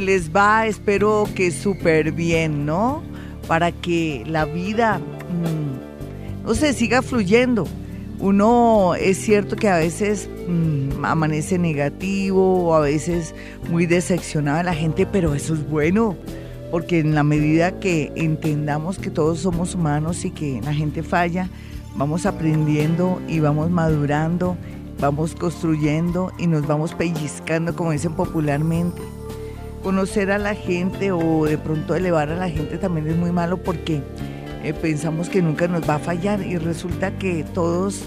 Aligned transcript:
Les 0.00 0.34
va? 0.34 0.66
Espero 0.66 1.28
que 1.34 1.50
súper 1.50 2.12
bien, 2.12 2.66
¿no? 2.66 3.02
Para 3.46 3.72
que 3.72 4.24
la 4.26 4.44
vida, 4.44 4.98
mm, 4.98 6.46
no 6.46 6.54
sé, 6.54 6.72
siga 6.72 7.02
fluyendo. 7.02 7.66
Uno 8.18 8.94
es 8.94 9.18
cierto 9.18 9.56
que 9.56 9.68
a 9.68 9.76
veces 9.76 10.28
mm, 10.48 11.04
amanece 11.04 11.58
negativo 11.58 12.64
o 12.64 12.74
a 12.74 12.80
veces 12.80 13.34
muy 13.70 13.86
decepcionado 13.86 14.58
de 14.58 14.64
la 14.64 14.74
gente, 14.74 15.06
pero 15.06 15.34
eso 15.34 15.54
es 15.54 15.68
bueno, 15.68 16.16
porque 16.70 17.00
en 17.00 17.14
la 17.14 17.22
medida 17.22 17.78
que 17.78 18.12
entendamos 18.16 18.98
que 18.98 19.10
todos 19.10 19.40
somos 19.40 19.74
humanos 19.74 20.24
y 20.24 20.30
que 20.30 20.60
la 20.62 20.72
gente 20.72 21.02
falla, 21.02 21.50
vamos 21.94 22.24
aprendiendo 22.24 23.20
y 23.28 23.40
vamos 23.40 23.70
madurando, 23.70 24.56
vamos 24.98 25.34
construyendo 25.34 26.32
y 26.38 26.46
nos 26.46 26.66
vamos 26.66 26.94
pellizcando, 26.94 27.76
como 27.76 27.92
dicen 27.92 28.14
popularmente 28.14 29.02
conocer 29.86 30.32
a 30.32 30.38
la 30.38 30.56
gente 30.56 31.12
o 31.12 31.44
de 31.44 31.58
pronto 31.58 31.94
elevar 31.94 32.28
a 32.28 32.34
la 32.34 32.50
gente 32.50 32.76
también 32.76 33.06
es 33.06 33.16
muy 33.16 33.30
malo 33.30 33.56
porque 33.56 34.02
eh, 34.64 34.74
pensamos 34.74 35.28
que 35.28 35.40
nunca 35.40 35.68
nos 35.68 35.88
va 35.88 35.94
a 35.94 35.98
fallar 36.00 36.40
y 36.42 36.56
resulta 36.58 37.16
que 37.18 37.44
todos 37.54 38.02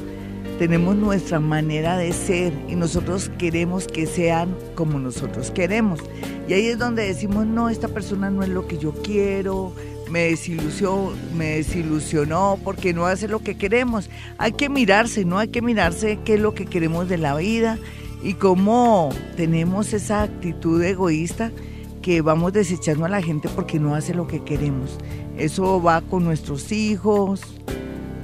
tenemos 0.57 0.97
nuestra 0.97 1.39
manera 1.39 1.95
de 1.95 2.11
ser 2.11 2.51
y 2.67 2.75
nosotros 2.75 3.31
queremos 3.37 3.87
que 3.87 4.07
sean 4.07 4.53
como 4.75 4.99
nosotros 4.99 5.51
queremos. 5.51 6.01
Y 6.49 6.53
ahí 6.53 6.65
es 6.65 6.77
donde 6.77 7.05
decimos, 7.05 7.45
no, 7.45 7.69
esta 7.69 7.87
persona 7.87 8.29
no 8.29 8.43
es 8.43 8.49
lo 8.49 8.67
que 8.67 8.77
yo 8.77 8.91
quiero, 8.91 9.71
me 10.11 10.23
desilusionó, 10.23 11.13
me 11.33 11.55
desilusionó 11.55 12.59
porque 12.61 12.93
no 12.93 13.05
hace 13.05 13.29
lo 13.29 13.39
que 13.39 13.55
queremos. 13.55 14.09
Hay 14.37 14.51
que 14.51 14.67
mirarse, 14.67 15.23
¿no? 15.23 15.39
Hay 15.39 15.47
que 15.47 15.61
mirarse 15.61 16.19
qué 16.25 16.33
es 16.33 16.41
lo 16.41 16.53
que 16.53 16.65
queremos 16.65 17.07
de 17.07 17.19
la 17.19 17.37
vida 17.37 17.79
y 18.21 18.33
cómo 18.33 19.11
tenemos 19.37 19.93
esa 19.93 20.23
actitud 20.23 20.83
egoísta 20.83 21.53
que 22.01 22.21
vamos 22.21 22.53
desechando 22.53 23.05
a 23.05 23.09
la 23.09 23.21
gente 23.21 23.49
porque 23.49 23.79
no 23.79 23.95
hace 23.95 24.13
lo 24.13 24.27
que 24.27 24.43
queremos. 24.43 24.97
Eso 25.37 25.81
va 25.81 26.01
con 26.01 26.23
nuestros 26.23 26.71
hijos, 26.71 27.41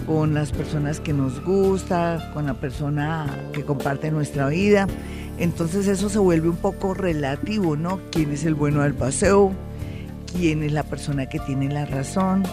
con 0.06 0.34
las 0.34 0.52
personas 0.52 1.00
que 1.00 1.14
nos 1.14 1.44
gusta, 1.44 2.32
con 2.34 2.46
la 2.46 2.54
persona 2.56 3.28
que 3.54 3.64
comparte 3.64 4.12
nuestra 4.12 4.48
vida. 4.48 4.88
Entonces 5.38 5.88
eso 5.88 6.10
se 6.10 6.20
vuelve 6.20 6.50
un 6.50 6.58
poco 6.58 6.94
relativo, 6.94 7.76
¿no? 7.76 8.00
¿Quién 8.12 8.32
es 8.32 8.46
el 8.46 8.56
bueno 8.56 8.82
del 8.82 8.94
paseo? 8.94 9.52
¿Quién 10.38 10.64
es 10.64 10.72
la 10.72 10.84
persona 10.84 11.28
que 11.28 11.40
tiene 11.40 11.70
la 11.70 11.86
razón? 11.86 12.44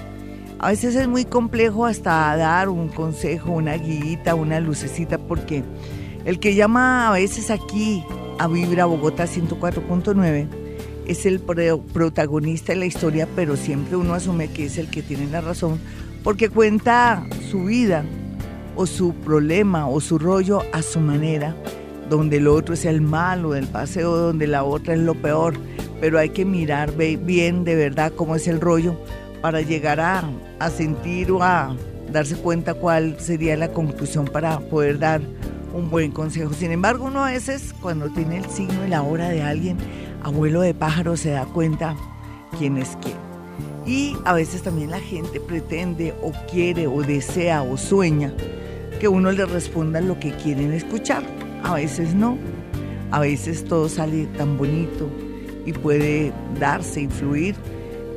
A 0.58 0.68
veces 0.68 0.94
es 0.94 1.08
muy 1.08 1.24
complejo 1.24 1.86
hasta 1.86 2.36
dar 2.36 2.68
un 2.68 2.88
consejo, 2.88 3.50
una 3.50 3.74
guita, 3.74 4.34
una 4.34 4.60
lucecita, 4.60 5.18
porque 5.18 5.64
el 6.24 6.38
que 6.38 6.54
llama 6.54 7.08
a 7.08 7.12
veces 7.12 7.50
aquí 7.50 8.04
a 8.38 8.46
Vibra 8.46 8.84
Bogotá 8.84 9.24
104.9 9.24 10.61
es 11.06 11.26
el 11.26 11.40
protagonista 11.40 12.72
de 12.72 12.78
la 12.78 12.86
historia, 12.86 13.28
pero 13.34 13.56
siempre 13.56 13.96
uno 13.96 14.14
asume 14.14 14.48
que 14.48 14.66
es 14.66 14.78
el 14.78 14.88
que 14.88 15.02
tiene 15.02 15.26
la 15.26 15.40
razón, 15.40 15.78
porque 16.22 16.48
cuenta 16.48 17.26
su 17.50 17.64
vida 17.64 18.04
o 18.76 18.86
su 18.86 19.14
problema 19.14 19.88
o 19.88 20.00
su 20.00 20.18
rollo 20.18 20.62
a 20.72 20.82
su 20.82 21.00
manera, 21.00 21.54
donde 22.08 22.38
el 22.38 22.48
otro 22.48 22.74
es 22.74 22.84
el 22.84 23.00
malo 23.00 23.52
del 23.52 23.66
paseo, 23.66 24.16
donde 24.16 24.46
la 24.46 24.64
otra 24.64 24.94
es 24.94 25.00
lo 25.00 25.14
peor, 25.14 25.54
pero 26.00 26.18
hay 26.18 26.30
que 26.30 26.44
mirar 26.44 26.92
bien 26.96 27.64
de 27.64 27.74
verdad 27.74 28.12
cómo 28.14 28.36
es 28.36 28.48
el 28.48 28.60
rollo 28.60 28.96
para 29.40 29.60
llegar 29.60 30.00
a, 30.00 30.28
a 30.58 30.70
sentir 30.70 31.30
o 31.32 31.42
a 31.42 31.76
darse 32.12 32.36
cuenta 32.36 32.74
cuál 32.74 33.18
sería 33.18 33.56
la 33.56 33.72
conclusión 33.72 34.26
para 34.26 34.60
poder 34.60 34.98
dar 34.98 35.20
un 35.74 35.90
buen 35.90 36.10
consejo. 36.10 36.52
Sin 36.52 36.70
embargo, 36.70 37.06
uno 37.06 37.24
a 37.24 37.30
veces 37.30 37.74
cuando 37.80 38.08
tiene 38.10 38.38
el 38.38 38.46
signo 38.46 38.86
y 38.86 38.90
la 38.90 39.02
hora 39.02 39.28
de 39.28 39.42
alguien, 39.42 39.78
abuelo 40.22 40.60
de 40.60 40.74
pájaro 40.74 41.16
se 41.16 41.30
da 41.30 41.44
cuenta 41.44 41.96
quién 42.58 42.78
es 42.78 42.96
quién. 43.02 43.16
Y 43.86 44.16
a 44.24 44.32
veces 44.32 44.62
también 44.62 44.90
la 44.90 45.00
gente 45.00 45.40
pretende 45.40 46.14
o 46.22 46.32
quiere 46.50 46.86
o 46.86 47.02
desea 47.02 47.62
o 47.62 47.76
sueña 47.76 48.32
que 49.00 49.08
uno 49.08 49.32
le 49.32 49.44
responda 49.44 50.00
lo 50.00 50.18
que 50.20 50.30
quieren 50.30 50.72
escuchar. 50.72 51.24
A 51.64 51.74
veces 51.74 52.14
no. 52.14 52.38
A 53.10 53.20
veces 53.20 53.64
todo 53.64 53.88
sale 53.88 54.26
tan 54.38 54.56
bonito 54.56 55.08
y 55.66 55.72
puede 55.72 56.32
darse, 56.58 57.02
influir, 57.02 57.56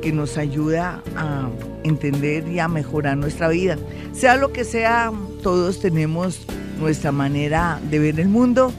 que 0.00 0.12
nos 0.12 0.38
ayuda 0.38 1.02
a 1.16 1.48
entender 1.82 2.46
y 2.48 2.60
a 2.60 2.68
mejorar 2.68 3.16
nuestra 3.16 3.48
vida. 3.48 3.76
Sea 4.12 4.36
lo 4.36 4.52
que 4.52 4.64
sea, 4.64 5.12
todos 5.42 5.80
tenemos 5.80 6.46
nuestra 6.80 7.12
manera 7.12 7.80
de 7.90 7.98
ver 7.98 8.20
el 8.20 8.28
mundo 8.28 8.72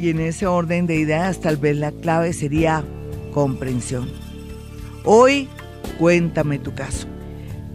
y 0.00 0.08
en 0.10 0.20
ese 0.20 0.46
orden 0.46 0.86
de 0.86 0.96
ideas 0.96 1.40
tal 1.40 1.58
vez 1.58 1.76
la 1.76 1.92
clave 1.92 2.32
sería 2.32 2.82
comprensión. 3.34 4.08
Hoy 5.04 5.48
cuéntame 5.98 6.58
tu 6.58 6.74
caso. 6.74 7.06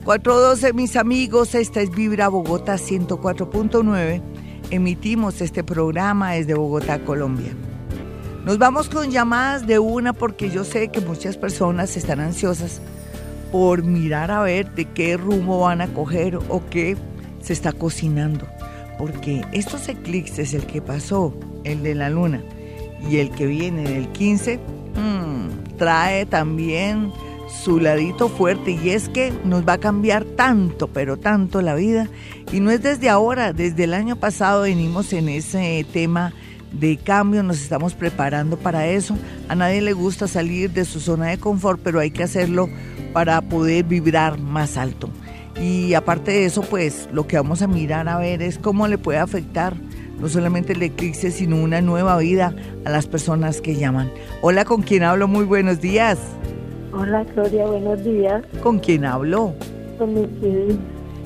412 0.06 0.74
mis 0.74 0.96
amigos, 0.96 1.56
esta 1.56 1.82
es 1.82 1.92
Vibra 1.92 2.28
Bogotá 2.28 2.76
104.9. 2.76 4.22
Emitimos 4.72 5.42
este 5.42 5.64
programa 5.64 6.34
desde 6.34 6.56
Bogotá, 6.56 7.00
Colombia. 7.00 7.54
Nos 8.44 8.58
vamos 8.58 8.90
con 8.90 9.12
llamadas 9.12 9.68
de 9.68 9.80
una 9.80 10.14
porque 10.14 10.50
yo 10.50 10.64
sé 10.64 10.90
que 10.90 11.02
muchas 11.02 11.38
personas 11.38 11.96
están 11.98 12.20
ansiosas 12.20 12.82
por 13.52 13.84
mirar 13.84 14.32
a 14.32 14.42
ver 14.42 14.74
de 14.74 14.86
qué 14.86 15.18
rumbo 15.18 15.62
van 15.62 15.82
a 15.82 15.88
coger 15.88 16.36
o 16.36 16.64
qué 16.70 16.98
se 17.42 17.54
está 17.54 17.72
cocinando. 17.72 18.48
Porque 18.98 19.44
estos 19.52 19.88
eclipses, 19.90 20.54
el 20.54 20.66
que 20.66 20.82
pasó 20.82 21.34
el 21.64 21.84
de 21.84 21.96
la 21.96 22.10
luna, 22.10 22.42
y 23.10 23.18
el 23.18 23.30
que 23.30 23.46
viene 23.46 23.84
del 23.84 24.08
15, 24.10 24.58
mm, 24.58 25.78
trae 25.78 26.26
también 26.26 27.12
su 27.64 27.80
ladito 27.80 28.30
fuerte 28.30 28.72
y 28.72 28.90
es 28.90 29.10
que 29.10 29.32
nos 29.44 29.68
va 29.68 29.74
a 29.74 29.78
cambiar 29.78 30.26
tanto, 30.26 30.88
pero 30.88 31.18
tanto 31.18 31.62
la 31.62 31.76
vida. 31.76 32.08
Y 32.52 32.60
no 32.60 32.72
es 32.72 32.82
desde 32.82 33.10
ahora, 33.10 33.54
desde 33.54 33.84
el 33.84 33.94
año 33.94 34.16
pasado 34.16 34.64
venimos 34.64 35.14
en 35.14 35.30
ese 35.30 35.86
tema 35.92 36.34
de 36.72 36.98
cambio, 36.98 37.44
nos 37.44 37.62
estamos 37.62 37.94
preparando 37.94 38.58
para 38.58 38.88
eso. 38.88 39.18
A 39.48 39.56
nadie 39.56 39.82
le 39.82 39.94
gusta 39.94 40.28
salir 40.28 40.72
de 40.72 40.86
su 40.86 41.00
zona 41.00 41.28
de 41.28 41.38
confort, 41.38 41.80
pero 41.84 42.00
hay 42.00 42.12
que 42.12 42.24
hacerlo 42.24 42.70
para 43.14 43.42
poder 43.42 43.86
vibrar 43.86 44.40
más 44.40 44.78
alto. 44.78 45.10
Y 45.60 45.94
aparte 45.94 46.32
de 46.32 46.46
eso, 46.46 46.62
pues 46.62 47.08
lo 47.12 47.28
que 47.28 47.38
vamos 47.38 47.62
a 47.62 47.68
mirar 47.68 48.10
a 48.10 48.18
ver 48.18 48.42
es 48.42 48.58
cómo 48.58 48.88
le 48.88 48.98
puede 48.98 49.20
afectar 49.20 49.74
no 50.20 50.30
solamente 50.30 50.74
el 50.74 50.82
eclipse, 50.82 51.32
sino 51.32 51.58
una 51.58 51.82
nueva 51.82 52.18
vida 52.18 52.56
a 52.86 52.90
las 52.90 53.08
personas 53.08 53.62
que 53.62 53.76
llaman. 53.76 54.12
Hola, 54.42 54.66
¿con 54.66 54.82
quién 54.82 55.04
hablo? 55.04 55.28
Muy 55.28 55.46
buenos 55.46 55.82
días. 55.82 56.18
Hola, 56.94 57.26
Gloria, 57.34 57.66
buenos 57.66 58.04
días. 58.04 58.44
¿Con 58.64 58.80
quién 58.80 59.06
hablo? 59.06 59.54
Con 59.98 60.14
mi 60.14 60.28
querida. 60.40 60.76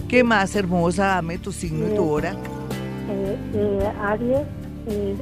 ¿Qué 0.08 0.24
más, 0.24 0.56
hermosa? 0.56 1.06
Dame 1.06 1.38
tu 1.38 1.52
signo 1.52 1.88
y 1.88 1.96
tu 1.96 2.04
eh, 2.04 2.10
hora. 2.10 2.32
Eh, 3.10 3.38
eh, 3.54 3.92
Aries, 4.02 4.40
eh, 4.88 5.16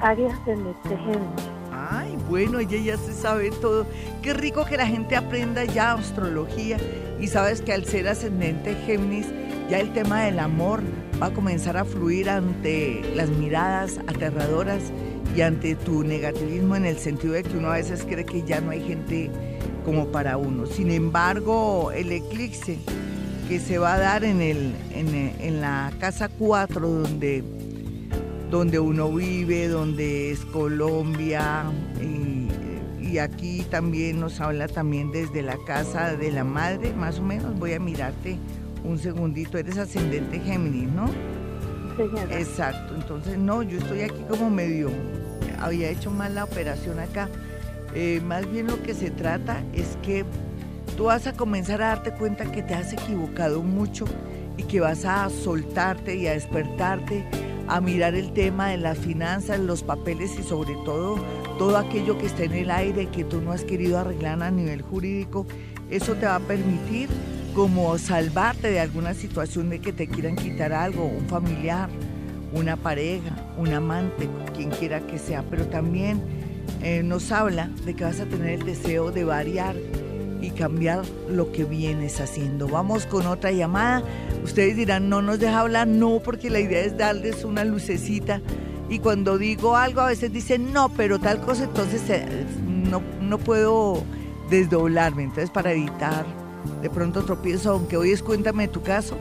Aries 0.00 0.32
de 0.46 0.56
Ay, 1.88 2.16
bueno, 2.28 2.58
ella 2.58 2.78
ya 2.78 2.96
se 2.98 3.12
sabe 3.12 3.50
todo. 3.50 3.86
Qué 4.22 4.34
rico 4.34 4.64
que 4.64 4.76
la 4.76 4.86
gente 4.86 5.16
aprenda 5.16 5.64
ya 5.64 5.92
astrología 5.92 6.76
y 7.18 7.28
sabes 7.28 7.62
que 7.62 7.72
al 7.72 7.84
ser 7.84 8.08
ascendente 8.08 8.74
Géminis, 8.86 9.26
ya 9.70 9.78
el 9.78 9.92
tema 9.92 10.22
del 10.22 10.40
amor 10.40 10.82
va 11.22 11.26
a 11.26 11.30
comenzar 11.30 11.76
a 11.76 11.84
fluir 11.84 12.28
ante 12.28 13.02
las 13.14 13.30
miradas 13.30 13.98
aterradoras 14.06 14.82
y 15.36 15.42
ante 15.42 15.74
tu 15.76 16.02
negativismo 16.02 16.76
en 16.76 16.86
el 16.86 16.98
sentido 16.98 17.34
de 17.34 17.44
que 17.44 17.56
uno 17.56 17.70
a 17.70 17.76
veces 17.76 18.04
cree 18.04 18.24
que 18.24 18.42
ya 18.42 18.60
no 18.60 18.70
hay 18.70 18.82
gente 18.86 19.30
como 19.84 20.08
para 20.08 20.36
uno. 20.36 20.66
Sin 20.66 20.90
embargo, 20.90 21.92
el 21.92 22.12
eclipse 22.12 22.78
que 23.48 23.58
se 23.58 23.78
va 23.78 23.94
a 23.94 23.98
dar 23.98 24.24
en, 24.24 24.40
el, 24.40 24.72
en, 24.92 25.60
la 25.60 25.92
casa 25.98 26.28
4 26.28 26.88
donde, 26.88 27.42
donde 28.50 28.78
uno 28.80 29.12
vive, 29.12 29.68
donde 29.68 30.32
es 30.32 30.44
Colombia 30.46 31.64
y, 32.00 32.48
y 33.06 33.18
aquí 33.18 33.64
también 33.70 34.20
nos 34.20 34.40
habla 34.40 34.66
también 34.66 35.12
desde 35.12 35.42
la 35.42 35.56
casa 35.66 36.16
de 36.16 36.32
la 36.32 36.44
madre, 36.44 36.92
más 36.92 37.18
o 37.18 37.22
menos, 37.22 37.58
voy 37.58 37.74
a 37.74 37.80
mirarte 37.80 38.36
un 38.82 38.98
segundito, 38.98 39.58
eres 39.58 39.78
ascendente 39.78 40.40
Géminis, 40.40 40.88
¿no? 40.88 41.06
Exacto, 42.30 42.94
entonces 42.94 43.38
no, 43.38 43.62
yo 43.62 43.78
estoy 43.78 44.02
aquí 44.02 44.22
como 44.28 44.50
medio, 44.50 44.90
había 45.60 45.90
hecho 45.90 46.10
mal 46.10 46.34
la 46.34 46.44
operación 46.44 46.98
acá, 46.98 47.28
Eh, 47.92 48.20
más 48.24 48.48
bien 48.48 48.68
lo 48.68 48.80
que 48.84 48.94
se 48.94 49.10
trata 49.10 49.64
es 49.74 49.98
que 50.04 50.24
tú 50.96 51.04
vas 51.06 51.26
a 51.26 51.32
comenzar 51.32 51.82
a 51.82 51.88
darte 51.88 52.12
cuenta 52.12 52.44
que 52.52 52.62
te 52.62 52.74
has 52.74 52.92
equivocado 52.92 53.62
mucho 53.62 54.04
y 54.56 54.62
que 54.62 54.78
vas 54.78 55.04
a 55.04 55.28
soltarte 55.28 56.14
y 56.14 56.28
a 56.28 56.34
despertarte, 56.34 57.24
a 57.70 57.80
mirar 57.80 58.14
el 58.14 58.32
tema 58.32 58.68
de 58.68 58.76
las 58.76 58.98
finanzas, 58.98 59.60
los 59.60 59.84
papeles 59.84 60.36
y 60.38 60.42
sobre 60.42 60.74
todo 60.84 61.18
todo 61.56 61.76
aquello 61.76 62.18
que 62.18 62.26
está 62.26 62.42
en 62.44 62.52
el 62.52 62.70
aire 62.70 63.06
que 63.06 63.22
tú 63.22 63.40
no 63.40 63.52
has 63.52 63.64
querido 63.64 63.98
arreglar 63.98 64.42
a 64.42 64.50
nivel 64.50 64.82
jurídico. 64.82 65.46
Eso 65.88 66.14
te 66.14 66.26
va 66.26 66.36
a 66.36 66.40
permitir 66.40 67.08
como 67.54 67.96
salvarte 67.98 68.70
de 68.70 68.80
alguna 68.80 69.14
situación 69.14 69.70
de 69.70 69.80
que 69.80 69.92
te 69.92 70.08
quieran 70.08 70.36
quitar 70.36 70.72
algo, 70.72 71.04
un 71.04 71.26
familiar, 71.26 71.88
una 72.52 72.76
pareja, 72.76 73.52
un 73.56 73.72
amante, 73.72 74.28
quien 74.56 74.70
quiera 74.70 75.00
que 75.00 75.18
sea, 75.18 75.44
pero 75.48 75.66
también 75.66 76.20
eh, 76.82 77.02
nos 77.04 77.30
habla 77.30 77.70
de 77.84 77.94
que 77.94 78.04
vas 78.04 78.18
a 78.20 78.24
tener 78.24 78.60
el 78.60 78.64
deseo 78.64 79.12
de 79.12 79.24
variar 79.24 79.76
y 80.40 80.50
cambiar 80.50 81.02
lo 81.28 81.52
que 81.52 81.64
vienes 81.64 82.20
haciendo. 82.20 82.68
Vamos 82.68 83.06
con 83.06 83.26
otra 83.26 83.52
llamada. 83.52 84.02
Ustedes 84.42 84.76
dirán, 84.76 85.08
no 85.08 85.22
nos 85.22 85.38
deja 85.38 85.60
hablar, 85.60 85.86
no, 85.86 86.20
porque 86.24 86.50
la 86.50 86.60
idea 86.60 86.80
es 86.80 86.96
darles 86.96 87.44
una 87.44 87.64
lucecita. 87.64 88.40
Y 88.88 88.98
cuando 88.98 89.38
digo 89.38 89.76
algo, 89.76 90.00
a 90.00 90.06
veces 90.06 90.32
dicen, 90.32 90.72
no, 90.72 90.88
pero 90.90 91.18
tal 91.18 91.40
cosa, 91.40 91.64
entonces 91.64 92.02
eh, 92.08 92.26
no, 92.66 93.02
no 93.20 93.38
puedo 93.38 94.02
desdoblarme. 94.48 95.24
Entonces, 95.24 95.50
para 95.50 95.72
evitar 95.72 96.26
de 96.82 96.90
pronto 96.90 97.22
tropiezo, 97.22 97.70
aunque 97.72 97.96
hoy 97.96 98.10
es 98.10 98.22
cuéntame 98.22 98.68
tu 98.68 98.82
caso, 98.82 99.16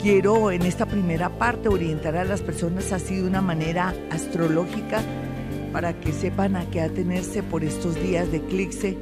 quiero 0.00 0.50
en 0.50 0.62
esta 0.62 0.86
primera 0.86 1.30
parte 1.38 1.68
orientar 1.68 2.16
a 2.16 2.24
las 2.24 2.42
personas 2.42 2.92
así 2.92 3.16
de 3.16 3.26
una 3.26 3.40
manera 3.40 3.94
astrológica 4.10 5.00
para 5.72 5.98
que 5.98 6.12
sepan 6.12 6.56
a 6.56 6.68
qué 6.70 6.80
atenerse 6.80 7.42
por 7.42 7.64
estos 7.64 7.94
días 8.02 8.30
de 8.30 8.38
eclipse 8.38 8.98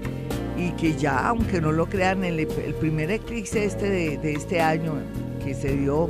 y 0.56 0.70
que 0.72 0.94
ya, 0.94 1.28
aunque 1.28 1.60
no 1.60 1.72
lo 1.72 1.86
crean, 1.86 2.24
el, 2.24 2.40
el 2.40 2.74
primer 2.74 3.10
eclipse 3.10 3.64
este 3.64 3.88
de, 3.88 4.18
de, 4.18 4.32
este 4.32 4.60
año 4.60 4.94
que 5.44 5.54
se 5.54 5.76
dio 5.76 6.08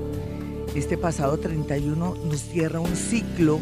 este 0.74 0.98
pasado 0.98 1.38
31 1.38 2.16
nos 2.28 2.40
cierra 2.40 2.80
un 2.80 2.96
ciclo 2.96 3.60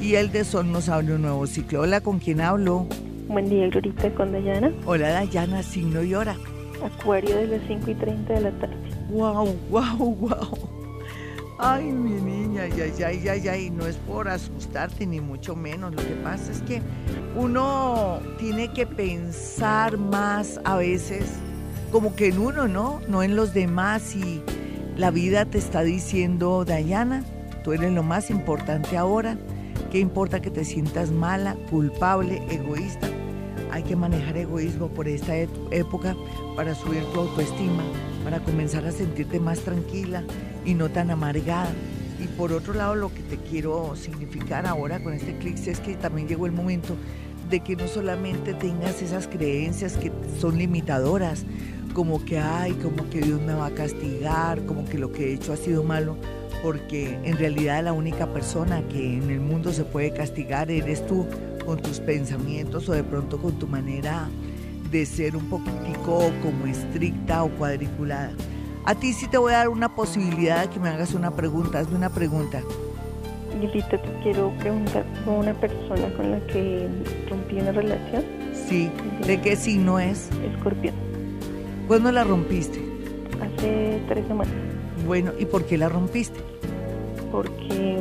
y 0.00 0.14
el 0.16 0.30
de 0.30 0.44
sol 0.44 0.70
nos 0.70 0.88
abre 0.88 1.14
un 1.14 1.22
nuevo 1.22 1.46
ciclo. 1.46 1.82
Hola, 1.82 2.00
¿con 2.00 2.18
quién 2.18 2.40
hablo? 2.40 2.86
Buen 3.28 3.48
día, 3.48 3.68
Glorita, 3.68 4.10
con 4.14 4.32
Dayana. 4.32 4.70
Hola, 4.84 5.10
Dayana, 5.10 5.62
signo 5.62 6.02
y 6.02 6.14
hora. 6.14 6.36
Acuario 6.84 7.36
de 7.36 7.46
las 7.46 7.60
5 7.66 7.90
y 7.90 7.94
30 7.94 8.34
de 8.34 8.40
la 8.42 8.50
tarde. 8.58 8.76
Wow, 9.08 9.56
wow, 9.70 10.14
wow. 10.16 10.83
Ay, 11.56 11.84
mi 11.84 12.20
niña, 12.20 12.66
ya, 12.66 12.86
ya, 12.88 13.12
ya, 13.12 13.36
ya, 13.36 13.56
y 13.56 13.70
no 13.70 13.86
es 13.86 13.94
por 13.96 14.28
asustarte 14.28 15.06
ni 15.06 15.20
mucho 15.20 15.54
menos. 15.54 15.94
Lo 15.94 16.02
que 16.02 16.14
pasa 16.16 16.50
es 16.50 16.60
que 16.62 16.82
uno 17.36 18.18
tiene 18.38 18.72
que 18.72 18.86
pensar 18.86 19.96
más 19.96 20.60
a 20.64 20.76
veces 20.76 21.24
como 21.92 22.16
que 22.16 22.28
en 22.28 22.38
uno, 22.40 22.66
¿no? 22.66 23.00
No 23.06 23.22
en 23.22 23.36
los 23.36 23.54
demás 23.54 24.16
y 24.16 24.42
la 24.96 25.12
vida 25.12 25.44
te 25.44 25.58
está 25.58 25.82
diciendo, 25.82 26.64
Dayana, 26.64 27.22
tú 27.62 27.72
eres 27.72 27.92
lo 27.92 28.02
más 28.02 28.30
importante 28.30 28.96
ahora. 28.96 29.38
¿Qué 29.92 30.00
importa 30.00 30.42
que 30.42 30.50
te 30.50 30.64
sientas 30.64 31.12
mala, 31.12 31.54
culpable, 31.70 32.42
egoísta? 32.50 33.08
Hay 33.70 33.84
que 33.84 33.94
manejar 33.94 34.36
egoísmo 34.36 34.88
por 34.88 35.06
esta 35.06 35.36
época 35.36 36.16
para 36.56 36.74
subir 36.74 37.04
tu 37.12 37.20
autoestima, 37.20 37.84
para 38.24 38.40
comenzar 38.40 38.84
a 38.86 38.92
sentirte 38.92 39.38
más 39.38 39.60
tranquila 39.60 40.24
y 40.64 40.74
no 40.74 40.90
tan 40.90 41.10
amargada. 41.10 41.70
Y 42.22 42.26
por 42.28 42.52
otro 42.52 42.74
lado, 42.74 42.94
lo 42.94 43.12
que 43.12 43.22
te 43.22 43.36
quiero 43.36 43.94
significar 43.96 44.66
ahora 44.66 45.02
con 45.02 45.12
este 45.12 45.36
clic 45.36 45.58
es 45.66 45.80
que 45.80 45.94
también 45.94 46.28
llegó 46.28 46.46
el 46.46 46.52
momento 46.52 46.96
de 47.50 47.60
que 47.60 47.76
no 47.76 47.86
solamente 47.88 48.54
tengas 48.54 49.02
esas 49.02 49.26
creencias 49.26 49.96
que 49.96 50.10
son 50.40 50.58
limitadoras, 50.58 51.44
como 51.92 52.24
que, 52.24 52.38
ay, 52.38 52.72
como 52.74 53.08
que 53.10 53.20
Dios 53.20 53.40
me 53.40 53.54
va 53.54 53.66
a 53.66 53.70
castigar, 53.70 54.64
como 54.64 54.84
que 54.84 54.98
lo 54.98 55.12
que 55.12 55.30
he 55.30 55.34
hecho 55.34 55.52
ha 55.52 55.56
sido 55.56 55.84
malo, 55.84 56.16
porque 56.62 57.18
en 57.24 57.36
realidad 57.36 57.84
la 57.84 57.92
única 57.92 58.32
persona 58.32 58.82
que 58.88 59.18
en 59.18 59.30
el 59.30 59.40
mundo 59.40 59.72
se 59.72 59.84
puede 59.84 60.12
castigar 60.12 60.70
eres 60.70 61.06
tú 61.06 61.26
con 61.64 61.80
tus 61.80 62.00
pensamientos 62.00 62.88
o 62.88 62.92
de 62.92 63.04
pronto 63.04 63.40
con 63.40 63.58
tu 63.58 63.66
manera 63.66 64.28
de 64.90 65.06
ser 65.06 65.36
un 65.36 65.48
poquitico 65.48 66.30
como 66.42 66.66
estricta 66.66 67.44
o 67.44 67.50
cuadriculada. 67.50 68.32
A 68.86 68.94
ti 68.94 69.14
sí 69.14 69.28
te 69.28 69.38
voy 69.38 69.54
a 69.54 69.58
dar 69.58 69.70
una 69.70 69.94
posibilidad 69.94 70.62
de 70.62 70.68
que 70.68 70.78
me 70.78 70.90
hagas 70.90 71.14
una 71.14 71.30
pregunta. 71.30 71.78
Hazme 71.78 71.96
una 71.96 72.10
pregunta. 72.10 72.62
Gilita, 73.58 73.96
te 73.96 74.20
quiero 74.22 74.52
preguntar 74.58 75.06
con 75.24 75.36
una 75.36 75.54
persona 75.54 76.12
con 76.16 76.30
la 76.30 76.46
que 76.48 76.86
rompí 77.30 77.56
una 77.60 77.72
relación. 77.72 78.24
Sí. 78.52 78.90
¿De 79.26 79.40
qué 79.40 79.56
signo 79.56 79.98
es? 79.98 80.28
Escorpión. 80.52 80.94
¿Cuándo 81.88 82.12
la 82.12 82.24
rompiste? 82.24 82.78
Hace 83.40 84.02
tres 84.06 84.26
semanas. 84.26 84.52
Bueno, 85.06 85.32
¿y 85.38 85.46
por 85.46 85.64
qué 85.64 85.78
la 85.78 85.88
rompiste? 85.88 86.40
Porque 87.32 87.98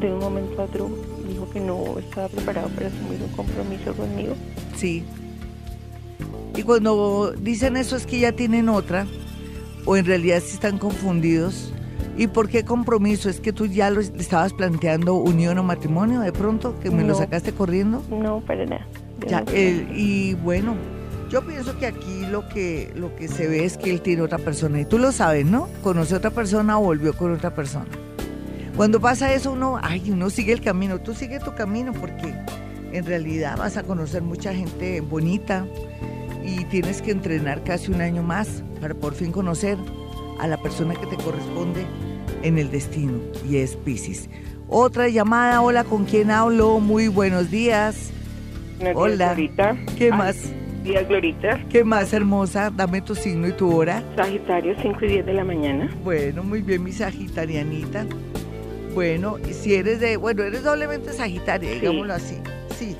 de 0.00 0.12
un 0.12 0.18
momento 0.18 0.60
a 0.60 0.64
otro 0.66 0.90
dijo 1.26 1.48
que 1.50 1.60
no 1.60 1.98
estaba 1.98 2.28
preparado 2.28 2.68
para 2.68 2.88
asumir 2.88 3.22
un 3.22 3.32
compromiso 3.34 3.94
conmigo. 3.94 4.34
Sí. 4.76 5.04
Y 6.56 6.62
cuando 6.62 7.32
dicen 7.38 7.76
eso 7.76 7.96
es 7.96 8.06
que 8.06 8.18
ya 8.20 8.32
tienen 8.32 8.68
otra, 8.68 9.06
o 9.84 9.96
en 9.96 10.06
realidad 10.06 10.42
sí 10.44 10.54
están 10.54 10.78
confundidos. 10.78 11.72
¿Y 12.16 12.28
por 12.28 12.48
qué 12.48 12.64
compromiso? 12.64 13.28
¿Es 13.28 13.40
que 13.40 13.52
tú 13.52 13.66
ya 13.66 13.90
lo 13.90 14.00
estabas 14.00 14.54
planteando 14.54 15.14
unión 15.16 15.58
o 15.58 15.62
matrimonio 15.62 16.20
de 16.20 16.32
pronto? 16.32 16.78
¿Que 16.80 16.90
me 16.90 17.02
No. 17.02 17.08
lo 17.08 17.14
sacaste 17.14 17.52
corriendo? 17.52 18.02
No, 18.10 18.40
para 18.40 18.64
nada. 18.64 18.86
Ya, 19.28 19.42
no- 19.42 19.52
él- 19.52 19.88
y 19.94 20.32
bueno, 20.34 20.74
yo 21.30 21.44
pienso 21.46 21.78
que 21.78 21.86
aquí 21.86 22.24
lo 22.30 22.48
que, 22.48 22.90
lo 22.96 23.14
que 23.16 23.28
se 23.28 23.46
ve 23.48 23.66
es 23.66 23.76
que 23.76 23.90
él 23.90 24.00
tiene 24.00 24.22
otra 24.22 24.38
persona. 24.38 24.80
Y 24.80 24.86
tú 24.86 24.98
lo 24.98 25.12
sabes, 25.12 25.44
¿no? 25.44 25.68
Conoce 25.82 26.14
a 26.14 26.18
otra 26.18 26.30
persona 26.30 26.78
o 26.78 26.84
volvió 26.84 27.12
con 27.14 27.32
otra 27.34 27.54
persona. 27.54 27.86
Cuando 28.76 28.98
pasa 29.00 29.32
eso, 29.34 29.52
uno, 29.52 29.78
ay, 29.82 30.10
uno 30.10 30.30
sigue 30.30 30.52
el 30.54 30.62
camino. 30.62 30.98
Tú 31.00 31.12
sigue 31.14 31.38
tu 31.38 31.54
camino 31.54 31.92
porque 31.92 32.34
en 32.92 33.04
realidad 33.04 33.58
vas 33.58 33.76
a 33.76 33.82
conocer 33.82 34.22
mucha 34.22 34.54
gente 34.54 35.00
bonita 35.02 35.66
y 36.46 36.64
tienes 36.66 37.02
que 37.02 37.10
entrenar 37.10 37.62
casi 37.64 37.90
un 37.92 38.00
año 38.00 38.22
más 38.22 38.62
para 38.80 38.94
por 38.94 39.14
fin 39.14 39.32
conocer 39.32 39.76
a 40.38 40.46
la 40.46 40.56
persona 40.62 40.94
que 40.94 41.06
te 41.06 41.16
corresponde 41.16 41.84
en 42.42 42.58
el 42.58 42.70
destino 42.70 43.18
y 43.48 43.56
es 43.56 43.76
Pisces. 43.76 44.28
Otra 44.68 45.08
llamada, 45.08 45.60
hola, 45.60 45.84
¿con 45.84 46.04
quién 46.04 46.30
hablo? 46.30 46.78
Muy 46.80 47.08
buenos 47.08 47.50
días. 47.50 48.10
Buenos 48.80 48.80
días, 48.80 48.96
Hola. 48.96 49.26
Glorita. 49.34 49.76
¿Qué 49.96 50.10
Ah, 50.12 50.16
más? 50.16 50.36
Días, 50.84 51.08
Glorita. 51.08 51.64
¿Qué 51.68 51.82
más, 51.82 52.12
hermosa? 52.12 52.70
Dame 52.70 53.00
tu 53.00 53.14
signo 53.14 53.48
y 53.48 53.52
tu 53.52 53.74
hora. 53.74 54.02
Sagitario, 54.16 54.74
5 54.80 55.04
y 55.04 55.08
10 55.08 55.26
de 55.26 55.32
la 55.34 55.44
mañana. 55.44 55.90
Bueno, 56.04 56.42
muy 56.44 56.62
bien, 56.62 56.84
mi 56.84 56.92
sagitarianita. 56.92 58.06
Bueno, 58.94 59.36
y 59.48 59.52
si 59.52 59.74
eres 59.74 59.98
de, 60.00 60.16
bueno, 60.16 60.42
eres 60.44 60.62
doblemente 60.62 61.12
sagitaria, 61.12 61.70
Sí. 61.72 61.80
digámoslo 61.80 62.14
así. 62.14 62.36
Sí. 62.78 62.96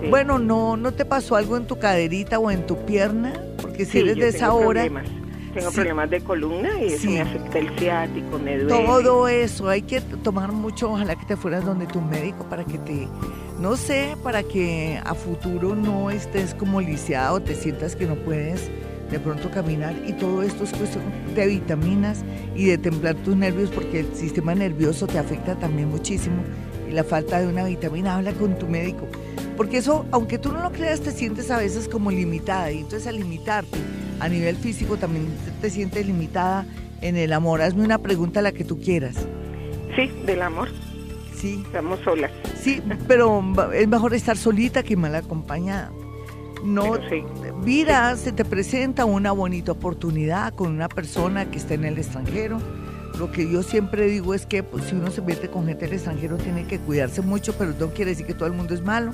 Sí. 0.00 0.06
Bueno, 0.08 0.38
no, 0.38 0.76
¿no 0.76 0.92
te 0.92 1.04
pasó 1.04 1.36
algo 1.36 1.56
en 1.56 1.66
tu 1.66 1.78
caderita 1.78 2.38
o 2.38 2.50
en 2.50 2.66
tu 2.66 2.76
pierna? 2.86 3.32
Porque 3.60 3.84
si 3.84 3.92
Sí, 3.92 3.98
eres 3.98 4.16
de 4.16 4.28
esa 4.28 4.46
tengo 4.46 4.56
hora, 4.58 4.82
Problemas. 4.84 5.08
Tengo 5.54 5.70
Sí. 5.70 5.76
problemas 5.76 6.10
de 6.10 6.20
columna 6.20 6.68
y 6.80 6.92
eso 6.92 7.10
me 7.10 7.20
afecta 7.22 7.58
el 7.58 7.78
ciático, 7.78 8.38
me 8.38 8.58
duele. 8.58 8.68
todo 8.86 9.28
eso, 9.28 9.68
hay 9.68 9.82
que 9.82 10.00
tomar 10.00 10.52
mucho, 10.52 10.92
ojalá 10.92 11.16
que 11.16 11.24
te 11.24 11.36
fueras 11.36 11.64
donde 11.64 11.86
tu 11.86 12.00
médico 12.00 12.44
para 12.48 12.64
que 12.64 12.78
te, 12.78 13.08
no 13.58 13.76
sé, 13.76 14.14
para 14.22 14.42
que 14.42 15.00
a 15.04 15.14
futuro 15.14 15.74
no 15.74 16.10
estés 16.10 16.54
como 16.54 16.80
lisiado, 16.80 17.40
te 17.40 17.54
sientas 17.54 17.96
que 17.96 18.06
no 18.06 18.14
puedes 18.16 18.70
de 19.10 19.18
pronto 19.18 19.50
caminar 19.50 19.94
y 20.06 20.12
todo 20.12 20.42
esto 20.42 20.64
es 20.64 20.72
cuestión 20.74 21.02
de 21.34 21.46
vitaminas 21.46 22.22
y 22.54 22.66
de 22.66 22.76
templar 22.78 23.14
tus 23.16 23.34
nervios 23.34 23.70
porque 23.70 24.00
el 24.00 24.14
sistema 24.14 24.54
nervioso 24.54 25.06
te 25.06 25.18
afecta 25.18 25.54
también 25.58 25.88
muchísimo 25.88 26.42
y 26.88 26.92
la 26.92 27.04
falta 27.04 27.40
de 27.40 27.48
una 27.48 27.64
vitamina, 27.64 28.16
habla 28.16 28.32
con 28.32 28.56
tu 28.58 28.68
médico. 28.68 29.08
Porque 29.58 29.78
eso, 29.78 30.06
aunque 30.12 30.38
tú 30.38 30.52
no 30.52 30.62
lo 30.62 30.72
creas, 30.72 31.00
te 31.00 31.10
sientes 31.10 31.50
a 31.50 31.58
veces 31.58 31.88
como 31.88 32.10
limitada 32.12 32.70
y 32.72 32.78
entonces 32.78 33.06
al 33.08 33.16
limitarte 33.16 33.76
a 34.20 34.28
nivel 34.28 34.56
físico 34.56 34.96
también 34.96 35.26
te, 35.44 35.50
te 35.50 35.70
sientes 35.70 36.06
limitada 36.06 36.64
en 37.00 37.16
el 37.16 37.32
amor. 37.32 37.60
Hazme 37.60 37.84
una 37.84 37.98
pregunta 37.98 38.40
la 38.40 38.52
que 38.52 38.64
tú 38.64 38.80
quieras. 38.80 39.16
Sí, 39.96 40.10
del 40.24 40.42
amor. 40.42 40.68
Sí, 41.36 41.62
Estamos 41.66 42.00
solas. 42.04 42.30
sí, 42.60 42.80
pero 43.06 43.42
es 43.72 43.86
mejor 43.88 44.14
estar 44.14 44.36
solita 44.36 44.82
que 44.82 44.96
mal 44.96 45.14
acompañada. 45.14 45.90
No, 46.64 46.96
sí. 47.08 47.22
mira, 47.64 48.16
se 48.16 48.32
te 48.32 48.44
presenta 48.44 49.04
una 49.04 49.30
bonita 49.32 49.72
oportunidad 49.72 50.54
con 50.54 50.72
una 50.72 50.88
persona 50.88 51.50
que 51.50 51.58
está 51.58 51.74
en 51.74 51.84
el 51.84 51.98
extranjero. 51.98 52.58
Lo 53.18 53.30
que 53.32 53.50
yo 53.50 53.62
siempre 53.64 54.06
digo 54.06 54.34
es 54.34 54.46
que 54.46 54.62
pues, 54.62 54.84
si 54.84 54.94
uno 54.94 55.10
se 55.10 55.22
mete 55.22 55.48
con 55.48 55.66
gente 55.66 55.86
del 55.86 55.94
extranjero 55.94 56.36
tiene 56.36 56.64
que 56.66 56.78
cuidarse 56.78 57.22
mucho, 57.22 57.52
pero 57.56 57.72
no 57.78 57.88
quiere 57.88 58.12
decir 58.12 58.26
que 58.26 58.34
todo 58.34 58.46
el 58.46 58.54
mundo 58.54 58.74
es 58.74 58.82
malo. 58.82 59.12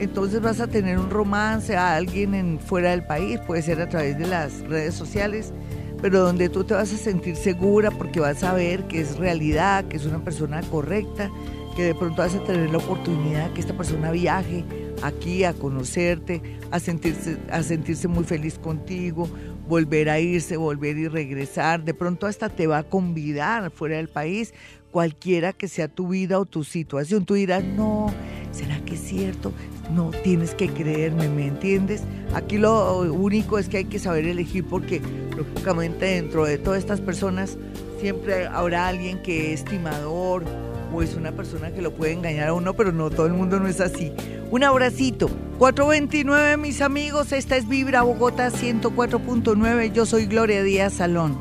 Entonces 0.00 0.40
vas 0.40 0.60
a 0.60 0.66
tener 0.66 0.98
un 0.98 1.10
romance 1.10 1.76
a 1.76 1.94
alguien 1.94 2.34
en, 2.34 2.58
fuera 2.58 2.92
del 2.92 3.04
país, 3.04 3.38
puede 3.46 3.60
ser 3.60 3.82
a 3.82 3.88
través 3.90 4.18
de 4.18 4.26
las 4.26 4.60
redes 4.60 4.94
sociales, 4.94 5.52
pero 6.00 6.20
donde 6.20 6.48
tú 6.48 6.64
te 6.64 6.72
vas 6.72 6.90
a 6.90 6.96
sentir 6.96 7.36
segura 7.36 7.90
porque 7.90 8.18
vas 8.18 8.42
a 8.42 8.54
ver 8.54 8.84
que 8.84 9.02
es 9.02 9.18
realidad, 9.18 9.84
que 9.84 9.98
es 9.98 10.06
una 10.06 10.24
persona 10.24 10.62
correcta, 10.62 11.30
que 11.76 11.82
de 11.82 11.94
pronto 11.94 12.22
vas 12.22 12.34
a 12.34 12.42
tener 12.44 12.70
la 12.70 12.78
oportunidad 12.78 13.52
que 13.52 13.60
esta 13.60 13.76
persona 13.76 14.10
viaje 14.10 14.64
aquí 15.02 15.44
a 15.44 15.52
conocerte, 15.52 16.40
a 16.70 16.80
sentirse, 16.80 17.36
a 17.50 17.62
sentirse 17.62 18.08
muy 18.08 18.24
feliz 18.24 18.58
contigo, 18.58 19.28
volver 19.68 20.08
a 20.08 20.18
irse, 20.18 20.56
volver 20.56 20.96
y 20.96 21.08
regresar. 21.08 21.84
De 21.84 21.92
pronto 21.92 22.26
hasta 22.26 22.48
te 22.48 22.66
va 22.66 22.78
a 22.78 22.82
convidar 22.84 23.70
fuera 23.70 23.98
del 23.98 24.08
país, 24.08 24.54
cualquiera 24.90 25.52
que 25.52 25.68
sea 25.68 25.88
tu 25.88 26.08
vida 26.08 26.38
o 26.38 26.46
tu 26.46 26.64
situación. 26.64 27.26
Tú 27.26 27.34
dirás, 27.34 27.62
no, 27.62 28.12
¿será 28.50 28.82
que 28.84 28.94
es 28.94 29.00
cierto? 29.00 29.52
No, 29.94 30.10
tienes 30.22 30.54
que 30.54 30.68
creerme, 30.68 31.28
¿me 31.28 31.46
entiendes? 31.46 32.02
Aquí 32.34 32.58
lo 32.58 33.00
único 33.00 33.58
es 33.58 33.68
que 33.68 33.78
hay 33.78 33.84
que 33.86 33.98
saber 33.98 34.24
elegir 34.24 34.64
porque 34.64 35.02
lógicamente 35.36 36.06
dentro 36.06 36.44
de 36.44 36.58
todas 36.58 36.78
estas 36.78 37.00
personas 37.00 37.58
siempre 38.00 38.46
habrá 38.46 38.86
alguien 38.86 39.20
que 39.22 39.52
es 39.52 39.60
estimador 39.60 40.44
o 40.92 41.02
es 41.02 41.14
una 41.14 41.32
persona 41.32 41.72
que 41.72 41.82
lo 41.82 41.92
puede 41.92 42.12
engañar 42.12 42.48
a 42.48 42.54
uno, 42.54 42.74
pero 42.74 42.92
no 42.92 43.10
todo 43.10 43.26
el 43.26 43.32
mundo 43.32 43.58
no 43.58 43.66
es 43.66 43.80
así. 43.80 44.12
Un 44.50 44.64
abracito. 44.64 45.28
429, 45.58 46.56
mis 46.56 46.80
amigos, 46.80 47.32
esta 47.32 47.56
es 47.56 47.68
Vibra 47.68 48.02
Bogotá 48.02 48.50
104.9. 48.50 49.92
Yo 49.92 50.06
soy 50.06 50.26
Gloria 50.26 50.62
Díaz 50.62 50.94
Salón. 50.94 51.38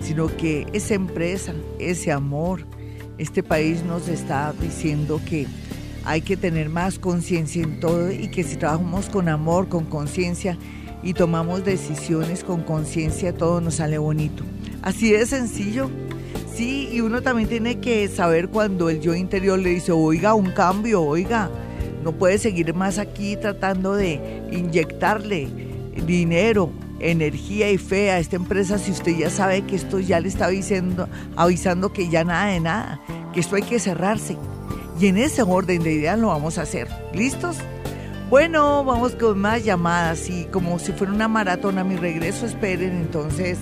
sino 0.00 0.28
que 0.36 0.66
esa 0.72 0.94
empresa, 0.94 1.54
ese 1.78 2.12
amor, 2.12 2.66
este 3.18 3.42
país 3.42 3.82
nos 3.82 4.08
está 4.08 4.54
diciendo 4.60 5.20
que 5.28 5.46
hay 6.04 6.22
que 6.22 6.36
tener 6.36 6.68
más 6.68 6.98
conciencia 6.98 7.62
en 7.62 7.80
todo 7.80 8.10
y 8.10 8.30
que 8.30 8.44
si 8.44 8.56
trabajamos 8.56 9.08
con 9.08 9.28
amor, 9.28 9.68
con 9.68 9.84
conciencia, 9.84 10.56
y 11.02 11.14
tomamos 11.14 11.64
decisiones 11.64 12.44
con 12.44 12.62
conciencia, 12.62 13.32
todo 13.32 13.60
nos 13.60 13.76
sale 13.76 13.98
bonito. 13.98 14.42
Así 14.82 15.12
de 15.12 15.26
sencillo. 15.26 15.90
Sí, 16.52 16.88
y 16.92 17.00
uno 17.00 17.22
también 17.22 17.48
tiene 17.48 17.78
que 17.78 18.08
saber 18.08 18.48
cuando 18.48 18.90
el 18.90 19.00
yo 19.00 19.14
interior 19.14 19.58
le 19.58 19.70
dice, 19.70 19.92
oiga, 19.92 20.34
un 20.34 20.50
cambio, 20.50 21.02
oiga, 21.02 21.50
no 22.02 22.12
puede 22.12 22.38
seguir 22.38 22.74
más 22.74 22.98
aquí 22.98 23.36
tratando 23.36 23.94
de 23.94 24.20
inyectarle 24.50 25.48
dinero, 26.04 26.72
energía 27.00 27.70
y 27.70 27.78
fe 27.78 28.10
a 28.10 28.18
esta 28.18 28.36
empresa 28.36 28.78
si 28.78 28.90
usted 28.90 29.16
ya 29.16 29.30
sabe 29.30 29.62
que 29.62 29.76
esto 29.76 29.98
ya 29.98 30.20
le 30.20 30.28
está 30.28 30.46
avisando, 30.46 31.08
avisando 31.36 31.92
que 31.92 32.08
ya 32.08 32.24
nada 32.24 32.46
de 32.46 32.60
nada, 32.60 33.00
que 33.32 33.40
esto 33.40 33.56
hay 33.56 33.62
que 33.62 33.78
cerrarse. 33.78 34.36
Y 35.00 35.06
en 35.06 35.16
ese 35.16 35.42
orden 35.42 35.82
de 35.82 35.92
ideas 35.92 36.18
lo 36.18 36.28
vamos 36.28 36.58
a 36.58 36.62
hacer. 36.62 36.88
¿Listos? 37.14 37.56
Bueno, 38.30 38.84
vamos 38.84 39.12
con 39.14 39.38
más 39.38 39.64
llamadas 39.64 40.28
y 40.28 40.44
como 40.46 40.78
si 40.78 40.92
fuera 40.92 41.12
una 41.12 41.28
maratón 41.28 41.78
a 41.78 41.84
mi 41.84 41.96
regreso, 41.96 42.46
esperen 42.46 42.96
entonces 42.96 43.58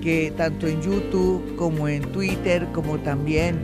que 0.00 0.32
tanto 0.36 0.66
en 0.66 0.80
YouTube 0.80 1.56
como 1.56 1.86
en 1.86 2.02
Twitter, 2.12 2.66
como 2.72 2.98
también 3.00 3.58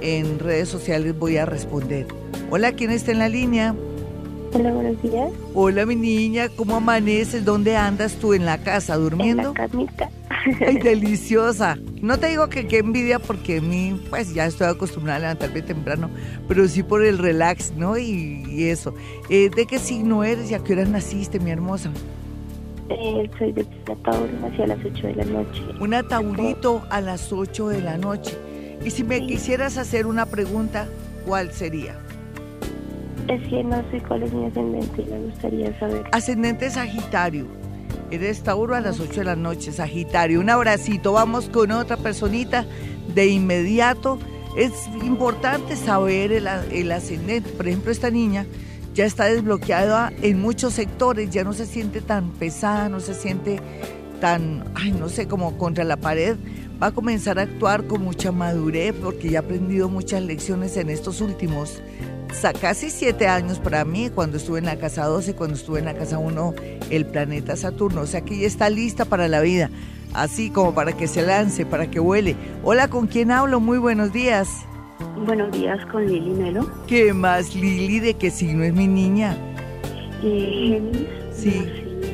en 0.00 0.38
redes 0.38 0.68
sociales 0.68 1.18
voy 1.18 1.36
a 1.36 1.46
responder. 1.46 2.06
Hola, 2.50 2.72
¿quién 2.72 2.90
está 2.90 3.12
en 3.12 3.18
la 3.18 3.28
línea? 3.28 3.74
Hola, 4.52 4.72
buenos 4.72 5.02
días. 5.02 5.32
Hola, 5.54 5.86
mi 5.86 5.96
niña, 5.96 6.48
¿cómo 6.48 6.76
amaneces? 6.76 7.44
¿Dónde 7.44 7.76
andas 7.76 8.14
tú? 8.16 8.32
¿En 8.34 8.44
la 8.44 8.58
casa, 8.58 8.96
durmiendo? 8.96 9.48
En 9.48 9.54
la 9.54 9.68
camita. 9.68 10.10
Ay, 10.66 10.78
deliciosa. 10.82 11.76
No 12.00 12.18
te 12.18 12.28
digo 12.28 12.48
que 12.48 12.66
qué 12.66 12.78
envidia 12.78 13.18
porque 13.18 13.58
a 13.58 13.60
mí, 13.60 14.00
pues 14.08 14.34
ya 14.34 14.46
estoy 14.46 14.68
acostumbrada 14.68 15.16
a 15.16 15.20
levantarme 15.20 15.62
temprano, 15.62 16.10
pero 16.48 16.66
sí 16.68 16.82
por 16.82 17.04
el 17.04 17.18
relax, 17.18 17.72
¿no? 17.76 17.98
Y, 17.98 18.64
eso. 18.64 18.94
Eh, 19.28 19.50
¿De 19.54 19.66
qué 19.66 19.78
signo 19.78 20.24
eres 20.24 20.50
y 20.50 20.54
a 20.54 20.60
qué 20.60 20.72
hora 20.72 20.84
naciste, 20.84 21.38
mi 21.40 21.50
hermosa? 21.50 21.90
Eh, 22.88 23.28
soy 23.38 23.52
de 23.52 23.64
Tauro, 24.04 24.28
nací 24.40 24.62
a 24.62 24.66
las 24.68 24.78
8 24.84 25.06
de 25.08 25.14
la 25.16 25.24
noche. 25.24 25.62
Una 25.80 26.02
Taurito 26.04 26.82
a 26.88 27.00
las 27.00 27.32
8 27.32 27.68
de 27.68 27.82
la 27.82 27.98
noche. 27.98 28.36
Y 28.84 28.90
si 28.90 29.02
me 29.02 29.26
quisieras 29.26 29.76
hacer 29.76 30.06
una 30.06 30.26
pregunta, 30.26 30.86
¿cuál 31.26 31.52
sería? 31.52 31.98
Es 33.28 33.42
que 33.48 33.64
no 33.64 33.82
sé 33.90 34.00
cuál 34.06 34.22
es 34.22 34.32
mi 34.32 34.44
ascendente 34.44 35.02
y 35.02 35.10
me 35.10 35.18
gustaría 35.26 35.78
saber. 35.80 36.04
Ascendente 36.12 36.70
Sagitario. 36.70 37.46
Eres 38.10 38.42
Tauro 38.42 38.76
a 38.76 38.80
las 38.80 39.00
8 39.00 39.20
de 39.20 39.24
la 39.24 39.36
noche, 39.36 39.72
Sagitario. 39.72 40.40
Un 40.40 40.48
abracito. 40.48 41.12
Vamos 41.12 41.48
con 41.48 41.72
otra 41.72 41.96
personita 41.96 42.64
de 43.14 43.26
inmediato. 43.26 44.18
Es 44.56 44.72
importante 45.02 45.74
saber 45.74 46.30
el, 46.30 46.46
el 46.46 46.92
ascendente. 46.92 47.50
Por 47.50 47.66
ejemplo, 47.66 47.90
esta 47.90 48.10
niña 48.10 48.46
ya 48.94 49.04
está 49.04 49.24
desbloqueada 49.24 50.12
en 50.22 50.40
muchos 50.40 50.74
sectores, 50.74 51.28
ya 51.30 51.42
no 51.42 51.52
se 51.52 51.66
siente 51.66 52.00
tan 52.00 52.30
pesada, 52.30 52.88
no 52.88 53.00
se 53.00 53.12
siente 53.12 53.60
tan, 54.20 54.64
ay, 54.74 54.92
no 54.92 55.08
sé, 55.08 55.26
como 55.26 55.58
contra 55.58 55.84
la 55.84 55.96
pared. 55.96 56.36
Va 56.80 56.88
a 56.88 56.92
comenzar 56.92 57.38
a 57.38 57.42
actuar 57.42 57.86
con 57.86 58.02
mucha 58.02 58.32
madurez 58.32 58.94
porque 59.02 59.30
ya 59.30 59.40
ha 59.40 59.42
aprendido 59.42 59.88
muchas 59.88 60.22
lecciones 60.22 60.76
en 60.76 60.90
estos 60.90 61.20
últimos 61.20 61.82
casi 62.60 62.90
siete 62.90 63.28
años 63.28 63.58
para 63.58 63.84
mí, 63.84 64.10
cuando 64.14 64.36
estuve 64.36 64.58
en 64.58 64.66
la 64.66 64.76
casa 64.76 65.04
12, 65.04 65.34
cuando 65.34 65.56
estuve 65.56 65.78
en 65.78 65.84
la 65.86 65.94
casa 65.94 66.18
1, 66.18 66.54
el 66.90 67.06
planeta 67.06 67.56
Saturno. 67.56 68.02
O 68.02 68.06
sea 68.06 68.20
que 68.20 68.38
ya 68.38 68.46
está 68.46 68.70
lista 68.70 69.04
para 69.04 69.28
la 69.28 69.40
vida, 69.40 69.70
así 70.14 70.50
como 70.50 70.74
para 70.74 70.92
que 70.92 71.06
se 71.06 71.22
lance, 71.22 71.66
para 71.66 71.90
que 71.90 72.00
vuele. 72.00 72.36
Hola, 72.62 72.88
¿con 72.88 73.06
quién 73.06 73.30
hablo? 73.30 73.60
Muy 73.60 73.78
buenos 73.78 74.12
días. 74.12 74.48
Buenos 75.26 75.52
días 75.52 75.78
con 75.86 76.06
Lili 76.06 76.30
Melo. 76.30 76.70
¿Qué 76.86 77.12
más, 77.12 77.54
Lili? 77.54 78.00
¿De 78.00 78.14
qué 78.14 78.30
signo 78.30 78.64
es 78.64 78.74
mi 78.74 78.86
niña? 78.86 79.36
Eh. 80.22 80.82
Sí. 81.32 81.64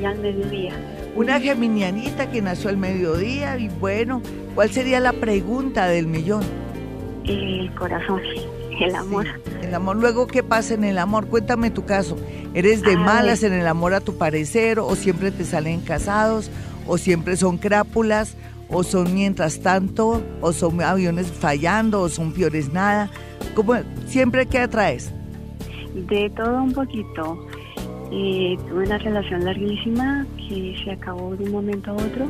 Nací 0.02 0.04
al 0.04 0.18
mediodía. 0.18 0.72
Una 1.14 1.40
geminianita 1.40 2.30
que 2.30 2.40
nació 2.40 2.70
al 2.70 2.76
mediodía 2.76 3.58
y 3.58 3.68
bueno, 3.68 4.22
¿cuál 4.54 4.70
sería 4.70 4.98
la 4.98 5.12
pregunta 5.12 5.86
del 5.86 6.06
millón? 6.06 6.42
El 7.24 7.72
corazón, 7.74 8.20
el 8.80 8.94
amor. 8.94 9.26
el 9.62 9.74
amor. 9.74 9.96
Luego, 9.96 10.26
¿qué 10.26 10.42
pasa 10.42 10.74
en 10.74 10.84
el 10.84 10.98
amor? 10.98 11.26
Cuéntame 11.26 11.70
tu 11.70 11.84
caso. 11.84 12.16
¿Eres 12.54 12.82
de 12.82 12.96
malas 12.96 13.42
en 13.42 13.52
el 13.52 13.66
amor 13.66 13.94
a 13.94 14.00
tu 14.00 14.16
parecer? 14.18 14.78
¿O 14.78 14.94
siempre 14.96 15.30
te 15.30 15.44
salen 15.44 15.80
casados? 15.80 16.50
¿O 16.86 16.98
siempre 16.98 17.36
son 17.36 17.58
crápulas? 17.58 18.36
¿O 18.68 18.82
son 18.82 19.14
mientras 19.14 19.60
tanto? 19.60 20.22
¿O 20.40 20.52
son 20.52 20.80
aviones 20.82 21.26
fallando? 21.30 22.00
¿O 22.02 22.08
son 22.08 22.32
peores 22.32 22.72
nada? 22.72 23.10
¿Cómo, 23.54 23.74
¿Siempre 24.06 24.46
qué 24.46 24.58
atraes? 24.58 25.12
De 25.94 26.30
todo 26.30 26.62
un 26.62 26.72
poquito. 26.72 27.46
Eh, 28.14 28.58
tuve 28.68 28.84
una 28.86 28.98
relación 28.98 29.42
larguísima 29.44 30.26
que 30.36 30.74
se 30.84 30.90
acabó 30.90 31.34
de 31.34 31.44
un 31.44 31.52
momento 31.52 31.92
a 31.92 31.94
otro. 31.94 32.26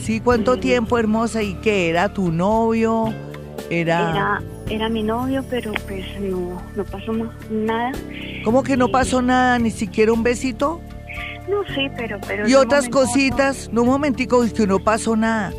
Sí, 0.00 0.20
¿cuánto 0.20 0.54
Sí. 0.54 0.60
tiempo, 0.60 0.96
hermosa? 0.98 1.42
¿Y 1.42 1.54
qué? 1.56 1.90
¿Era 1.90 2.12
tu 2.14 2.30
novio? 2.32 3.12
¿Era...? 3.70 4.10
Era, 4.10 4.42
era 4.68 4.88
mi 4.88 5.02
novio, 5.02 5.44
pero 5.48 5.72
pues 5.86 6.04
no, 6.20 6.62
no 6.74 6.84
pasó 6.84 7.12
nada. 7.50 7.92
¿Cómo 8.44 8.62
que 8.62 8.76
no 8.76 8.88
pasó 8.88 9.22
nada? 9.22 9.58
¿Ni 9.58 9.70
siquiera 9.70 10.12
un 10.12 10.22
besito? 10.22 10.80
No 11.48 11.64
sé, 11.74 11.90
pero... 11.96 12.18
pero 12.26 12.48
Y 12.48 12.54
otras 12.54 12.88
cositas, 12.88 13.70
no 13.72 13.82
un 13.82 13.88
momentico, 13.88 14.42
es 14.42 14.52
que 14.52 14.66
no 14.66 14.78
pasó 14.78 15.16
nada. 15.16 15.52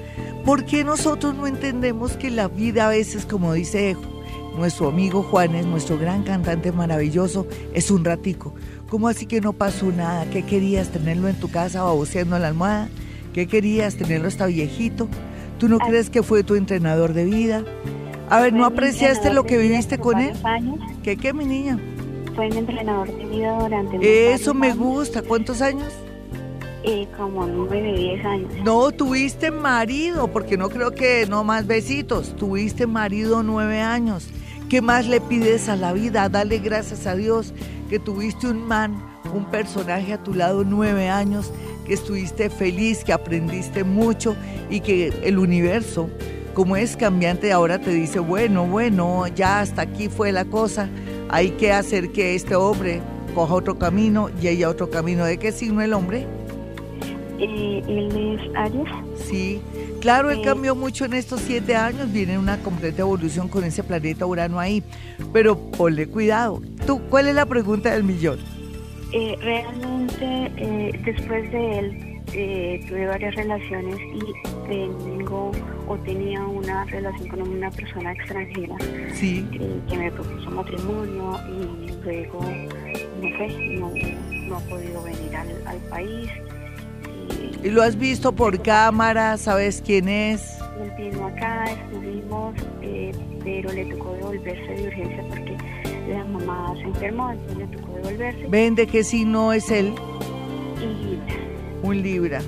¿Por 0.45 0.65
qué 0.65 0.83
nosotros 0.83 1.35
no 1.35 1.47
entendemos 1.47 2.13
que 2.13 2.29
la 2.29 2.47
vida 2.47 2.87
a 2.87 2.89
veces, 2.89 3.25
como 3.25 3.53
dice 3.53 3.95
nuestro 4.57 4.87
amigo 4.87 5.21
Juanes, 5.23 5.65
nuestro 5.65 5.97
gran 5.97 6.23
cantante 6.23 6.71
maravilloso, 6.71 7.47
es 7.73 7.91
un 7.91 8.05
ratico? 8.05 8.53
¿Cómo 8.89 9.09
así 9.09 9.25
que 9.25 9.41
no 9.41 9.53
pasó 9.53 9.87
nada? 9.91 10.25
¿Qué 10.29 10.43
querías 10.43 10.89
tenerlo 10.89 11.27
en 11.27 11.35
tu 11.35 11.49
casa 11.49 11.83
baboseando 11.83 12.37
en 12.37 12.41
la 12.41 12.47
almohada? 12.47 12.87
¿Qué 13.33 13.47
querías 13.47 13.95
tenerlo 13.95 14.29
hasta 14.29 14.45
viejito? 14.45 15.09
¿Tú 15.57 15.67
no 15.69 15.77
Ay. 15.81 15.89
crees 15.89 16.09
que 16.09 16.23
fue 16.23 16.43
tu 16.43 16.55
entrenador 16.55 17.13
de 17.13 17.25
vida? 17.25 17.63
A 18.29 18.39
ver, 18.41 18.53
¿no 18.53 18.65
apreciaste 18.65 19.31
lo 19.33 19.45
que 19.45 19.57
viviste 19.57 19.97
con 19.97 20.19
él? 20.19 20.33
años. 20.43 20.79
¿Qué, 21.03 21.15
qué, 21.17 21.33
mi 21.33 21.45
niña? 21.45 21.79
Fue 22.35 22.49
mi 22.49 22.57
entrenador 22.57 23.07
de 23.15 23.25
vida 23.25 23.57
durante 23.59 24.33
Eso 24.33 24.53
me 24.53 24.67
años, 24.67 24.77
gusta. 24.79 25.21
¿Cuántos 25.21 25.61
años? 25.61 25.91
eh, 26.83 27.05
como 27.17 27.45
9, 27.45 27.93
10 27.97 28.25
años. 28.25 28.53
No, 28.63 28.91
tuviste 28.91 29.51
marido, 29.51 30.27
porque 30.29 30.55
no 30.57 30.69
creo 30.69 30.91
que 30.91 31.25
no 31.27 31.43
más 31.43 31.67
besitos. 31.67 32.33
Tuviste 32.37 32.87
marido 32.87 33.43
nueve 33.43 33.81
años. 33.81 34.29
¿Qué 34.69 34.81
más 34.81 35.05
le 35.07 35.19
pides 35.19 35.67
a 35.67 35.75
la 35.75 35.91
vida? 35.91 36.29
Dale 36.29 36.59
gracias 36.59 37.05
a 37.07 37.15
Dios 37.15 37.53
que 37.89 37.99
tuviste 37.99 38.47
un 38.47 38.65
man, 38.67 39.01
un 39.33 39.45
personaje 39.45 40.13
a 40.13 40.23
tu 40.23 40.33
lado 40.33 40.63
nueve 40.63 41.09
años, 41.09 41.51
que 41.87 41.93
estuviste 41.93 42.49
feliz, 42.49 43.03
que 43.03 43.13
aprendiste 43.13 43.83
mucho 43.83 44.35
y 44.69 44.81
que 44.81 45.13
el 45.23 45.39
universo, 45.39 46.09
como 46.53 46.75
es 46.75 46.97
cambiante, 46.97 47.51
ahora 47.53 47.79
te 47.79 47.91
dice, 47.91 48.19
bueno, 48.19 48.67
bueno, 48.67 49.25
ya 49.27 49.61
hasta 49.61 49.83
aquí 49.83 50.09
fue 50.09 50.31
la 50.31 50.45
cosa. 50.45 50.89
Hay 51.29 51.51
que 51.51 51.71
hacer 51.71 52.11
que 52.11 52.35
este 52.35 52.55
hombre 52.55 53.01
coja 53.33 53.53
otro 53.53 53.79
camino 53.79 54.29
y 54.41 54.47
ella 54.47 54.69
otro 54.69 54.89
camino. 54.89 55.23
¿De 55.25 55.37
qué 55.37 55.51
signo 55.51 55.81
el 55.81 55.93
hombre? 55.93 56.27
Eh, 57.39 57.83
él 57.87 58.39
es 58.39 58.55
Aries. 58.55 58.89
Sí, 59.15 59.61
claro, 60.01 60.31
él 60.31 60.41
cambió 60.43 60.75
mucho 60.75 61.05
en 61.05 61.13
estos 61.13 61.41
siete 61.41 61.75
años, 61.75 62.11
viene 62.11 62.37
una 62.37 62.57
completa 62.57 63.01
evolución 63.01 63.47
con 63.47 63.63
ese 63.63 63.83
planeta 63.83 64.25
Urano 64.25 64.59
ahí, 64.59 64.83
pero 65.31 65.57
ponle 65.57 66.07
cuidado. 66.07 66.61
¿Tú, 66.85 66.99
¿Cuál 67.09 67.27
es 67.27 67.35
la 67.35 67.45
pregunta 67.45 67.91
del 67.91 68.03
millón? 68.03 68.56
Eh, 69.13 69.35
realmente, 69.41 70.51
eh, 70.57 71.01
después 71.05 71.51
de 71.51 71.79
él, 71.79 72.17
eh, 72.33 72.81
tuve 72.87 73.07
varias 73.07 73.35
relaciones 73.35 73.97
y 74.01 74.67
tengo 74.67 75.51
o 75.87 75.95
tenía 75.99 76.43
una 76.45 76.83
relación 76.85 77.29
con 77.29 77.41
una 77.41 77.71
persona 77.71 78.11
extranjera 78.11 78.75
Sí, 79.13 79.47
eh, 79.53 79.79
que 79.87 79.97
me 79.97 80.11
propuso 80.11 80.51
matrimonio 80.51 81.39
y 81.47 82.03
luego, 82.03 82.41
no 82.41 83.37
sé, 83.37 83.47
no, 83.79 83.91
no 84.47 84.57
ha 84.57 84.59
podido 84.61 85.03
venir 85.03 85.35
al, 85.35 85.67
al 85.67 85.77
país. 85.89 86.29
Y 87.63 87.69
lo 87.69 87.81
has 87.81 87.97
visto 87.97 88.33
por 88.33 88.61
cámara, 88.61 89.37
sabes 89.37 89.81
quién 89.85 90.09
es. 90.09 90.57
él 90.81 90.91
vino 90.97 91.27
acá, 91.27 91.65
estuvimos, 91.65 92.55
eh, 92.81 93.11
pero 93.43 93.71
le 93.71 93.85
tocó 93.85 94.13
devolverse 94.13 94.73
de 94.73 94.87
urgencia 94.87 95.23
porque 95.29 95.57
la 96.09 96.23
mamá 96.25 96.73
se 96.75 96.83
enfermó, 96.83 97.31
entonces 97.31 97.57
le 97.57 97.76
devolverse. 97.97 98.47
Ven 98.47 98.75
de 98.75 98.87
qué 98.87 99.03
signo 99.03 99.53
es 99.53 99.69
él, 99.71 99.93
Y 100.81 101.85
un 101.85 102.01
Libra. 102.01 102.41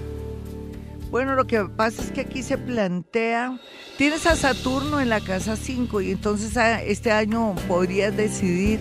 Bueno, 1.12 1.34
lo 1.36 1.46
que 1.48 1.62
pasa 1.66 2.04
es 2.04 2.12
que 2.12 2.22
aquí 2.22 2.44
se 2.44 2.58
plantea, 2.58 3.58
tienes 3.98 4.28
a 4.28 4.36
Saturno 4.36 5.00
en 5.02 5.10
la 5.10 5.20
casa 5.22 5.56
5 5.56 6.02
y 6.02 6.12
entonces 6.12 6.56
a- 6.56 6.84
este 6.84 7.12
año 7.12 7.56
podrías 7.68 8.16
decidir 8.16 8.80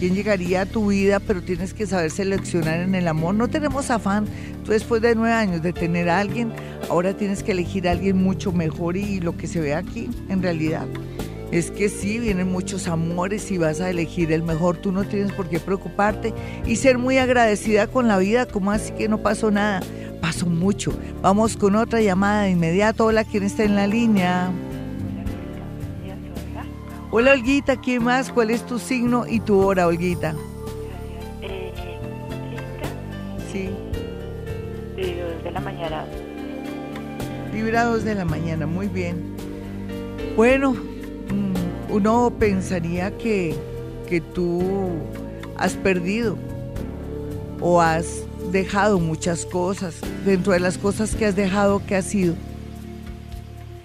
quién 0.00 0.14
llegaría 0.14 0.62
a 0.62 0.66
tu 0.66 0.88
vida, 0.88 1.20
pero 1.20 1.40
tienes 1.42 1.74
que 1.74 1.86
saber 1.86 2.10
seleccionar 2.10 2.80
en 2.80 2.96
el 2.96 3.06
amor. 3.06 3.34
No 3.36 3.46
tenemos 3.48 3.90
afán, 3.90 4.26
tú 4.64 4.72
después 4.72 5.02
de 5.02 5.14
nueve 5.14 5.32
años 5.34 5.62
de 5.62 5.72
tener 5.72 6.08
a 6.08 6.18
alguien, 6.18 6.52
ahora 6.90 7.16
tienes 7.16 7.44
que 7.44 7.52
elegir 7.52 7.86
a 7.88 7.92
alguien 7.92 8.16
mucho 8.16 8.50
mejor 8.52 8.96
y 8.96 9.20
lo 9.20 9.36
que 9.36 9.46
se 9.46 9.60
ve 9.60 9.74
aquí, 9.74 10.08
en 10.28 10.42
realidad, 10.42 10.86
es 11.50 11.70
que 11.70 11.88
sí, 11.88 12.18
vienen 12.18 12.52
muchos 12.52 12.88
amores 12.88 13.50
y 13.50 13.58
vas 13.58 13.80
a 13.80 13.88
elegir 13.88 14.32
el 14.32 14.42
mejor, 14.42 14.76
tú 14.76 14.92
no 14.92 15.04
tienes 15.04 15.32
por 15.32 15.48
qué 15.48 15.58
preocuparte 15.60 16.34
y 16.66 16.76
ser 16.76 16.98
muy 16.98 17.18
agradecida 17.18 17.86
con 17.86 18.06
la 18.06 18.18
vida, 18.18 18.46
como 18.46 18.70
así 18.70 18.92
que 18.92 19.08
no 19.08 19.18
pasó 19.18 19.50
nada, 19.50 19.80
pasó 20.20 20.46
mucho. 20.46 20.92
Vamos 21.22 21.56
con 21.56 21.74
otra 21.74 22.00
llamada 22.00 22.42
de 22.42 22.50
inmediato, 22.50 23.06
hola, 23.06 23.24
¿quién 23.24 23.44
está 23.44 23.64
en 23.64 23.76
la 23.76 23.86
línea? 23.86 24.50
Hola 27.10 27.32
Olguita, 27.32 27.80
¿quién 27.80 28.04
más? 28.04 28.30
¿Cuál 28.30 28.50
es 28.50 28.66
tu 28.66 28.78
signo 28.78 29.26
y 29.26 29.40
tu 29.40 29.58
hora, 29.58 29.86
Olguita? 29.86 30.34
Eh, 31.40 31.72
Sí, 33.50 33.70
de 34.94 35.22
2 35.34 35.44
de 35.44 35.50
la 35.50 35.60
mañana. 35.60 36.04
Libra 37.54 37.84
2 37.84 38.04
de 38.04 38.14
la 38.14 38.26
mañana, 38.26 38.66
muy 38.66 38.88
bien. 38.88 39.34
Bueno, 40.36 40.76
uno 41.88 42.32
pensaría 42.38 43.16
que, 43.16 43.54
que 44.08 44.20
tú 44.20 44.62
has 45.56 45.74
perdido 45.74 46.36
o 47.60 47.80
has 47.80 48.24
dejado 48.52 48.98
muchas 48.98 49.46
cosas. 49.46 50.00
Dentro 50.24 50.52
de 50.52 50.60
las 50.60 50.78
cosas 50.78 51.14
que 51.14 51.26
has 51.26 51.36
dejado, 51.36 51.82
¿qué 51.86 51.96
ha 51.96 52.02
sido? 52.02 52.34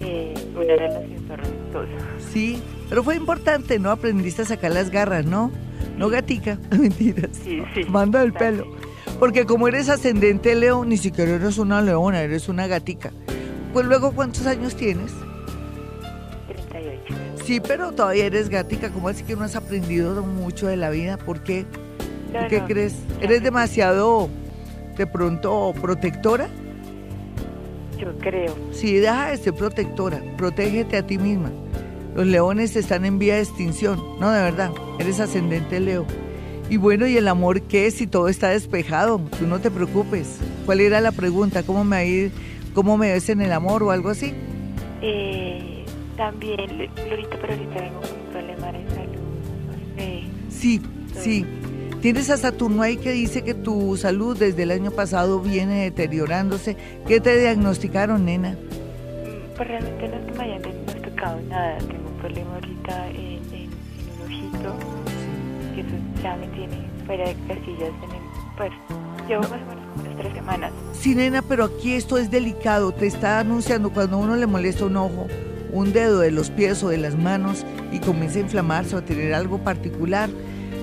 Eh, 0.00 0.34
una 0.54 0.76
relación 0.76 1.24
tormentosa. 1.26 2.04
Sí, 2.32 2.62
pero 2.88 3.02
fue 3.02 3.16
importante, 3.16 3.78
¿no? 3.78 3.90
Aprendiste 3.90 4.42
a 4.42 4.44
sacar 4.44 4.72
las 4.72 4.90
garras, 4.90 5.24
¿no? 5.24 5.50
No 5.96 6.08
gatica, 6.08 6.58
mentiras. 6.70 7.30
Sí, 7.42 7.62
sí. 7.74 7.84
Manda 7.84 8.22
el 8.22 8.32
pelo. 8.32 8.66
Porque 9.18 9.46
como 9.46 9.68
eres 9.68 9.88
ascendente 9.88 10.54
Leo, 10.54 10.84
ni 10.84 10.96
siquiera 10.96 11.32
eres 11.32 11.58
una 11.58 11.80
leona, 11.80 12.22
eres 12.22 12.48
una 12.48 12.66
gatica. 12.66 13.12
Pues 13.72 13.86
luego, 13.86 14.12
¿cuántos 14.12 14.46
años 14.46 14.74
tienes? 14.76 15.12
38. 17.44 17.46
Sí, 17.46 17.60
pero 17.60 17.92
todavía 17.92 18.26
eres 18.26 18.48
gatica. 18.48 18.90
¿Cómo 18.90 19.08
así 19.08 19.22
que 19.24 19.36
no 19.36 19.44
has 19.44 19.56
aprendido 19.56 20.22
mucho 20.22 20.66
de 20.66 20.76
la 20.76 20.90
vida? 20.90 21.16
¿Por 21.18 21.42
qué? 21.42 21.64
¿Tú 21.64 22.38
No, 22.40 22.48
qué 22.48 22.60
no, 22.60 22.66
crees? 22.66 22.94
¿Eres 23.20 23.42
demasiado, 23.42 24.28
de 24.96 25.06
pronto, 25.06 25.72
protectora? 25.80 26.48
Yo 27.98 28.16
creo. 28.18 28.54
Sí, 28.72 28.94
deja 28.96 29.30
de 29.30 29.36
ser 29.36 29.54
protectora. 29.54 30.20
Protégete 30.36 30.96
a 30.96 31.06
ti 31.06 31.18
misma. 31.18 31.50
Los 32.14 32.26
leones 32.26 32.76
están 32.76 33.04
en 33.04 33.18
vía 33.18 33.36
de 33.36 33.42
extinción. 33.42 34.00
No, 34.20 34.30
de 34.30 34.42
verdad. 34.42 34.70
Eres 34.98 35.20
ascendente 35.20 35.80
Leo. 35.80 36.06
Y 36.70 36.76
bueno, 36.76 37.06
¿y 37.06 37.16
el 37.16 37.28
amor 37.28 37.62
qué? 37.62 37.90
Si 37.90 38.06
todo 38.06 38.28
está 38.28 38.48
despejado, 38.50 39.20
tú 39.38 39.46
no 39.46 39.60
te 39.60 39.70
preocupes. 39.70 40.38
¿Cuál 40.64 40.80
era 40.80 41.00
la 41.00 41.12
pregunta? 41.12 41.62
¿Cómo 41.62 41.84
me 41.84 41.96
va 41.96 42.00
a 42.00 42.04
ir? 42.04 42.32
¿Cómo 42.72 42.96
me 42.96 43.12
ves 43.12 43.28
en 43.28 43.42
el 43.42 43.52
amor 43.52 43.82
o 43.82 43.90
algo 43.90 44.08
así? 44.08 44.32
Eh, 45.02 45.73
también, 46.16 46.56
Glorita, 46.94 47.36
pero 47.40 47.52
ahorita 47.52 47.80
vengo 47.80 48.00
con 48.00 48.10
un 48.10 48.26
problema 48.32 48.72
de 48.72 48.88
salud. 48.94 49.22
No 49.66 49.96
sé. 49.96 50.24
Sí, 50.50 50.80
sí. 51.14 51.46
Tienes 52.00 52.28
a 52.30 52.36
Saturno 52.36 52.82
ahí 52.82 52.96
que 52.98 53.12
dice 53.12 53.42
que 53.42 53.54
tu 53.54 53.96
salud 53.96 54.36
desde 54.38 54.64
el 54.64 54.70
año 54.72 54.90
pasado 54.90 55.40
viene 55.40 55.84
deteriorándose. 55.84 56.76
¿Qué 57.06 57.18
te 57.20 57.38
diagnosticaron, 57.38 58.24
nena? 58.26 58.50
Mm, 58.52 59.56
Pues 59.56 59.68
realmente 59.68 60.08
no 60.08 60.14
es 60.16 60.24
que 60.26 60.32
me 60.38 60.44
hayan 60.44 60.62
diagnosticado 60.62 61.40
nada. 61.48 61.78
Tengo 61.78 62.08
un 62.08 62.16
problema 62.20 62.54
ahorita 62.54 63.08
en, 63.08 63.16
en, 63.16 63.54
en 63.54 63.70
un 64.20 64.22
ojito. 64.26 64.76
Que 65.74 65.80
eso 65.80 65.90
ya 66.22 66.36
me 66.36 66.46
tiene 66.48 66.76
fuera 67.06 67.26
de 67.28 67.34
casillas 67.48 67.90
en 68.02 68.10
el. 68.10 68.24
Pues 68.58 68.70
llevo 69.26 69.42
más 69.44 69.52
o 69.52 69.56
menos 69.66 69.84
unas 70.04 70.16
tres 70.18 70.34
semanas. 70.34 70.72
Sí, 70.92 71.14
nena, 71.14 71.40
pero 71.42 71.64
aquí 71.64 71.94
esto 71.94 72.18
es 72.18 72.30
delicado. 72.30 72.92
Te 72.92 73.06
está 73.06 73.40
anunciando 73.40 73.90
cuando 73.90 74.18
uno 74.18 74.36
le 74.36 74.46
molesta 74.46 74.84
un 74.84 74.96
ojo, 74.98 75.26
un 75.74 75.92
dedo 75.92 76.20
de 76.20 76.30
los 76.30 76.50
pies 76.50 76.82
o 76.82 76.88
de 76.88 76.98
las 76.98 77.18
manos 77.18 77.66
y 77.92 77.98
comienza 77.98 78.38
a 78.38 78.42
inflamarse 78.42 78.94
o 78.94 78.98
a 79.00 79.04
tener 79.04 79.34
algo 79.34 79.58
particular. 79.58 80.30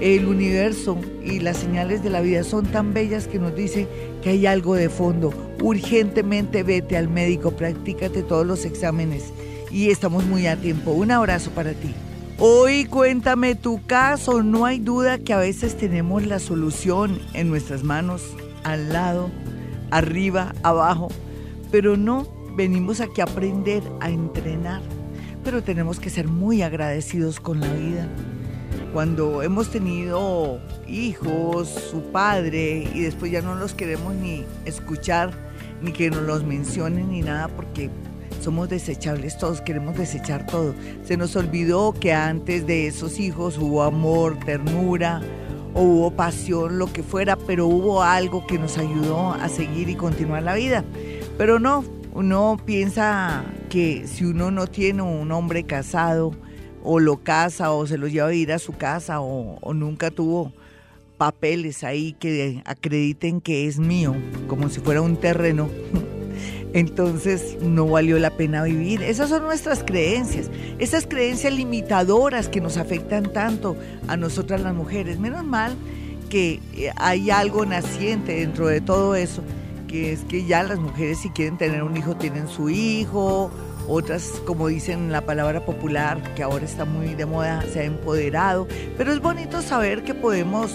El 0.02 0.26
universo 0.26 0.98
y 1.24 1.40
las 1.40 1.58
señales 1.58 2.04
de 2.04 2.10
la 2.10 2.22
vida 2.22 2.44
son 2.44 2.66
tan 2.66 2.94
bellas 2.94 3.28
que 3.28 3.40
nos 3.40 3.56
dicen 3.56 3.88
que 4.22 4.32
hay 4.32 4.46
algo 4.46 4.76
de 4.76 4.90
fondo. 4.90 5.34
Urgentemente 5.62 6.64
vete 6.64 6.98
al 6.98 7.08
médico, 7.08 7.52
practícate 7.52 8.22
todos 8.22 8.46
los 8.46 8.66
exámenes 8.66 9.32
y 9.72 9.90
estamos 9.90 10.26
muy 10.26 10.48
a 10.48 10.58
tiempo. 10.58 10.92
Un 10.92 11.12
abrazo 11.12 11.52
para 11.52 11.74
ti. 11.74 11.94
Hoy 12.38 12.86
cuéntame 12.86 13.56
tu 13.56 13.86
caso. 13.86 14.44
No 14.44 14.66
hay 14.66 14.80
duda 14.80 15.20
que 15.20 15.34
a 15.34 15.38
veces 15.38 15.78
tenemos 15.78 16.26
la 16.26 16.40
solución 16.40 17.20
en 17.34 17.50
nuestras 17.50 17.84
manos, 17.84 18.24
al 18.64 18.92
lado, 18.92 19.30
arriba, 19.92 20.54
abajo, 20.64 21.10
pero 21.72 21.96
no 21.96 22.41
venimos 22.62 23.02
aquí 23.02 23.22
a 23.22 23.24
aprender, 23.24 23.82
a 24.00 24.10
entrenar. 24.10 24.82
Pero 25.44 25.64
tenemos 25.64 26.00
que 26.00 26.12
ser 26.12 26.28
muy 26.28 26.62
agradecidos 26.62 27.40
con 27.40 27.60
la 27.60 27.74
vida. 27.74 28.08
Cuando 28.94 29.42
hemos 29.42 29.72
tenido 29.72 30.60
hijos, 30.88 31.70
su 31.70 32.04
padre, 32.12 32.88
y 32.94 33.00
después 33.00 33.32
ya 33.32 33.42
no 33.42 33.56
los 33.56 33.74
queremos 33.74 34.14
ni 34.14 34.46
escuchar, 34.66 35.32
ni 35.82 35.92
que 35.92 36.12
nos 36.12 36.22
los 36.22 36.44
mencionen, 36.44 37.10
ni 37.10 37.22
nada, 37.22 37.48
porque 37.48 37.90
somos 38.42 38.70
desechables 38.70 39.40
todos, 39.40 39.62
queremos 39.62 39.98
desechar 39.98 40.46
todo. 40.46 40.76
Se 41.04 41.18
nos 41.18 41.36
olvidó 41.36 41.94
que 41.94 42.14
antes 42.14 42.68
de 42.68 42.86
esos 42.86 43.20
hijos 43.20 43.58
hubo 43.58 43.82
amor, 43.82 44.38
ternura, 44.46 45.22
o 45.74 45.82
hubo 45.82 46.12
pasión, 46.12 46.78
lo 46.78 46.92
que 46.92 47.02
fuera, 47.02 47.38
pero 47.38 47.66
hubo 47.66 48.04
algo 48.04 48.46
que 48.46 48.60
nos 48.60 48.78
ayudó 48.78 49.32
a 49.32 49.50
seguir 49.50 49.90
y 49.90 49.96
continuar 49.96 50.44
la 50.44 50.54
vida. 50.54 50.84
Pero 51.38 51.60
no, 51.60 51.86
uno 52.14 52.58
piensa 52.66 53.44
que 53.70 54.08
si 54.08 54.26
uno 54.26 54.52
no 54.52 54.68
tiene 54.68 55.02
un 55.02 55.32
hombre 55.32 55.64
casado, 55.64 56.32
o 56.84 57.00
lo 57.00 57.18
casa, 57.18 57.72
o 57.72 57.86
se 57.86 57.98
lo 57.98 58.08
lleva 58.08 58.30
a 58.30 58.34
ir 58.34 58.52
a 58.52 58.60
su 58.60 58.74
casa, 58.74 59.22
o, 59.22 59.58
o 59.62 59.74
nunca 59.74 60.10
tuvo 60.10 60.52
papeles 61.18 61.84
ahí 61.84 62.14
que 62.14 62.62
acrediten 62.66 63.42
que 63.42 63.68
es 63.68 63.78
mío, 63.78 64.16
como 64.48 64.70
si 64.70 64.80
fuera 64.80 65.02
un 65.02 65.18
terreno. 65.18 65.70
entonces 66.74 67.58
no 67.62 67.88
valió 67.88 68.18
la 68.20 68.32
pena 68.32 68.64
vivir. 68.64 69.04
Esas 69.04 69.30
son 69.30 69.44
nuestras 69.44 69.84
creencias, 69.84 70.50
esas 70.80 71.06
creencias 71.06 71.54
limitadoras 71.54 72.48
que 72.48 72.62
nos 72.62 72.78
afectan 72.78 73.32
tanto 73.34 73.76
a 74.08 74.18
nosotras 74.18 74.62
las 74.62 74.74
mujeres. 74.74 75.20
Menos 75.20 75.44
mal 75.44 75.76
que 76.30 76.60
eh, 76.74 76.92
hay 76.96 77.30
algo 77.30 77.66
naciente 77.66 78.40
dentro 78.40 78.68
de 78.68 78.82
todo 78.82 79.16
eso, 79.16 79.44
que 79.92 80.14
es 80.14 80.24
que 80.24 80.46
ya 80.46 80.64
las 80.64 80.80
mujeres 80.80 81.20
si 81.20 81.30
quieren 81.30 81.58
tener 81.58 81.84
un 81.84 81.98
hijo 81.98 82.16
tienen 82.16 82.48
su 82.48 82.70
hijo, 82.70 83.52
otras, 83.88 84.42
como 84.46 84.68
dicen 84.68 85.12
la 85.12 85.22
palabra 85.22 85.66
popular, 85.66 86.34
que 86.34 86.44
ahora 86.44 86.64
está 86.64 86.86
muy 86.86 87.14
de 87.14 87.26
moda, 87.26 87.64
se 87.72 87.82
ha 87.82 87.84
empoderado, 87.84 88.68
pero 88.98 89.12
es 89.12 89.22
bonito 89.22 89.62
saber 89.62 90.04
que 90.04 90.14
podemos 90.14 90.72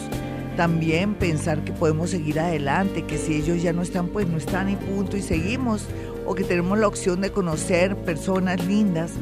también 0.57 1.15
pensar 1.15 1.65
que 1.65 1.73
podemos 1.73 2.11
seguir 2.11 2.39
adelante, 2.41 3.05
que 3.05 3.19
si 3.19 3.37
ellos 3.37 3.63
ya 3.63 3.73
no 3.73 3.83
están, 3.83 4.09
pues 4.09 4.29
no 4.29 4.37
están 4.37 4.69
y 4.69 4.77
punto, 4.77 5.17
y 5.17 5.23
seguimos, 5.23 5.87
o 6.27 6.35
que 6.35 6.45
tenemos 6.45 6.79
la 6.79 6.89
opción 6.89 7.21
de 7.21 7.31
conocer 7.31 7.97
personas 7.97 8.65
lindas 8.67 9.13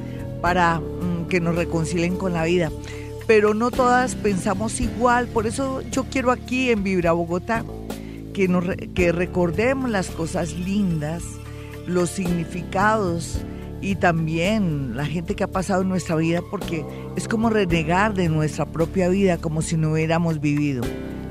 para 0.40 0.80
mm, 0.80 1.26
que 1.28 1.40
nos 1.40 1.54
reconcilien 1.54 2.16
con 2.16 2.32
la 2.32 2.44
vida. 2.44 2.70
Pero 3.26 3.54
no 3.54 3.70
todas 3.70 4.16
pensamos 4.16 4.80
igual, 4.80 5.28
por 5.28 5.46
eso 5.46 5.82
yo 5.90 6.04
quiero 6.04 6.30
aquí 6.30 6.70
en 6.70 6.82
Vibra 6.82 7.12
Bogotá 7.12 7.64
que, 8.34 9.12
recordemos 9.12 9.88
las 9.88 10.10
cosas 10.10 10.52
lindas, 10.52 11.22
los 11.86 12.10
significados 12.10 13.38
y 13.80 13.94
también 13.94 14.96
la 14.96 15.06
gente 15.06 15.34
que 15.34 15.44
ha 15.44 15.50
pasado 15.50 15.82
en 15.82 15.88
nuestra 15.88 16.16
vida, 16.16 16.42
porque 16.50 16.84
es 17.16 17.28
como 17.28 17.48
renegar 17.48 18.12
de 18.12 18.28
nuestra 18.28 18.66
propia 18.66 19.08
vida 19.08 19.38
como 19.38 19.62
si 19.62 19.76
no 19.76 19.92
hubiéramos 19.92 20.40
vivido. 20.40 20.82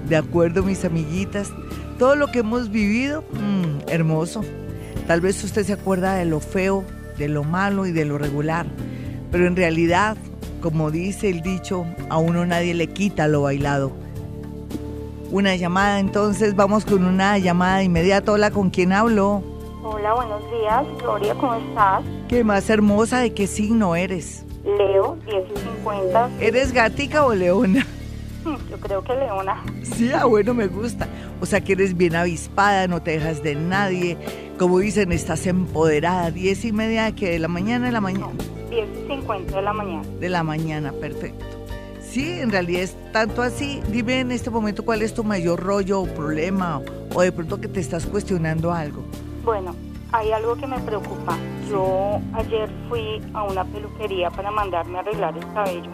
¿De 0.08 0.16
acuerdo, 0.16 0.63
mis 0.63 0.86
amiguitas? 0.86 1.52
Todo 2.00 2.16
lo 2.16 2.32
que 2.32 2.39
hemos 2.39 2.72
vivido, 2.72 3.24
mmm, 3.34 3.89
hermoso. 3.89 4.44
Tal 5.06 5.22
vez 5.22 5.44
usted 5.44 5.66
se 5.66 5.74
acuerda 5.74 6.16
de 6.16 6.26
lo 6.26 6.39
feo, 6.39 6.84
de 7.18 7.28
lo 7.28 7.44
malo 7.44 7.86
y 7.86 7.92
de 7.92 8.06
lo 8.06 8.18
regular, 8.18 8.66
pero 9.32 9.46
en 9.46 9.56
realidad, 9.56 10.16
como 10.62 10.89
dice 10.89 11.30
el 11.30 11.42
dicho, 11.42 11.86
a 12.10 12.18
uno 12.18 12.46
nadie 12.46 12.74
le 12.74 12.88
quita 12.88 13.28
lo 13.28 13.42
bailado. 13.42 14.03
Una 15.34 15.56
llamada, 15.56 16.00
entonces 16.00 16.56
vamos 16.56 16.86
con 16.86 17.04
una 17.04 17.39
llamada 17.39 17.82
inmediata. 17.82 18.34
Hola, 18.34 18.52
¿con 18.52 18.69
quién 18.69 18.93
hablo? 18.93 19.41
Hola, 19.84 20.13
buenos 20.13 20.43
días. 20.52 20.86
Gloria, 21.00 21.34
¿cómo 21.34 21.56
estás? 21.56 22.04
¿Qué 22.28 22.43
más 22.43 22.69
hermosa? 22.69 23.17
¿De 23.17 23.34
qué 23.34 23.48
signo 23.48 23.96
eres? 23.96 24.46
Leo, 24.63 25.17
10 25.26 25.43
y 25.56 25.60
50. 25.60 26.30
¿Eres 26.39 26.72
gatica 26.72 27.26
o 27.26 27.34
leona? 27.34 27.84
Yo 28.69 28.78
creo 28.78 29.04
que 29.04 29.15
Leona. 29.15 29.63
Sí, 29.82 30.12
ah, 30.13 30.26
bueno, 30.26 30.54
me 30.54 30.67
gusta. 30.67 31.08
O 31.41 31.48
sea 31.48 31.62
que 31.62 31.74
eres 31.74 31.98
bien 31.98 32.15
avispada, 32.15 32.88
no 32.88 33.02
te 33.02 33.17
dejas 33.17 33.41
de 33.41 33.56
nadie. 33.56 34.19
Como 34.60 34.78
dicen, 34.78 35.12
estás 35.12 35.48
empoderada. 35.48 36.30
Diez 36.30 36.63
y 36.63 36.72
media 36.72 37.06
de, 37.06 37.15
que 37.15 37.32
de 37.32 37.39
la 37.39 37.48
mañana 37.48 37.88
de 37.88 37.91
la 37.91 38.02
mañana. 38.02 38.34
Diez 38.69 38.88
y 39.04 39.08
cincuenta 39.08 39.56
de 39.56 39.62
la 39.63 39.74
mañana. 39.74 40.04
De 40.19 40.30
la 40.30 40.43
mañana, 40.43 40.91
perfecto. 40.91 41.62
Sí, 42.13 42.30
en 42.39 42.52
realidad 42.52 42.84
es 42.84 42.95
tanto 43.12 43.41
así. 43.41 43.82
Dime 43.89 44.19
en 44.19 44.32
este 44.32 44.52
momento 44.52 44.86
cuál 44.86 45.02
es 45.02 45.15
tu 45.15 45.23
mayor 45.23 45.60
rollo 45.60 46.02
o 46.02 46.06
problema 46.06 46.80
o 47.12 47.21
de 47.23 47.32
pronto 47.32 47.60
que 47.60 47.67
te 47.67 47.80
estás 47.80 48.06
cuestionando 48.06 48.71
algo. 48.71 49.04
Bueno, 49.43 49.76
hay 50.12 50.32
algo 50.32 50.56
que 50.56 50.67
me 50.67 50.78
preocupa. 50.82 51.36
Yo 51.71 52.21
ayer 52.34 52.69
fui 52.88 53.19
a 53.34 53.45
una 53.45 53.65
peluquería 53.65 54.30
para 54.30 54.52
mandarme 54.52 54.99
a 54.99 55.02
arreglar 55.02 55.36
el 55.36 55.54
cabello 55.56 55.89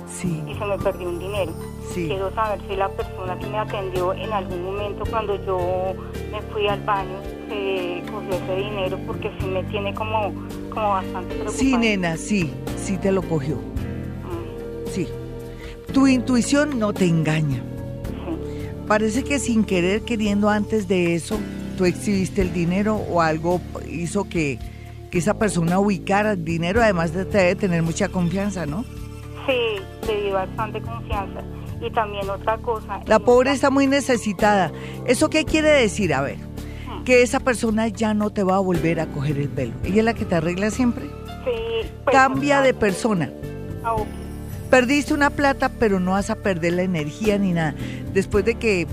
y 0.46 0.54
se 0.56 0.66
me 0.66 0.78
perdió 0.78 1.08
un 1.08 1.20
dinero. 1.20 1.54
Quiero 1.94 2.36
saber 2.36 2.60
si 2.68 2.76
la 2.76 2.90
persona 2.90 3.40
que 3.40 3.48
me 3.48 3.58
atendió 3.58 4.14
en 4.14 4.34
algún 4.34 4.62
momento 4.62 5.06
cuando 5.10 5.36
yo 5.46 5.96
me 6.34 6.42
fui 6.52 6.68
al 6.68 6.84
baño 6.84 7.16
se 7.48 8.04
cogió 8.12 8.32
ese 8.32 8.56
dinero 8.58 9.00
porque 9.08 9.32
sí 9.40 9.46
me 9.46 9.64
tiene 9.64 9.94
como, 9.94 10.34
como 10.70 10.90
bastante 10.90 11.34
preocupada. 11.36 11.58
Sí, 11.58 11.78
nena, 11.78 12.18
sí, 12.18 12.54
sí 12.76 12.98
te 12.98 13.10
lo 13.10 13.22
cogió. 13.22 13.58
Tu 15.94 16.08
intuición 16.08 16.80
no 16.80 16.94
te 16.94 17.06
engaña. 17.06 17.64
Parece 18.88 19.24
que 19.24 19.40
sin 19.40 19.64
querer, 19.66 20.02
queriendo 20.02 20.50
antes 20.50 20.88
de 20.88 21.16
eso, 21.16 21.40
tú 21.78 21.86
exhibiste 21.86 22.42
el 22.42 22.54
dinero 22.54 22.96
o 22.96 23.22
algo 23.22 23.62
hizo 23.88 24.28
que, 24.28 24.60
esa 25.12 25.40
persona 25.40 25.80
ubicara 25.80 26.34
el 26.34 26.46
dinero, 26.46 26.82
además 26.82 27.14
de, 27.14 27.26
de 27.26 27.56
tener 27.56 27.82
mucha 27.82 28.10
confianza, 28.10 28.68
¿no? 28.68 28.86
Sí, 29.48 29.82
le 30.08 30.24
di 30.24 30.30
bastante 30.30 30.80
confianza. 30.82 31.42
Y 31.82 31.90
también 31.92 32.30
otra 32.30 32.58
cosa. 32.58 33.00
La 33.08 33.20
pobre 33.20 33.52
está 33.52 33.70
muy 33.70 33.88
necesitada. 33.88 34.72
¿Eso 35.08 35.30
qué 35.30 35.46
quiere 35.46 35.70
decir? 35.70 36.14
A 36.14 36.22
ver, 36.22 36.38
hmm. 36.38 37.04
que 37.06 37.22
esa 37.24 37.40
persona 37.40 37.88
ya 37.88 38.14
no 38.14 38.30
te 38.30 38.44
va 38.44 38.58
a 38.58 38.60
volver 38.60 39.00
a 39.00 39.08
coger 39.08 39.38
el 39.38 39.50
pelo. 39.50 39.74
¿Ella 39.84 40.00
es 40.00 40.06
la 40.06 40.14
que 40.14 40.26
te 40.26 40.36
arregla 40.36 40.70
siempre? 40.70 41.06
Sí. 41.06 41.90
Pues, 42.04 42.16
Cambia 42.16 42.62
de 42.62 42.74
persona. 42.74 43.32
Ah, 43.84 43.96
Perdiste 44.70 45.14
una 45.14 45.32
plata, 45.32 45.70
pero 45.70 46.00
no 46.00 46.12
vas 46.12 46.30
a 46.30 46.36
perder 46.36 46.74
la 46.74 46.84
energía 46.84 47.38
ni 47.40 47.54
nada. 47.54 47.74
Después 48.14 48.46
de 48.46 48.56
que 48.56 48.88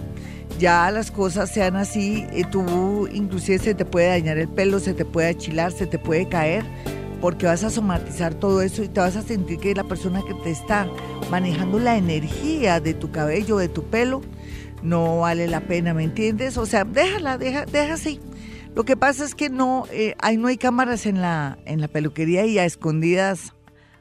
ya 0.58 0.90
las 0.90 1.10
cosas 1.10 1.50
sean 1.50 1.76
así, 1.76 2.26
eh, 2.32 2.44
tú 2.50 3.08
inclusive 3.12 3.58
se 3.58 3.74
te 3.74 3.84
puede 3.84 4.08
dañar 4.08 4.38
el 4.38 4.48
pelo, 4.48 4.80
se 4.80 4.94
te 4.94 5.04
puede 5.04 5.28
achilar, 5.28 5.72
se 5.72 5.86
te 5.86 5.98
puede 5.98 6.28
caer, 6.28 6.64
porque 7.20 7.46
vas 7.46 7.62
a 7.62 7.70
somatizar 7.70 8.34
todo 8.34 8.62
eso 8.62 8.82
y 8.82 8.88
te 8.88 9.00
vas 9.00 9.16
a 9.16 9.22
sentir 9.22 9.58
que 9.58 9.74
la 9.74 9.84
persona 9.84 10.22
que 10.26 10.34
te 10.42 10.50
está 10.50 10.88
manejando 11.30 11.78
la 11.78 11.96
energía 11.96 12.80
de 12.80 12.94
tu 12.94 13.10
cabello, 13.10 13.58
de 13.58 13.68
tu 13.68 13.84
pelo, 13.84 14.22
no 14.82 15.20
vale 15.20 15.46
la 15.46 15.60
pena, 15.60 15.92
¿me 15.92 16.04
entiendes? 16.04 16.56
O 16.56 16.64
sea, 16.64 16.84
déjala, 16.84 17.36
deja, 17.36 17.66
deja 17.66 17.94
así. 17.94 18.20
Lo 18.74 18.84
que 18.84 18.96
pasa 18.96 19.24
es 19.24 19.34
que 19.34 19.50
no, 19.50 19.84
eh, 19.90 20.14
ahí 20.20 20.36
no 20.38 20.48
hay 20.48 20.56
cámaras 20.56 21.06
en 21.06 21.20
la, 21.20 21.58
en 21.66 21.80
la 21.80 21.88
peluquería 21.88 22.46
y 22.46 22.58
a 22.58 22.64
escondidas 22.64 23.52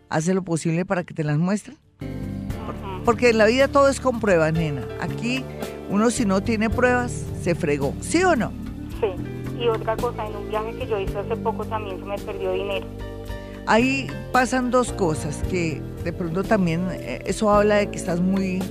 hace 0.10 0.34
lo 0.34 0.44
posible 0.44 0.86
para 0.86 1.04
que 1.04 1.14
te 1.14 1.24
las 1.24 1.38
muestren. 1.38 1.78
Porque 3.04 3.30
en 3.30 3.38
la 3.38 3.46
vida 3.46 3.68
todo 3.68 3.88
es 3.88 4.00
con 4.00 4.20
pruebas, 4.20 4.54
nena. 4.54 4.82
Aquí 5.00 5.44
uno 5.90 6.10
si 6.10 6.26
no 6.26 6.42
tiene 6.42 6.70
pruebas, 6.70 7.24
se 7.42 7.54
fregó. 7.54 7.94
¿Sí 8.02 8.24
o 8.24 8.36
no? 8.36 8.52
Sí. 9.00 9.08
Y 9.60 9.68
otra 9.68 9.96
cosa, 9.96 10.26
en 10.26 10.36
un 10.36 10.50
viaje 10.50 10.76
que 10.78 10.88
yo 10.88 11.00
hice 11.00 11.18
hace 11.20 11.36
poco 11.38 11.64
también 11.66 12.00
se 12.00 12.06
me 12.06 12.18
perdió 12.18 12.52
dinero. 12.52 12.88
Ahí 13.68 14.08
pasan 14.32 14.70
dos 14.70 14.92
cosas, 14.92 15.42
que 15.50 15.82
de 16.04 16.14
pronto 16.14 16.44
también 16.44 16.88
eh, 16.92 17.24
eso 17.26 17.50
habla 17.50 17.76
de 17.76 17.90
que 17.90 17.98
estás 17.98 18.20
muy, 18.20 18.62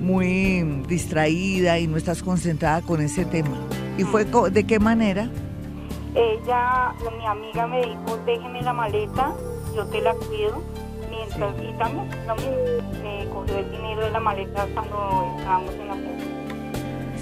muy 0.00 0.62
distraída 0.88 1.78
y 1.78 1.86
no 1.86 1.96
estás 1.96 2.22
concentrada 2.22 2.80
con 2.82 3.00
ese 3.00 3.24
tema. 3.24 3.56
¿Y 3.98 4.04
fue 4.04 4.24
de 4.24 4.64
qué 4.64 4.78
manera? 4.78 5.28
Ella, 6.14 6.94
mi 7.18 7.26
amiga 7.26 7.66
me 7.66 7.86
dijo, 7.86 8.18
déjeme 8.24 8.62
la 8.62 8.72
maleta, 8.72 9.34
yo 9.74 9.84
te 9.86 10.00
la 10.00 10.14
cuido 10.14 10.62
mientras 11.10 11.54
y 11.62 11.72
también 11.78 12.08
lo 12.26 12.34
mismo, 12.36 13.02
me 13.02 13.28
cogió 13.30 13.58
el 13.58 13.70
dinero 13.70 14.04
de 14.04 14.10
la 14.10 14.20
maleta 14.20 14.66
cuando 14.74 15.36
estábamos 15.38 15.74
en 15.74 15.88
la 15.88 15.94
fiesta. 15.94 16.40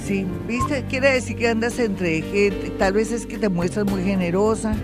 Sí, 0.04 0.26
viste, 0.46 0.84
quiere 0.88 1.12
decir 1.12 1.36
que 1.36 1.48
andas 1.48 1.78
entre 1.78 2.22
gente, 2.22 2.70
tal 2.78 2.94
vez 2.94 3.12
es 3.12 3.26
que 3.26 3.36
te 3.36 3.48
muestras 3.48 3.86
muy 3.86 4.02
generosa, 4.04 4.74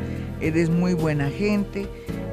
eres 0.41 0.69
muy 0.69 0.95
buena 0.95 1.31
gente 1.31 1.87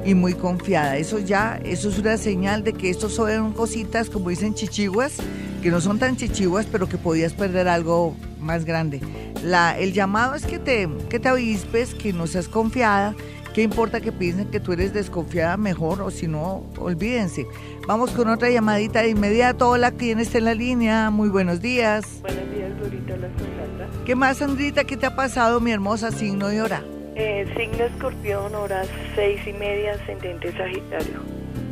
y 0.04 0.14
muy 0.14 0.34
confiada. 0.34 0.96
Eso 0.96 1.18
ya, 1.18 1.58
eso 1.64 1.88
es 1.88 1.98
una 1.98 2.16
señal 2.16 2.64
de 2.64 2.74
que 2.74 2.90
estos 2.90 3.14
son 3.14 3.52
cositas, 3.52 4.10
como 4.10 4.28
dicen 4.28 4.54
chichiguas, 4.54 5.16
que 5.62 5.70
no 5.70 5.80
son 5.80 5.98
tan 5.98 6.16
chichiguas, 6.16 6.66
pero 6.70 6.88
que 6.88 6.98
podías 6.98 7.32
perder 7.32 7.68
algo 7.68 8.14
más 8.40 8.64
grande. 8.64 9.00
La, 9.42 9.78
el 9.78 9.92
llamado 9.92 10.34
es 10.34 10.44
que 10.44 10.58
te, 10.58 10.88
que 11.08 11.18
te 11.18 11.28
avispes, 11.28 11.94
que 11.94 12.12
no 12.12 12.26
seas 12.26 12.48
confiada 12.48 13.14
¿Qué 13.54 13.60
importa 13.62 14.00
que 14.00 14.12
piensen 14.12 14.50
que 14.50 14.60
tú 14.60 14.72
eres 14.72 14.94
desconfiada 14.94 15.58
mejor 15.58 16.00
o 16.00 16.10
si 16.10 16.26
no, 16.26 16.64
olvídense? 16.78 17.46
Vamos 17.86 18.10
con 18.12 18.28
otra 18.28 18.48
llamadita 18.48 19.02
de 19.02 19.10
inmediato. 19.10 19.68
Hola, 19.68 19.90
¿quién 19.90 20.20
está 20.20 20.38
en 20.38 20.46
la 20.46 20.54
línea? 20.54 21.10
Muy 21.10 21.28
buenos 21.28 21.60
días. 21.60 22.20
Buenos 22.22 22.50
días, 22.50 22.74
Glorita, 22.78 23.16
la 23.18 23.28
Sandra. 23.28 23.88
¿Qué 24.06 24.14
más, 24.14 24.38
Sandrita? 24.38 24.84
¿Qué 24.84 24.96
te 24.96 25.04
ha 25.04 25.14
pasado, 25.14 25.60
mi 25.60 25.70
hermosa 25.70 26.10
signo 26.10 26.48
de 26.48 26.62
hora? 26.62 26.82
Eh, 27.14 27.46
signo 27.54 27.84
escorpión, 27.84 28.54
horas 28.54 28.88
seis 29.14 29.38
y 29.46 29.52
media, 29.52 29.92
ascendente 30.00 30.50
sagitario. 30.52 31.20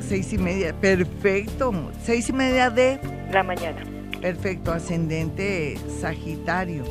Seis 0.01 0.35
y 0.35 0.39
media, 0.39 0.75
perfecto. 0.75 1.73
Seis 2.05 2.29
y 2.29 2.35
media 2.35 2.69
de... 2.69 3.01
La 3.33 3.43
mañana. 3.43 3.83
Perfecto, 4.21 4.71
ascendente 4.71 5.79
sagitario. 5.99 6.85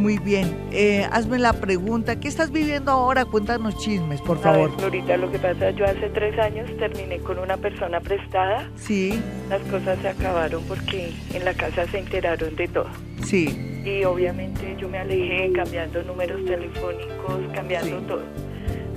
Muy 0.00 0.16
bien. 0.18 0.56
Eh, 0.72 1.06
hazme 1.12 1.38
la 1.38 1.52
pregunta, 1.52 2.18
¿qué 2.18 2.28
estás 2.28 2.50
viviendo 2.50 2.90
ahora? 2.90 3.26
Cuéntanos 3.26 3.76
chismes, 3.76 4.22
por 4.22 4.40
favor. 4.40 4.70
Ahorita 4.82 5.18
lo 5.18 5.30
que 5.30 5.38
pasa, 5.38 5.72
yo 5.72 5.84
hace 5.84 6.08
tres 6.08 6.38
años 6.38 6.74
terminé 6.78 7.18
con 7.18 7.38
una 7.38 7.58
persona 7.58 8.00
prestada. 8.00 8.66
Sí. 8.76 9.20
Las 9.50 9.60
cosas 9.64 9.98
se 10.00 10.08
acabaron 10.08 10.64
porque 10.64 11.12
en 11.34 11.44
la 11.44 11.52
casa 11.52 11.86
se 11.88 11.98
enteraron 11.98 12.56
de 12.56 12.66
todo. 12.68 12.88
Sí. 13.22 13.82
Y 13.84 14.02
obviamente 14.04 14.74
yo 14.80 14.88
me 14.88 14.96
alejé 14.96 15.52
cambiando 15.52 16.02
números 16.04 16.46
telefónicos, 16.46 17.40
cambiando 17.54 17.98
todo. 18.06 18.22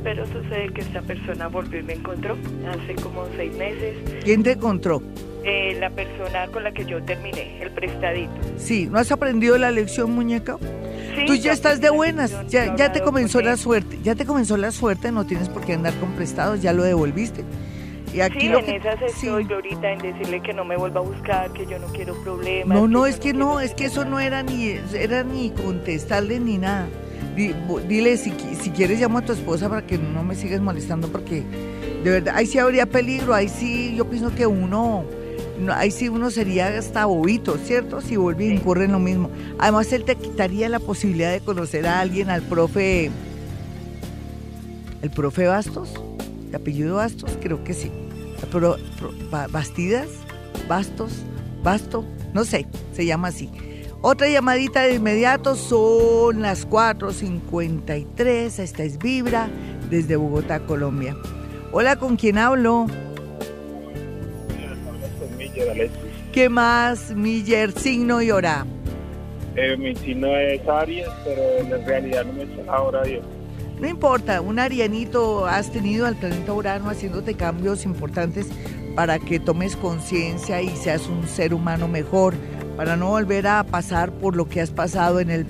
Pero 0.06 0.26
sucede 0.28 0.72
que 0.74 0.82
esta 0.82 1.02
persona 1.02 1.50
volvió 1.50 1.82
y 1.82 1.84
me 1.84 1.94
encontró 1.94 2.38
hace 2.66 2.96
como 2.96 3.26
seis 3.36 3.54
meses. 3.58 3.98
¿Quién 4.24 4.42
te 4.42 4.54
encontró? 4.54 5.02
Eh, 5.44 5.76
la 5.80 5.90
persona 5.90 6.48
con 6.48 6.64
la 6.64 6.72
que 6.72 6.86
yo 6.86 7.04
terminé, 7.04 7.62
el 7.62 7.72
prestadito. 7.72 8.32
Sí, 8.58 8.88
¿no 8.90 8.98
has 8.98 9.12
aprendido 9.12 9.58
la 9.58 9.72
lección, 9.72 10.12
muñeca? 10.12 10.58
Tú 11.28 11.36
ya 11.36 11.52
estás 11.52 11.82
de 11.82 11.90
buenas, 11.90 12.34
ya, 12.48 12.76
ya 12.76 12.92
te 12.92 13.02
comenzó 13.02 13.42
la 13.42 13.58
suerte, 13.58 14.00
ya 14.02 14.16
te 14.16 14.26
comenzó 14.26 14.58
la 14.58 14.72
suerte, 14.72 15.12
no 15.12 15.26
tienes 15.26 15.50
por 15.50 15.66
qué 15.66 15.74
andar 15.74 15.94
con 15.96 16.14
prestados, 16.14 16.62
ya 16.62 16.74
lo 16.74 16.84
devolviste. 16.84 17.44
Y 18.14 18.22
aquí 18.22 18.42
sí, 18.42 18.48
en 18.48 18.70
esa 18.70 18.98
sesión 18.98 19.52
ahorita 19.52 19.92
en 19.92 20.00
decirle 20.00 20.42
que 20.42 20.54
no 20.54 20.64
me 20.64 20.78
vuelva 20.78 21.00
a 21.00 21.04
buscar, 21.04 21.52
que 21.52 21.66
yo 21.66 21.80
no 21.80 21.88
quiero 21.88 22.16
problemas. 22.24 22.78
No, 22.78 22.88
no, 22.88 23.06
es 23.06 23.20
que 23.20 23.34
no, 23.34 23.60
es 23.60 23.74
que 23.74 23.86
eso 23.86 24.06
no 24.06 24.20
era 24.20 24.44
ni, 24.44 24.80
era 24.94 25.24
ni 25.24 25.50
contestarle 25.50 26.40
ni 26.40 26.58
nada. 26.58 26.88
Dile, 27.36 28.16
si, 28.18 28.32
si 28.62 28.70
quieres 28.70 29.00
llamo 29.00 29.18
a 29.18 29.22
tu 29.24 29.34
esposa 29.34 29.68
para 29.68 29.86
que 29.86 29.98
no 29.98 30.24
me 30.24 30.36
sigas 30.36 30.62
molestando 30.62 31.08
porque 31.08 31.44
de 32.04 32.12
verdad, 32.12 32.36
ahí 32.36 32.46
sí 32.46 32.60
habría 32.60 32.86
peligro, 32.86 33.34
ahí 33.34 33.48
sí 33.48 33.96
yo 33.96 34.06
pienso 34.10 34.36
que 34.36 34.46
uno, 34.46 35.06
ahí 35.74 35.92
sí 35.92 36.10
uno 36.10 36.30
sería 36.32 36.78
hasta 36.78 37.06
bobito, 37.06 37.58
¿cierto? 37.58 38.02
Si 38.02 38.18
vuelve 38.18 38.46
y 38.46 38.52
incurre 38.52 38.86
en 38.86 38.92
lo 38.94 39.00
mismo. 39.00 39.30
Además, 39.60 39.92
él 39.94 40.04
te 40.04 40.16
quitaría 40.16 40.70
la 40.70 40.80
posibilidad 40.80 41.32
de 41.32 41.40
conocer 41.40 41.88
a 41.88 42.00
alguien, 42.00 42.30
al 42.30 42.42
profe, 42.42 43.12
el 45.02 45.10
profe 45.12 45.48
Bastos, 45.48 45.94
de 46.50 46.58
apellido 46.58 46.96
Bastos, 46.98 47.38
creo 47.42 47.64
que 47.64 47.74
sí. 47.74 47.92
Pero, 48.52 48.78
Bastidas, 49.52 50.08
Bastos, 50.68 51.24
Basto, 51.64 52.06
no 52.34 52.44
sé, 52.44 52.68
se 52.94 53.06
llama 53.06 53.30
así. 53.30 53.50
Otra 54.02 54.28
llamadita 54.28 54.82
de 54.82 54.96
inmediato, 54.96 55.56
son 55.56 56.42
las 56.42 56.68
4.53, 56.68 58.60
esta 58.60 58.84
es 58.84 58.98
Vibra 58.98 59.48
desde 59.90 60.18
Bogotá, 60.18 60.60
Colombia. 60.66 61.16
Hola, 61.72 61.96
¿con 61.96 62.18
quién 62.18 62.38
hablo? 62.38 62.88
¿Qué 66.32 66.50
más, 66.50 67.16
Miller? 67.16 67.72
Signo 67.72 68.22
y 68.22 68.32
hora. 68.32 68.66
Eh, 69.56 69.78
mi 69.78 69.96
signo 69.96 70.36
es 70.36 70.68
Aries, 70.68 71.08
pero 71.24 71.76
en 71.76 71.86
realidad 71.86 72.26
no 72.26 72.34
me 72.34 72.46
sé 72.46 72.64
ahora 72.68 73.04
bien. 73.04 73.22
No 73.80 73.88
importa, 73.88 74.42
un 74.42 74.60
arianito 74.60 75.46
has 75.46 75.72
tenido 75.72 76.06
al 76.06 76.16
planeta 76.16 76.54
Urano 76.54 76.90
haciéndote 76.90 77.36
cambios 77.36 77.86
importantes 77.86 78.48
para 78.96 79.20
que 79.20 79.40
tomes 79.40 79.76
conciencia 79.76 80.62
y 80.62 80.70
seas 80.70 81.08
un 81.08 81.28
ser 81.28 81.54
humano 81.54 81.88
mejor 81.88 82.34
para 82.78 82.96
no 82.96 83.10
volver 83.10 83.48
a 83.48 83.64
pasar 83.64 84.12
por 84.12 84.36
lo 84.36 84.48
que 84.48 84.62
has 84.62 84.72
pasado 84.72 85.20
en 85.20 85.30
el, 85.30 85.46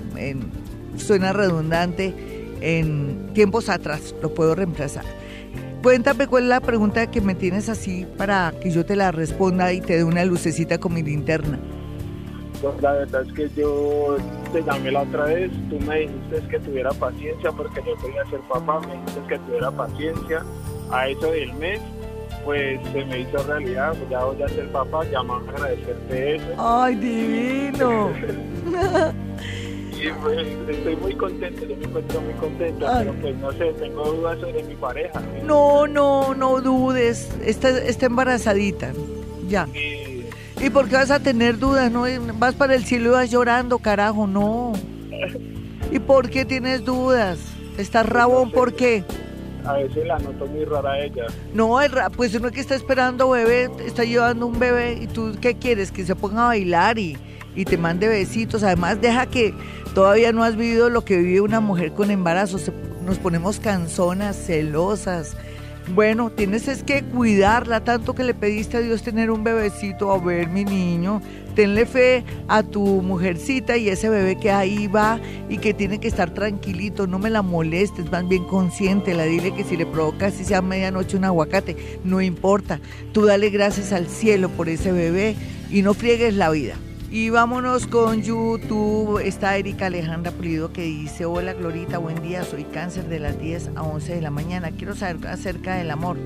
suena 0.96 1.32
redundante, 1.32 2.14
en 2.60 3.30
tiempos 3.34 3.68
atrás, 3.68 4.14
lo 4.20 4.34
puedo 4.34 4.54
reemplazar. 4.54 5.04
Cuéntame 5.84 6.26
cuál 6.26 6.44
es 6.44 6.48
la 6.48 6.60
pregunta 6.60 7.10
que 7.10 7.20
me 7.20 7.34
tienes 7.34 7.68
así 7.68 8.06
para 8.16 8.54
que 8.58 8.70
yo 8.70 8.86
te 8.86 8.96
la 8.96 9.12
responda 9.12 9.70
y 9.70 9.82
te 9.82 9.98
dé 9.98 10.04
una 10.04 10.24
lucecita 10.24 10.78
con 10.78 10.94
mi 10.94 11.02
linterna. 11.02 11.58
Pues 12.62 12.80
la 12.80 12.92
verdad 12.92 13.22
es 13.26 13.32
que 13.34 13.50
yo 13.54 14.16
te 14.50 14.62
llamé 14.62 14.92
la 14.92 15.02
otra 15.02 15.26
vez, 15.26 15.50
tú 15.68 15.78
me 15.80 16.00
dijiste 16.00 16.40
que 16.48 16.58
tuviera 16.60 16.90
paciencia 16.92 17.52
porque 17.52 17.82
yo 17.86 17.94
quería 17.96 18.24
ser 18.30 18.40
papá, 18.48 18.80
me 18.80 18.94
dijiste 18.94 19.20
que 19.28 19.38
tuviera 19.40 19.70
paciencia. 19.70 20.42
A 20.90 21.06
eso 21.06 21.30
del 21.30 21.52
mes 21.52 21.80
pues 22.46 22.80
se 22.92 23.04
me 23.04 23.20
hizo 23.20 23.36
realidad, 23.42 23.94
pues 23.98 24.08
ya 24.08 24.24
voy 24.24 24.42
a 24.42 24.48
ser 24.48 24.72
papá, 24.72 25.04
ya 25.10 25.18
a 25.18 25.36
agradecerte 25.36 26.36
eso. 26.36 26.54
¡Ay, 26.56 26.94
divino! 26.94 28.10
y 30.00 30.10
pues 30.22 30.46
estoy 30.68 30.96
muy 30.96 31.14
contento, 31.14 31.64
yo 31.64 31.76
me 31.76 31.84
encuentro 31.84 32.20
muy 32.20 32.34
contento, 32.34 32.86
pero 32.98 33.14
pues 33.14 33.36
no 33.36 33.52
sé, 33.52 33.72
tengo 33.80 34.04
dudas 34.04 34.38
sobre 34.40 34.62
mi 34.62 34.74
pareja. 34.74 35.22
No, 35.44 35.86
no, 35.86 36.34
no 36.34 36.60
dudes, 36.60 37.30
está, 37.44 37.70
está 37.70 38.06
embarazadita, 38.06 38.92
ya. 39.48 39.68
¿Y 40.60 40.70
por 40.70 40.88
qué 40.88 40.96
vas 40.96 41.10
a 41.10 41.20
tener 41.20 41.58
dudas? 41.58 41.90
No, 41.90 42.04
vas 42.38 42.54
para 42.54 42.74
el 42.74 42.84
cielo 42.84 43.10
y 43.10 43.12
vas 43.12 43.30
llorando, 43.30 43.78
carajo, 43.78 44.26
no. 44.26 44.72
¿Y 45.90 45.98
por 45.98 46.30
qué 46.30 46.44
tienes 46.44 46.84
dudas? 46.84 47.38
¿Estás 47.78 48.08
rabón? 48.08 48.50
¿Por 48.50 48.74
qué? 48.74 49.04
a 49.64 49.74
veces 49.74 50.06
la 50.06 50.18
noto 50.18 50.46
muy 50.46 50.64
rara 50.64 51.00
ella. 51.00 51.26
No, 51.52 51.78
pues 52.16 52.34
uno 52.34 52.50
que 52.50 52.60
está 52.60 52.74
esperando 52.74 53.30
bebé, 53.30 53.70
está 53.86 54.04
llevando 54.04 54.46
un 54.46 54.58
bebé 54.58 54.98
y 55.00 55.06
tú 55.06 55.34
qué 55.40 55.54
quieres, 55.54 55.90
que 55.90 56.04
se 56.04 56.14
ponga 56.14 56.44
a 56.44 56.48
bailar 56.48 56.98
y, 56.98 57.16
y 57.54 57.64
te 57.64 57.76
mande 57.76 58.08
besitos. 58.08 58.62
Además, 58.62 59.00
deja 59.00 59.26
que 59.26 59.54
todavía 59.94 60.32
no 60.32 60.44
has 60.44 60.56
vivido 60.56 60.90
lo 60.90 61.04
que 61.04 61.18
vive 61.18 61.40
una 61.40 61.60
mujer 61.60 61.92
con 61.92 62.10
embarazo. 62.10 62.58
nos 63.04 63.18
ponemos 63.18 63.60
canzonas, 63.60 64.36
celosas. 64.36 65.36
Bueno, 65.92 66.30
tienes 66.30 66.66
es 66.66 66.82
que 66.82 67.02
cuidarla 67.02 67.84
tanto 67.84 68.14
que 68.14 68.24
le 68.24 68.32
pediste 68.32 68.78
a 68.78 68.80
Dios 68.80 69.02
tener 69.02 69.30
un 69.30 69.44
bebecito. 69.44 70.12
A 70.12 70.18
ver, 70.18 70.48
mi 70.48 70.64
niño, 70.64 71.20
tenle 71.54 71.84
fe 71.84 72.24
a 72.48 72.62
tu 72.62 72.82
mujercita 73.02 73.76
y 73.76 73.90
ese 73.90 74.08
bebé 74.08 74.36
que 74.36 74.50
ahí 74.50 74.86
va 74.86 75.20
y 75.50 75.58
que 75.58 75.74
tiene 75.74 76.00
que 76.00 76.08
estar 76.08 76.32
tranquilito, 76.32 77.06
no 77.06 77.18
me 77.18 77.28
la 77.28 77.42
molestes, 77.42 78.10
más 78.10 78.26
bien 78.26 78.44
consciente, 78.44 79.12
la 79.12 79.24
dile 79.24 79.54
que 79.54 79.62
si 79.62 79.76
le 79.76 79.84
provoca 79.84 80.30
si 80.30 80.44
sea 80.44 80.62
medianoche 80.62 81.18
un 81.18 81.24
aguacate, 81.24 81.76
no 82.02 82.22
importa, 82.22 82.80
tú 83.12 83.26
dale 83.26 83.50
gracias 83.50 83.92
al 83.92 84.08
cielo 84.08 84.48
por 84.48 84.70
ese 84.70 84.90
bebé 84.90 85.36
y 85.70 85.82
no 85.82 85.92
friegues 85.92 86.34
la 86.34 86.50
vida. 86.50 86.76
Y 87.14 87.30
vámonos 87.30 87.86
con 87.86 88.22
YouTube. 88.22 89.20
Está 89.24 89.56
Erika 89.56 89.86
Alejandra 89.86 90.32
Pulido 90.32 90.72
que 90.72 90.82
dice, 90.82 91.24
hola 91.24 91.52
Glorita, 91.52 91.98
buen 91.98 92.20
día, 92.24 92.42
soy 92.42 92.64
cáncer 92.64 93.04
de 93.04 93.20
las 93.20 93.38
10 93.38 93.70
a 93.76 93.84
11 93.84 94.16
de 94.16 94.20
la 94.20 94.32
mañana. 94.32 94.72
Quiero 94.72 94.96
saber 94.96 95.24
acerca 95.28 95.76
del 95.76 95.92
amor. 95.92 96.16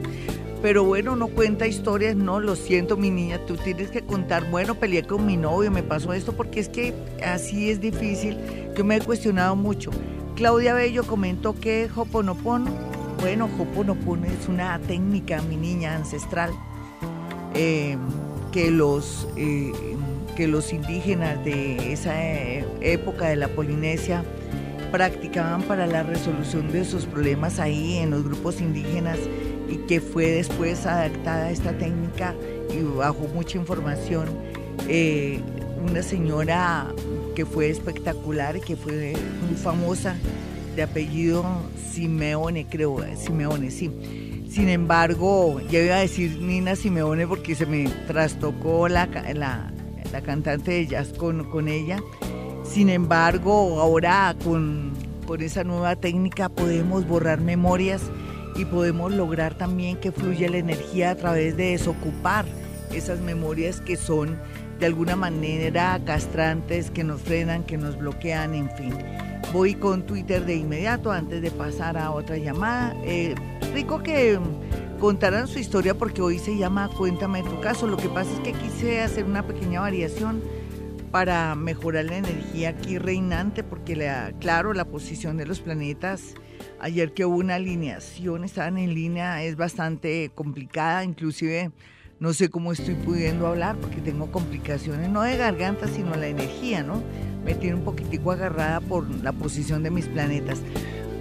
Pero 0.63 0.85
bueno, 0.85 1.15
no 1.15 1.29
cuenta 1.29 1.67
historias, 1.67 2.17
no, 2.17 2.41
lo 2.41 2.57
siento 2.57 2.97
mi 2.97 3.11
niña, 3.11 3.39
tú 3.45 3.59
tienes 3.59 3.91
que 3.91 4.01
contar, 4.01 4.51
bueno, 4.51 4.77
peleé 4.77 5.03
con 5.03 5.27
mi 5.27 5.37
novio, 5.37 5.71
me 5.71 5.83
pasó 5.83 6.15
esto, 6.15 6.33
porque 6.33 6.59
es 6.59 6.71
que 6.71 6.95
así 7.23 7.69
es 7.69 7.83
difícil, 7.83 8.39
yo 8.75 8.83
me 8.83 8.97
he 8.97 9.01
cuestionado 9.03 9.57
mucho. 9.57 9.91
Claudia 10.37 10.73
Bello 10.73 11.05
comentó 11.05 11.55
que 11.55 11.91
Hoponopono, 11.95 12.71
bueno, 13.21 13.51
Hoponopono 13.59 14.25
es 14.25 14.49
una 14.49 14.79
técnica, 14.79 15.43
mi 15.43 15.57
niña, 15.57 15.95
ancestral, 15.97 16.51
eh, 17.55 17.99
que, 18.53 18.71
los, 18.71 19.29
eh, 19.37 19.71
que 20.39 20.47
los 20.47 20.73
indígenas 20.73 21.45
de 21.45 21.93
esa 21.93 22.15
eh, 22.17 22.65
época 22.81 23.27
de 23.27 23.35
la 23.35 23.49
Polinesia 23.49 24.23
practicaban 24.93 25.63
para 25.63 25.85
la 25.89 26.05
resolución 26.05 26.71
de 26.71 26.85
sus 26.85 27.07
problemas 27.07 27.59
ahí 27.59 27.97
en 27.97 28.11
los 28.11 28.23
grupos 28.23 28.61
indígenas 28.61 29.19
y 29.69 29.79
que 29.89 30.01
fue 30.01 30.27
después 30.27 30.87
adaptada 30.87 31.51
esta 31.51 31.77
técnica 31.77 32.37
y 32.73 32.85
bajo 32.85 33.27
mucha 33.35 33.59
información. 33.59 34.29
Eh, 34.87 35.41
una 35.85 36.05
señora 36.05 36.87
que 37.35 37.45
fue 37.45 37.69
espectacular 37.69 38.61
que 38.61 38.77
fue 38.77 39.15
muy 39.45 39.57
famosa, 39.57 40.15
de 40.77 40.85
apellido 40.85 41.45
Simeone, 41.91 42.65
creo, 42.69 43.05
Simeone, 43.17 43.73
sí. 43.73 43.91
Sin 44.49 44.69
embargo, 44.69 45.61
ya 45.69 45.81
iba 45.81 45.97
a 45.97 46.01
decir 46.01 46.39
Nina 46.41 46.77
Simeone 46.77 47.27
porque 47.27 47.57
se 47.57 47.67
me 47.67 47.89
trastocó 48.07 48.89
la, 48.89 49.07
la, 49.35 49.73
la 50.13 50.23
cantante 50.23 50.73
de 50.73 50.87
jazz 50.87 51.13
con, 51.13 51.45
con 51.51 51.69
ella. 51.69 51.99
Sin 52.65 52.89
embargo, 52.89 53.81
ahora 53.81 54.35
con, 54.45 54.93
con 55.27 55.41
esa 55.41 55.65
nueva 55.65 55.97
técnica 55.97 56.49
podemos 56.49 57.07
borrar 57.07 57.41
memorias 57.41 58.03
y 58.57 58.65
podemos 58.65 59.13
lograr 59.13 59.55
también 59.55 59.97
que 59.97 60.13
fluya 60.13 60.51
la 60.51 60.59
energía 60.59 61.13
a 61.13 61.15
través 61.15 61.57
de 61.57 61.73
desocupar 61.73 62.45
esas 62.93 63.21
memorias 63.21 63.81
que 63.81 63.97
son 63.97 64.39
de 64.79 64.87
alguna 64.87 65.17
manera 65.17 66.01
castrantes, 66.05 66.91
que 66.91 67.05
nos 67.05 67.21
frenan, 67.21 67.65
que 67.65 67.77
nos 67.77 67.99
bloquean, 67.99 68.55
en 68.55 68.71
fin. 68.71 68.95
Voy 69.53 69.75
con 69.75 70.07
Twitter 70.07 70.45
de 70.45 70.57
inmediato 70.57 71.11
antes 71.11 71.41
de 71.41 71.51
pasar 71.51 71.97
a 71.97 72.11
otra 72.11 72.37
llamada. 72.37 72.95
Eh, 73.05 73.35
rico 73.73 74.03
que 74.03 74.39
contaran 75.01 75.49
su 75.49 75.59
historia 75.59 75.97
porque 75.97 76.21
hoy 76.21 76.39
se 76.39 76.57
llama 76.57 76.91
Cuéntame 76.97 77.43
tu 77.43 77.61
caso. 77.61 77.87
Lo 77.87 77.97
que 77.97 78.09
pasa 78.09 78.31
es 78.35 78.41
que 78.41 78.53
quise 78.53 79.01
hacer 79.01 79.25
una 79.25 79.47
pequeña 79.47 79.81
variación 79.81 80.43
para 81.11 81.55
mejorar 81.55 82.05
la 82.05 82.19
energía 82.19 82.71
aquí 82.71 82.99
reinante 82.99 83.65
porque 83.65 83.97
la, 83.97 84.33
claro, 84.39 84.75
la 84.75 84.85
posición 84.85 85.37
de 85.39 85.47
los 85.47 85.61
planetas 85.61 86.35
Ayer 86.81 87.13
que 87.13 87.25
hubo 87.25 87.37
una 87.37 87.57
alineación, 87.57 88.45
estaban 88.45 88.79
en 88.79 88.95
línea, 88.95 89.43
es 89.43 89.57
bastante 89.57 90.31
complicada, 90.35 91.03
inclusive 91.05 91.73
no 92.21 92.33
sé 92.33 92.51
cómo 92.51 92.73
estoy 92.73 92.95
pudiendo 92.95 93.49
hablar 93.49 93.77
porque 93.77 94.01
tengo 94.01 94.31
complicaciones, 94.31 95.09
no 95.11 95.23
de 95.23 95.37
garganta, 95.37 95.89
sino 95.89 96.15
la 96.15 96.29
energía, 96.29 96.83
¿no? 96.85 97.03
Me 97.49 97.55
tiene 97.55 97.77
un 97.77 97.83
poquitico 97.83 98.31
agarrada 98.31 98.79
por 98.79 99.09
la 99.25 99.33
posición 99.33 99.83
de 99.83 99.91
mis 99.91 100.07
planetas. 100.07 100.61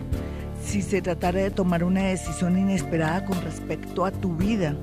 si 0.63 0.81
se 0.81 1.01
tratara 1.01 1.39
de 1.39 1.51
tomar 1.51 1.83
una 1.83 2.03
decisión 2.03 2.57
inesperada 2.57 3.25
con 3.25 3.41
respecto 3.41 4.05
a 4.05 4.11
tu 4.11 4.35
vida 4.35 4.75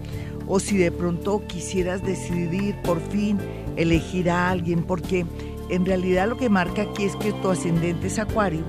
o 0.47 0.61
si 0.61 0.79
de 0.79 0.91
pronto 0.91 1.47
quisieras 1.47 2.03
decidir 2.03 2.75
por 2.83 3.01
fin 3.11 3.39
elegir 3.77 4.31
a 4.31 4.49
alguien, 4.51 4.83
porque 4.83 5.27
en 5.69 5.85
realidad 5.85 6.29
lo 6.29 6.39
que 6.39 6.49
marca 6.49 6.83
aquí 6.83 7.05
es 7.05 7.15
que 7.17 7.33
tu 7.33 7.51
ascendente 7.51 8.07
es 8.07 8.19
acuario 8.19 8.65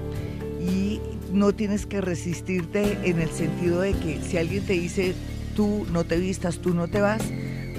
no 1.32 1.54
tienes 1.54 1.86
que 1.86 2.02
resistirte 2.02 2.98
en 3.04 3.22
el 3.22 3.30
sentido 3.30 3.82
de 3.82 3.94
que 3.94 4.20
si 4.22 4.38
alguien 4.38 4.66
te 4.66 4.74
dice 4.74 5.16
tú 5.56 5.86
no 5.92 6.04
te 6.04 6.18
vistas, 6.18 6.60
tú 6.60 6.74
no 6.74 6.88
te 6.88 7.02
vas, 7.02 7.22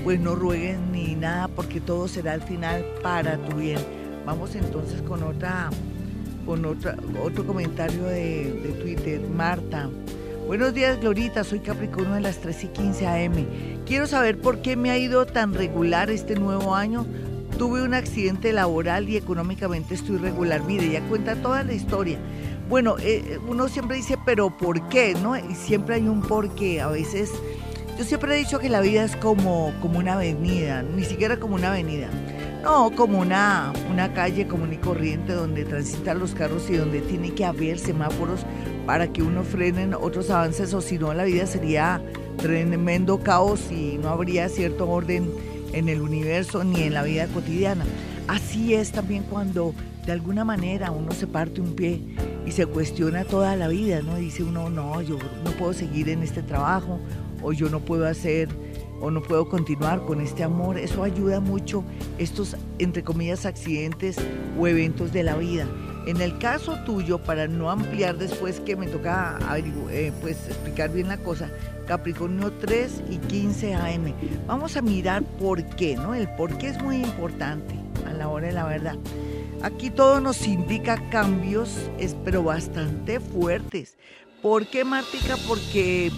pues 0.05 0.21
no 0.21 0.35
rueguen 0.35 0.93
ni 0.93 1.15
nada 1.15 1.49
porque 1.49 1.81
todo 1.81 2.09
será 2.09 2.33
al 2.33 2.43
final 2.43 2.85
para 3.03 3.37
tu 3.39 3.57
bien. 3.57 3.79
Vamos 4.27 4.55
entonces 4.55 5.03
con 5.03 5.23
otra 5.23 5.71
con 6.47 6.65
otra, 6.65 6.97
otro 7.23 7.47
comentario 7.47 8.05
de, 8.05 8.53
de 8.63 8.73
Twitter. 8.81 9.21
Marta, 9.21 9.89
Buenos 10.51 10.75
días, 10.75 10.99
Glorita. 11.01 11.45
Soy 11.45 11.61
Capricornio 11.61 12.15
de 12.15 12.23
las 12.23 12.39
3 12.39 12.65
y 12.65 12.67
15 12.67 13.07
AM. 13.07 13.47
Quiero 13.87 14.09
saber 14.09 14.41
por 14.41 14.63
qué 14.63 14.75
me 14.75 14.91
ha 14.91 14.99
ido 14.99 15.25
tan 15.25 15.55
regular 15.55 16.11
este 16.11 16.35
nuevo 16.35 16.75
año. 16.75 17.07
Tuve 17.57 17.85
un 17.85 17.95
accidente 17.95 18.53
laboral 18.53 19.09
y 19.09 19.17
económicamente 19.17 19.95
estoy 19.95 20.17
regular. 20.17 20.65
Mire, 20.65 20.91
ya 20.91 21.03
cuenta 21.03 21.37
toda 21.37 21.63
la 21.63 21.73
historia. 21.73 22.19
Bueno, 22.71 22.95
eh, 23.01 23.41
uno 23.49 23.67
siempre 23.67 23.97
dice, 23.97 24.17
pero 24.25 24.57
¿por 24.57 24.89
qué? 24.89 25.15
¿No? 25.21 25.37
Y 25.37 25.57
siempre 25.57 25.97
hay 25.97 26.07
un 26.07 26.23
por 26.23 26.55
qué. 26.55 26.81
A 26.81 26.87
veces, 26.87 27.33
yo 27.99 28.05
siempre 28.05 28.33
he 28.33 28.39
dicho 28.39 28.61
que 28.61 28.69
la 28.69 28.81
vida 28.81 29.03
es 29.03 29.17
como, 29.17 29.75
como 29.83 29.99
una 29.99 30.13
avenida, 30.13 30.81
ni 30.83 31.03
siquiera 31.03 31.41
como 31.41 31.57
una 31.57 31.71
avenida. 31.71 32.09
No, 32.63 32.93
como 32.95 33.19
una, 33.19 33.73
una 33.91 34.13
calle 34.15 34.47
común 34.47 34.73
y 34.73 34.77
corriente 34.77 35.33
donde 35.33 35.65
transitan 35.65 36.21
los 36.21 36.33
carros 36.33 36.71
y 36.71 36.77
donde 36.77 37.01
tiene 37.01 37.35
que 37.35 37.45
haber 37.45 37.77
semáforos 37.77 38.47
para 38.87 39.13
que 39.13 39.25
uno 39.25 39.43
frenen 39.43 39.93
otros 39.93 40.31
avances 40.31 40.73
o 40.73 40.81
si 40.81 40.97
no 40.97 41.13
la 41.13 41.25
vida 41.25 41.47
sería 41.47 42.01
tremendo 42.37 43.19
caos 43.19 43.73
y 43.73 43.99
no 43.99 44.11
habría 44.11 44.49
cierto 44.49 44.89
orden 44.89 45.29
en 45.73 45.89
el 45.89 46.01
universo 46.01 46.63
ni 46.63 46.83
en 46.83 46.95
la 46.95 47.03
vida 47.03 47.27
cotidiana. 47.27 47.85
Así 48.29 48.75
es 48.75 48.93
también 48.93 49.25
cuando 49.25 49.75
de 50.07 50.13
alguna 50.13 50.45
manera 50.45 50.93
uno 50.93 51.11
se 51.11 51.27
parte 51.27 51.61
un 51.61 51.75
pie 51.75 52.01
y 52.47 52.53
se 52.53 52.67
cuestiona 52.67 53.25
toda 53.25 53.57
la 53.57 53.69
vida, 53.69 54.03
¿no? 54.03 54.17
Dice 54.17 54.43
uno, 54.43 54.71
no, 54.71 55.01
yo 55.03 55.19
no 55.45 55.51
puedo 55.53 55.73
seguir 55.73 56.09
en 56.09 56.23
este 56.23 56.43
trabajo 56.43 56.99
o 57.43 57.53
yo 57.53 57.69
no 57.69 57.81
puedo 57.81 58.07
hacer 58.07 58.49
o 59.01 59.11
no 59.11 59.23
puedo 59.23 59.49
continuar 59.49 60.05
con 60.05 60.21
este 60.21 60.43
amor. 60.43 60.79
Eso 60.79 61.03
ayuda 61.03 61.41
mucho 61.41 61.85
estos, 62.19 62.57
entre 62.79 63.03
comillas, 63.03 63.47
accidentes 63.47 64.17
o 64.59 64.67
eventos 64.67 65.13
de 65.13 65.23
la 65.23 65.37
vida. 65.37 65.67
En 66.07 66.21
el 66.21 66.39
caso 66.39 66.79
tuyo, 66.87 67.19
para 67.19 67.47
no 67.47 67.71
ampliar 67.71 68.17
después 68.17 68.61
que 68.61 68.75
me 68.75 68.87
toca 68.87 69.39
eh, 69.91 70.13
pues, 70.23 70.49
explicar 70.49 70.91
bien 70.91 71.09
la 71.09 71.19
cosa, 71.19 71.51
Capricornio 71.87 72.53
3 72.53 73.03
y 73.11 73.19
15 73.19 73.75
AM. 73.75 74.15
Vamos 74.47 74.77
a 74.77 74.83
mirar 74.83 75.23
por 75.39 75.63
qué, 75.77 75.97
¿no? 75.97 76.15
El 76.15 76.29
por 76.37 76.57
qué 76.57 76.69
es 76.69 76.83
muy 76.83 76.97
importante 76.97 77.75
a 78.07 78.13
la 78.13 78.29
hora 78.29 78.47
de 78.47 78.53
la 78.53 78.65
verdad. 78.65 78.97
Aquí 79.63 79.91
todo 79.91 80.23
nos 80.23 80.47
indica 80.47 81.11
cambios, 81.11 81.77
pero 82.25 82.43
bastante 82.43 83.21
fuertes. 83.21 83.99
¿Por 84.41 84.67
qué, 84.67 84.85
Mártica? 84.85 85.37
Porque 85.47 86.11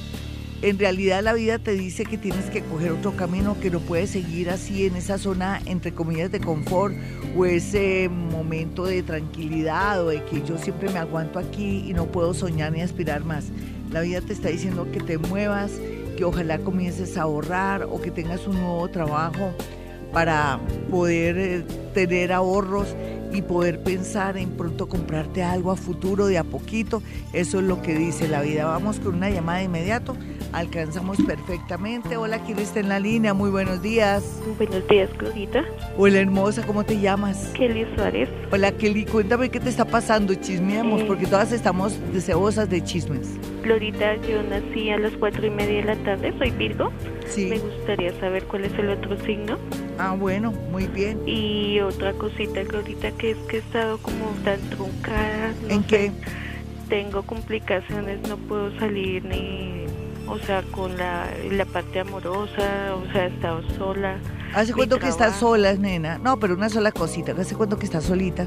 en 0.63 0.79
realidad 0.79 1.25
la 1.25 1.33
vida 1.33 1.59
te 1.59 1.73
dice 1.73 2.05
que 2.05 2.17
tienes 2.17 2.45
que 2.51 2.63
coger 2.63 2.93
otro 2.93 3.17
camino, 3.17 3.59
que 3.59 3.69
no 3.69 3.81
puedes 3.81 4.11
seguir 4.11 4.49
así 4.49 4.87
en 4.87 4.95
esa 4.95 5.19
zona, 5.19 5.61
entre 5.67 5.93
comillas, 5.93 6.31
de 6.31 6.39
confort 6.39 6.95
o 7.37 7.45
ese 7.45 8.09
momento 8.09 8.85
de 8.85 9.03
tranquilidad 9.03 10.05
o 10.05 10.11
de 10.11 10.23
que 10.23 10.43
yo 10.47 10.57
siempre 10.57 10.89
me 10.91 11.01
aguanto 11.01 11.41
aquí 11.41 11.85
y 11.85 11.95
no 11.95 12.07
puedo 12.07 12.35
soñar 12.35 12.71
ni 12.71 12.81
aspirar 12.81 13.25
más. 13.25 13.47
La 13.91 14.03
vida 14.03 14.21
te 14.21 14.35
está 14.35 14.51
diciendo 14.51 14.87
que 14.93 15.01
te 15.01 15.19
muevas, 15.19 15.73
que 16.17 16.25
ojalá 16.25 16.59
comiences 16.59 17.19
a 17.19 17.23
ahorrar 17.23 17.89
o 17.91 18.01
que 18.01 18.13
tengas 18.13 18.47
un 18.47 18.55
nuevo 18.55 18.89
trabajo 18.89 19.53
para 20.13 20.61
poder 20.91 21.39
eh, 21.39 21.65
tener 21.95 22.33
ahorros 22.33 22.95
y 23.33 23.42
poder 23.42 23.83
pensar 23.83 24.37
en 24.37 24.51
pronto 24.51 24.88
comprarte 24.88 25.42
algo 25.42 25.71
a 25.71 25.77
futuro 25.77 26.27
de 26.27 26.38
a 26.38 26.45
poquito. 26.45 27.03
Eso 27.33 27.59
es 27.59 27.64
lo 27.64 27.83
que 27.83 27.95
dice 27.95 28.29
la 28.29 28.42
vida. 28.42 28.66
Vamos 28.66 29.01
con 29.01 29.14
una 29.14 29.31
llamada 29.31 29.59
de 29.59 29.64
inmediato 29.64 30.16
alcanzamos 30.53 31.19
perfectamente. 31.23 32.17
Hola, 32.17 32.38
¿quién 32.45 32.59
está 32.59 32.81
en 32.81 32.88
la 32.88 33.01
línea? 33.01 33.35
Muy 33.35 33.51
buenos 33.51 33.83
días. 33.83 34.41
Buenos 34.59 34.87
días, 34.88 35.11
Glorita. 35.19 35.65
Hola, 35.97 36.21
hermosa, 36.21 36.65
¿cómo 36.67 36.85
te 36.85 37.01
llamas? 37.01 37.51
Kelly 37.55 37.87
Suárez. 37.95 38.29
Hola, 38.51 38.73
Kelly, 38.73 39.05
cuéntame 39.05 39.49
qué 39.49 39.61
te 39.61 39.69
está 39.69 39.85
pasando, 39.85 40.35
chismeamos, 40.35 41.03
eh. 41.03 41.05
porque 41.07 41.27
todas 41.27 41.53
estamos 41.53 41.99
deseosas 42.12 42.69
de 42.69 42.83
chismes. 42.85 43.38
Glorita, 43.62 44.17
yo 44.17 44.43
nací 44.43 44.91
a 44.91 44.99
las 44.99 45.12
cuatro 45.12 45.47
y 45.47 45.51
media 45.51 45.77
de 45.77 45.85
la 45.85 45.97
tarde, 46.05 46.35
soy 46.38 46.51
Virgo. 46.51 46.93
Sí. 47.27 47.47
Me 47.47 47.59
gustaría 47.59 48.12
saber 48.21 48.45
cuál 48.45 48.65
es 48.65 48.73
el 48.79 48.91
otro 48.91 49.19
signo. 49.25 49.59
Ah, 49.99 50.15
bueno, 50.19 50.53
muy 50.71 50.87
bien. 50.87 51.21
Y 51.27 51.81
otra 51.81 52.12
cosita, 52.12 52.62
Glorita, 52.65 53.11
que 53.12 53.33
es 53.33 53.37
que 53.49 53.57
he 53.57 53.61
estado 53.61 53.99
como 53.99 54.27
tan 54.45 54.61
truncada. 54.71 55.55
¿En 55.69 55.83
qué? 55.85 56.12
Tengo 56.88 57.23
complicaciones, 57.23 58.21
no 58.29 58.37
puedo 58.37 58.77
salir 58.79 59.25
ni 59.25 59.87
o 60.33 60.38
sea, 60.38 60.62
con 60.62 60.97
la, 60.97 61.29
la 61.51 61.66
parte 61.66 62.01
amorosa, 62.01 62.95
o 62.95 63.12
sea, 63.12 63.27
he 63.27 63.29
estado 63.29 63.62
sola. 63.77 64.16
¿Hace 64.55 64.73
cuánto 64.73 64.99
que 64.99 65.09
estás 65.09 65.38
sola, 65.38 65.75
nena? 65.75 66.16
No, 66.18 66.38
pero 66.38 66.55
una 66.55 66.71
sola 66.71 66.90
cosita, 66.90 67.35
¿hace 67.38 67.55
cuánto 67.55 67.79
que 67.79 67.85
estás 67.85 68.05
solita? 68.05 68.47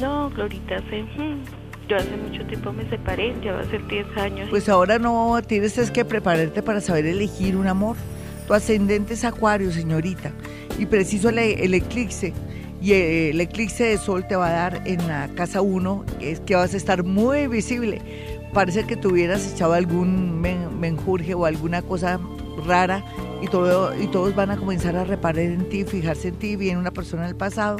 No, 0.00 0.28
Glorita, 0.30 0.76
hace... 0.76 1.02
Hmm, 1.02 1.44
yo 1.88 1.96
hace 1.96 2.16
mucho 2.16 2.44
tiempo 2.46 2.72
me 2.72 2.88
separé, 2.88 3.34
ya 3.44 3.52
va 3.52 3.60
a 3.60 3.64
ser 3.66 3.86
10 3.86 4.16
años. 4.16 4.48
Pues 4.50 4.68
ahora 4.68 4.98
no 4.98 5.40
tienes 5.46 5.78
es 5.78 5.90
que 5.90 6.04
prepararte 6.04 6.62
para 6.62 6.80
saber 6.80 7.06
elegir 7.06 7.56
un 7.56 7.68
amor. 7.68 7.96
Tu 8.48 8.54
ascendente 8.54 9.14
es 9.14 9.24
acuario, 9.24 9.70
señorita, 9.70 10.32
y 10.78 10.86
preciso 10.86 11.28
el, 11.28 11.38
el 11.38 11.74
eclipse. 11.74 12.32
Y 12.82 12.92
el 12.92 13.40
eclipse 13.40 13.84
de 13.84 13.98
sol 13.98 14.26
te 14.26 14.34
va 14.34 14.48
a 14.48 14.52
dar 14.52 14.82
en 14.86 15.06
la 15.06 15.28
casa 15.34 15.60
1, 15.60 16.04
que 16.18 16.32
es 16.32 16.40
que 16.40 16.54
vas 16.54 16.74
a 16.74 16.76
estar 16.76 17.04
muy 17.04 17.46
visible 17.46 18.02
parece 18.54 18.84
que 18.84 18.96
tuvieras 18.96 19.52
echado 19.52 19.74
algún 19.74 20.40
menjurje 20.84 21.34
o 21.34 21.46
alguna 21.46 21.80
cosa 21.80 22.20
rara 22.66 23.02
y, 23.40 23.48
todo, 23.48 23.98
y 23.98 24.06
todos 24.08 24.34
van 24.34 24.50
a 24.50 24.56
comenzar 24.56 24.96
a 24.96 25.04
reparar 25.04 25.44
en 25.44 25.68
ti, 25.68 25.84
fijarse 25.84 26.28
en 26.28 26.36
ti, 26.36 26.56
viene 26.56 26.78
una 26.78 26.90
persona 26.90 27.24
del 27.26 27.36
pasado 27.36 27.78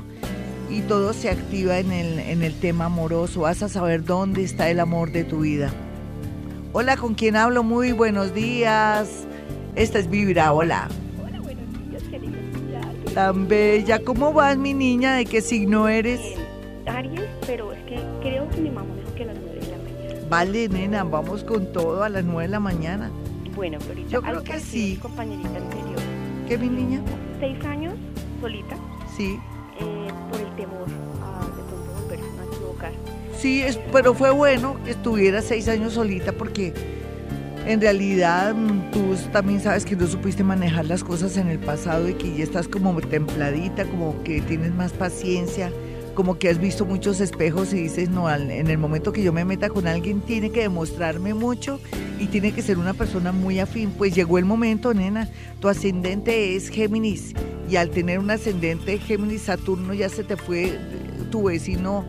y 0.71 0.81
todo 0.83 1.13
se 1.13 1.29
activa 1.29 1.79
en 1.79 1.93
el, 1.93 2.19
en 2.19 2.43
el 2.43 2.55
tema 2.55 2.87
amoroso. 2.87 3.43
Vas 3.43 3.63
a 3.63 3.69
saber 3.69 4.05
dónde 4.05 4.43
está 4.43 4.71
el 4.71 4.81
amor 4.81 5.13
de 5.13 5.25
tu 5.25 5.41
vida. 5.41 5.71
Hola, 6.73 6.97
¿con 6.97 7.15
quién 7.15 7.37
hablo? 7.37 7.63
Muy 7.63 7.93
buenos 7.93 8.35
días. 8.35 9.27
Esta 9.77 9.99
es 9.99 10.09
Vibra, 10.09 10.53
hola. 10.53 10.89
Hola, 11.23 11.41
buenos 11.41 11.67
días, 11.89 12.03
querida. 12.05 12.33
Tan 13.15 13.47
bella. 13.47 13.99
¿Cómo 14.03 14.33
vas, 14.33 14.57
mi 14.57 14.73
niña? 14.73 15.15
¿De 15.15 15.27
qué 15.27 15.43
signo 15.43 15.89
eres? 15.89 16.21
Aries, 16.87 17.21
pero 17.47 17.73
es 17.73 17.83
que 17.85 18.01
creo 18.23 18.49
que 18.49 18.61
mi 18.61 18.71
mamá 18.71 18.94
Vale, 20.35 20.69
nena, 20.69 21.05
vamos 21.05 21.45
con 21.45 21.73
todo 21.73 22.03
a 22.03 22.09
las 22.09 22.25
9 22.25 22.43
de 22.43 22.49
la 22.49 22.59
mañana. 22.59 23.09
Bueno, 23.55 23.79
Florita, 23.79 24.09
yo 24.09 24.21
creo 24.21 24.43
que 24.43 24.59
sí. 24.59 24.99
Compañerita 25.01 25.57
anterior. 25.57 26.01
¿Qué, 26.49 26.59
mi 26.59 26.67
niña? 26.67 27.01
Seis 27.39 27.65
años, 27.65 27.95
solita. 28.41 28.75
Sí. 29.17 29.39
Eh, 29.79 30.09
por 30.33 30.41
el 30.41 30.57
temor 30.57 30.89
a 31.23 31.39
de 31.39 31.63
pronto 31.63 31.93
volverse 32.01 32.25
a 32.25 32.53
equivocar. 32.53 32.93
Sí, 33.39 33.63
es, 33.63 33.79
pero 33.93 34.13
fue 34.13 34.33
bueno 34.33 34.77
que 34.85 34.91
estuviera 34.91 35.41
seis 35.41 35.69
años 35.69 35.93
solita 35.93 36.33
porque 36.33 36.75
en 37.65 37.81
realidad 37.81 38.57
mm, 38.57 38.91
tú 38.91 39.15
también 39.31 39.61
sabes 39.61 39.85
que 39.85 39.95
no 39.95 40.09
supiste 40.09 40.43
manejar 40.43 40.87
las 40.87 41.05
cosas 41.05 41.37
en 41.37 41.47
el 41.47 41.61
pasado 41.61 42.09
y 42.09 42.15
que 42.15 42.37
ya 42.37 42.43
estás 42.43 42.67
como 42.67 43.01
templadita, 43.01 43.85
como 43.85 44.21
que 44.25 44.41
tienes 44.41 44.75
más 44.75 44.93
paciencia 44.95 45.71
como 46.15 46.39
que 46.39 46.49
has 46.49 46.59
visto 46.59 46.85
muchos 46.85 47.21
espejos 47.21 47.73
y 47.73 47.83
dices, 47.83 48.09
no, 48.09 48.33
en 48.33 48.69
el 48.69 48.79
momento 48.79 49.13
que 49.13 49.23
yo 49.23 49.33
me 49.33 49.45
meta 49.45 49.69
con 49.69 49.87
alguien 49.87 50.21
tiene 50.21 50.51
que 50.51 50.63
demostrarme 50.63 51.35
mucho 51.35 51.81
y 52.19 52.27
tiene 52.27 52.53
que 52.53 52.63
ser 52.63 52.79
una 52.79 52.95
persona 52.95 53.33
muy 53.33 53.59
afín. 53.59 53.91
Pues 53.91 54.15
llegó 54.15 54.39
el 54.39 54.45
momento, 54.45 54.95
nena, 54.95 55.29
tu 55.61 55.69
ascendente 55.69 56.57
es 56.57 56.69
Géminis 56.69 57.35
y 57.69 57.77
al 57.77 57.91
tener 57.91 58.19
un 58.19 58.31
ascendente 58.31 58.99
Géminis, 58.99 59.43
Saturno 59.43 59.95
ya 59.95 60.09
se 60.09 60.25
te 60.25 60.37
fue, 60.37 60.79
tu 61.31 61.45
vecino 61.45 62.05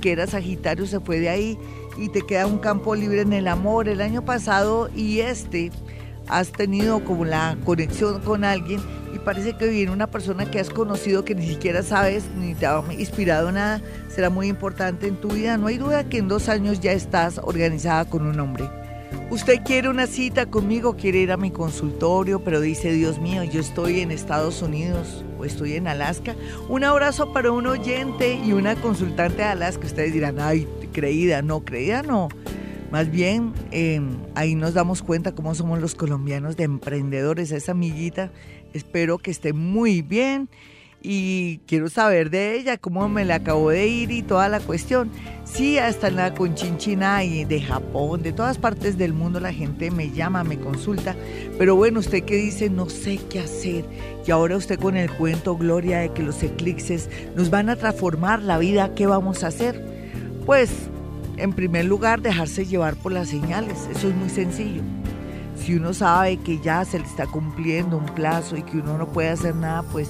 que 0.00 0.12
era 0.12 0.26
Sagitario 0.26 0.86
se 0.86 1.00
fue 1.00 1.18
de 1.18 1.28
ahí 1.28 1.58
y 1.96 2.08
te 2.08 2.22
queda 2.22 2.46
un 2.46 2.58
campo 2.58 2.94
libre 2.94 3.22
en 3.22 3.32
el 3.32 3.48
amor. 3.48 3.88
El 3.88 4.00
año 4.00 4.24
pasado 4.24 4.88
y 4.94 5.20
este 5.20 5.72
has 6.28 6.52
tenido 6.52 7.04
como 7.04 7.24
la 7.24 7.56
conexión 7.64 8.20
con 8.20 8.44
alguien 8.44 8.80
y 9.18 9.24
parece 9.24 9.54
que 9.54 9.66
viene 9.66 9.90
una 9.90 10.06
persona 10.06 10.50
que 10.50 10.60
has 10.60 10.70
conocido 10.70 11.24
que 11.24 11.34
ni 11.34 11.46
siquiera 11.46 11.82
sabes 11.82 12.24
ni 12.36 12.54
te 12.54 12.66
ha 12.66 12.82
inspirado 12.96 13.50
nada, 13.50 13.80
será 14.08 14.30
muy 14.30 14.46
importante 14.46 15.08
en 15.08 15.16
tu 15.16 15.28
vida. 15.28 15.56
No 15.56 15.66
hay 15.66 15.78
duda 15.78 16.08
que 16.08 16.18
en 16.18 16.28
dos 16.28 16.48
años 16.48 16.80
ya 16.80 16.92
estás 16.92 17.40
organizada 17.42 18.04
con 18.04 18.26
un 18.26 18.38
hombre. 18.38 18.68
Usted 19.30 19.60
quiere 19.64 19.88
una 19.88 20.06
cita 20.06 20.46
conmigo, 20.46 20.96
quiere 20.96 21.18
ir 21.18 21.32
a 21.32 21.36
mi 21.36 21.50
consultorio, 21.50 22.40
pero 22.44 22.60
dice, 22.60 22.92
Dios 22.92 23.18
mío, 23.18 23.42
yo 23.44 23.60
estoy 23.60 24.00
en 24.00 24.10
Estados 24.10 24.62
Unidos 24.62 25.24
o 25.38 25.44
estoy 25.44 25.74
en 25.74 25.88
Alaska. 25.88 26.34
Un 26.68 26.84
abrazo 26.84 27.32
para 27.32 27.50
un 27.50 27.66
oyente 27.66 28.34
y 28.34 28.52
una 28.52 28.76
consultante 28.76 29.38
de 29.38 29.44
Alaska. 29.44 29.86
Ustedes 29.86 30.12
dirán, 30.12 30.38
ay, 30.38 30.66
creída, 30.92 31.42
no, 31.42 31.64
creída 31.64 32.02
no. 32.02 32.28
Más 32.90 33.10
bien, 33.10 33.52
em, 33.70 34.16
ahí 34.34 34.54
nos 34.54 34.72
damos 34.72 35.02
cuenta 35.02 35.34
cómo 35.34 35.54
somos 35.54 35.78
los 35.78 35.94
colombianos 35.94 36.56
de 36.56 36.64
emprendedores. 36.64 37.52
Esa 37.52 37.72
amiguita, 37.72 38.30
espero 38.72 39.18
que 39.18 39.30
esté 39.30 39.52
muy 39.52 40.02
bien 40.02 40.48
y 41.00 41.58
quiero 41.66 41.88
saber 41.88 42.30
de 42.30 42.56
ella, 42.56 42.76
cómo 42.76 43.08
me 43.08 43.24
la 43.24 43.36
acabó 43.36 43.70
de 43.70 43.86
ir 43.86 44.10
y 44.10 44.22
toda 44.22 44.48
la 44.48 44.60
cuestión. 44.60 45.10
Sí, 45.44 45.78
hasta 45.78 46.08
en 46.08 46.16
la 46.16 46.34
Conchinchina 46.34 47.22
y 47.24 47.44
de 47.44 47.62
Japón, 47.62 48.22
de 48.22 48.32
todas 48.32 48.58
partes 48.58 48.98
del 48.98 49.12
mundo 49.12 49.40
la 49.40 49.52
gente 49.52 49.90
me 49.90 50.10
llama, 50.10 50.44
me 50.44 50.58
consulta, 50.58 51.14
pero 51.56 51.76
bueno, 51.76 52.00
usted 52.00 52.24
que 52.24 52.36
dice, 52.36 52.68
no 52.68 52.88
sé 52.88 53.18
qué 53.30 53.40
hacer, 53.40 53.84
y 54.26 54.30
ahora 54.30 54.56
usted 54.56 54.78
con 54.78 54.96
el 54.96 55.10
cuento, 55.10 55.56
Gloria, 55.56 56.00
de 56.00 56.12
que 56.12 56.22
los 56.22 56.42
eclipses 56.42 57.08
nos 57.34 57.48
van 57.48 57.70
a 57.70 57.76
transformar 57.76 58.42
la 58.42 58.58
vida, 58.58 58.94
¿qué 58.94 59.06
vamos 59.06 59.44
a 59.44 59.48
hacer? 59.48 59.82
Pues, 60.44 60.70
en 61.36 61.52
primer 61.52 61.84
lugar, 61.84 62.20
dejarse 62.20 62.66
llevar 62.66 62.96
por 62.96 63.12
las 63.12 63.28
señales, 63.28 63.88
eso 63.90 64.08
es 64.08 64.14
muy 64.14 64.28
sencillo. 64.28 64.82
Si 65.68 65.74
uno 65.74 65.92
sabe 65.92 66.38
que 66.38 66.58
ya 66.60 66.82
se 66.86 66.98
le 66.98 67.04
está 67.04 67.26
cumpliendo 67.26 67.98
un 67.98 68.06
plazo 68.06 68.56
y 68.56 68.62
que 68.62 68.78
uno 68.78 68.96
no 68.96 69.06
puede 69.06 69.28
hacer 69.28 69.54
nada, 69.54 69.82
pues 69.82 70.08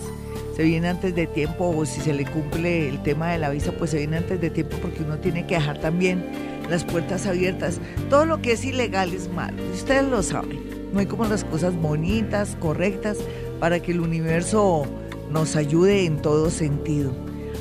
se 0.55 0.63
viene 0.63 0.87
antes 0.87 1.17
de 1.17 1.27
tiempo 1.27 1.75
o 1.77 1.85
si 1.85 2.01
se 2.01 2.15
le 2.15 2.25
cumple 2.27 2.89
el 2.89 3.03
tema 3.03 3.33
de 3.33 3.39
la 3.39 3.51
visa, 3.51 3.73
pues 3.73 3.91
se 3.91 3.97
viene 3.99 4.19
antes 4.19 4.41
de 4.41 4.51
tiempo 4.51 4.77
porque 4.81 5.03
uno 5.03 5.19
tiene 5.19 5.49
que 5.49 5.57
dejar 5.57 5.81
también 5.81 6.25
las 6.71 6.85
puertas 6.85 7.27
abiertas. 7.27 7.81
Todo 8.09 8.25
lo 8.25 8.41
que 8.41 8.53
es 8.53 8.65
ilegal 8.65 9.13
es 9.13 9.33
malo, 9.33 9.61
ustedes 9.75 10.05
lo 10.05 10.23
saben. 10.23 10.61
No 10.93 11.01
hay 11.01 11.07
como 11.07 11.25
las 11.25 11.43
cosas 11.43 11.75
bonitas, 11.75 12.57
correctas, 12.61 13.19
para 13.59 13.81
que 13.81 13.91
el 13.91 13.99
universo 13.99 14.85
nos 15.33 15.57
ayude 15.57 16.05
en 16.05 16.23
todo 16.23 16.51
sentido. 16.51 17.11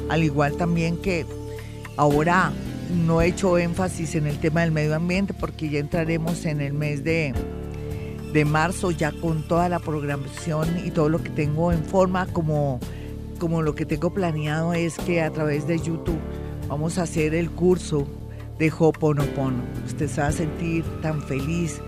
Al 0.10 0.24
igual 0.24 0.56
también 0.56 0.98
que 0.98 1.26
ahora 1.96 2.54
no 3.08 3.24
he 3.24 3.30
hecho 3.30 3.58
énfasis 3.58 4.14
en 4.14 4.28
el 4.28 4.38
tema 4.38 4.62
del 4.62 4.72
medio 4.72 4.94
ambiente 4.94 5.34
porque 5.34 5.68
ya 5.68 5.80
entraremos 5.80 6.46
en 6.46 6.62
el 6.62 6.74
mes 6.74 7.04
de 7.04 7.34
de 8.34 8.46
marzo 8.46 8.92
ya 8.92 9.12
con 9.12 9.44
toda 9.48 9.70
la 9.70 9.80
programación 9.80 10.68
y 10.86 10.92
todo 10.92 11.10
lo 11.10 11.22
que 11.22 11.30
tengo 11.30 11.72
en 11.72 11.84
forma 11.84 12.28
como, 12.28 12.80
como 13.40 13.62
lo 13.62 13.76
que 13.76 13.86
tengo 13.86 14.14
planeado 14.14 14.74
es 14.74 14.98
que 14.98 15.22
a 15.22 15.32
través 15.32 15.68
de 15.68 15.80
YouTube 15.80 16.20
vamos 16.68 16.98
a 16.98 17.04
hacer 17.04 17.34
el 17.34 17.50
curso 17.50 18.08
de 18.60 18.72
Hoponopono. 18.78 19.64
Usted 19.86 20.08
se 20.08 20.22
va 20.22 20.28
a 20.28 20.32
sentir 20.32 20.84
tan 21.02 21.22
feliz 21.22 21.82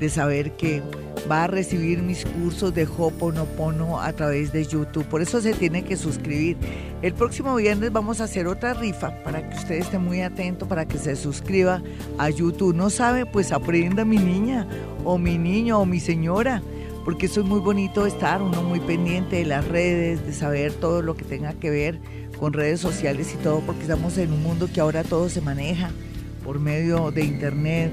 de 0.00 0.08
saber 0.08 0.52
que 0.56 0.82
va 1.30 1.44
a 1.44 1.46
recibir 1.46 2.02
mis 2.02 2.24
cursos 2.24 2.74
de 2.74 2.86
Hoponopono 2.86 4.00
a 4.00 4.12
través 4.12 4.52
de 4.52 4.64
YouTube. 4.64 5.04
Por 5.06 5.22
eso 5.22 5.40
se 5.40 5.54
tiene 5.54 5.84
que 5.84 5.96
suscribir. 5.96 6.56
El 7.02 7.14
próximo 7.14 7.54
viernes 7.56 7.92
vamos 7.92 8.20
a 8.20 8.24
hacer 8.24 8.46
otra 8.46 8.74
rifa 8.74 9.22
para 9.22 9.48
que 9.48 9.56
usted 9.56 9.76
esté 9.76 9.98
muy 9.98 10.20
atento, 10.20 10.66
para 10.66 10.86
que 10.86 10.98
se 10.98 11.16
suscriba 11.16 11.82
a 12.18 12.30
YouTube. 12.30 12.74
No 12.74 12.90
sabe, 12.90 13.26
pues 13.26 13.52
aprenda 13.52 14.04
mi 14.04 14.18
niña 14.18 14.66
o 15.04 15.18
mi 15.18 15.38
niño 15.38 15.80
o 15.80 15.86
mi 15.86 16.00
señora, 16.00 16.62
porque 17.04 17.26
eso 17.26 17.40
es 17.40 17.46
muy 17.46 17.60
bonito 17.60 18.06
estar 18.06 18.42
uno 18.42 18.62
muy 18.62 18.80
pendiente 18.80 19.36
de 19.36 19.44
las 19.46 19.66
redes, 19.66 20.24
de 20.26 20.32
saber 20.32 20.72
todo 20.72 21.02
lo 21.02 21.16
que 21.16 21.24
tenga 21.24 21.54
que 21.54 21.70
ver 21.70 22.00
con 22.38 22.52
redes 22.52 22.80
sociales 22.80 23.34
y 23.34 23.42
todo, 23.42 23.60
porque 23.60 23.82
estamos 23.82 24.18
en 24.18 24.32
un 24.32 24.42
mundo 24.42 24.68
que 24.72 24.80
ahora 24.80 25.04
todo 25.04 25.28
se 25.28 25.40
maneja 25.40 25.90
por 26.44 26.60
medio 26.60 27.10
de 27.10 27.24
internet 27.24 27.92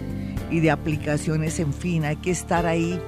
y 0.52 0.60
de 0.60 0.72
aplicaciones, 0.72 1.60
en 1.60 1.74
fin, 1.74 2.06
hay 2.06 2.16
que 2.18 2.32
estar 2.32 2.66
ahí 2.66 3.00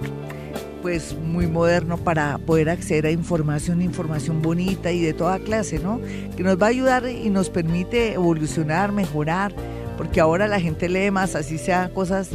pues 0.82 1.16
muy 1.18 1.48
moderno 1.48 1.98
para 1.98 2.38
poder 2.38 2.70
acceder 2.70 3.08
a 3.08 3.12
información, 3.12 3.82
información 3.82 4.42
bonita 4.42 4.92
y 4.92 5.02
de 5.02 5.14
toda 5.14 5.40
clase, 5.40 5.80
¿no? 5.80 6.00
Que 6.36 6.44
nos 6.44 6.62
va 6.62 6.68
a 6.68 6.70
ayudar 6.70 7.10
y 7.10 7.30
nos 7.30 7.50
permite 7.50 8.14
evolucionar, 8.14 8.92
mejorar, 8.92 9.54
porque 9.98 10.22
ahora 10.22 10.48
la 10.48 10.60
gente 10.60 10.88
lee 10.88 11.12
más, 11.12 11.36
así 11.36 11.58
sean 11.58 11.92
cosas 11.92 12.30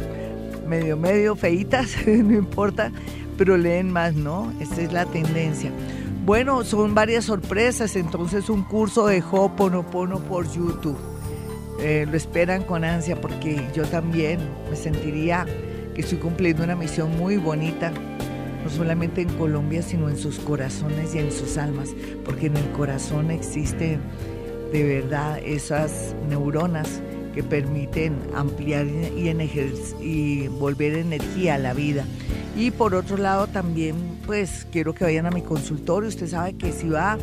medio, 0.67 0.97
medio 0.97 1.35
feitas, 1.35 1.95
no 2.05 2.33
importa, 2.33 2.91
pero 3.37 3.57
leen 3.57 3.91
más, 3.91 4.13
¿no? 4.13 4.53
Esta 4.59 4.81
es 4.81 4.93
la 4.93 5.05
tendencia. 5.05 5.71
Bueno, 6.25 6.63
son 6.63 6.95
varias 6.95 7.25
sorpresas, 7.25 7.95
entonces 7.95 8.49
un 8.49 8.63
curso 8.63 9.07
de 9.07 9.21
Hoponopono 9.29 10.19
por 10.19 10.49
YouTube. 10.49 11.12
Eh, 11.79 12.05
lo 12.09 12.15
esperan 12.15 12.63
con 12.63 12.83
ansia 12.83 13.19
porque 13.19 13.61
yo 13.73 13.83
también 13.85 14.39
me 14.69 14.75
sentiría 14.75 15.45
que 15.93 16.01
estoy 16.01 16.17
cumpliendo 16.17 16.63
una 16.63 16.75
misión 16.75 17.17
muy 17.17 17.37
bonita, 17.37 17.91
no 18.63 18.69
solamente 18.69 19.21
en 19.21 19.29
Colombia, 19.29 19.81
sino 19.81 20.09
en 20.09 20.17
sus 20.17 20.39
corazones 20.39 21.13
y 21.15 21.19
en 21.19 21.31
sus 21.31 21.57
almas, 21.57 21.89
porque 22.23 22.47
en 22.47 22.57
el 22.57 22.69
corazón 22.71 23.31
existen 23.31 23.99
de 24.71 24.83
verdad 24.83 25.39
esas 25.43 26.15
neuronas 26.29 27.01
que 27.33 27.43
permiten 27.43 28.17
ampliar 28.35 28.85
y, 28.85 29.29
y 30.01 30.47
volver 30.47 30.95
energía 30.95 31.55
a 31.55 31.57
la 31.57 31.73
vida. 31.73 32.05
Y 32.55 32.71
por 32.71 32.93
otro 32.93 33.17
lado 33.17 33.47
también, 33.47 33.95
pues 34.25 34.67
quiero 34.71 34.93
que 34.93 35.03
vayan 35.03 35.25
a 35.25 35.31
mi 35.31 35.41
consultorio. 35.41 36.07
Usted 36.07 36.27
sabe 36.27 36.53
que 36.53 36.71
si 36.71 36.87
va 36.87 37.17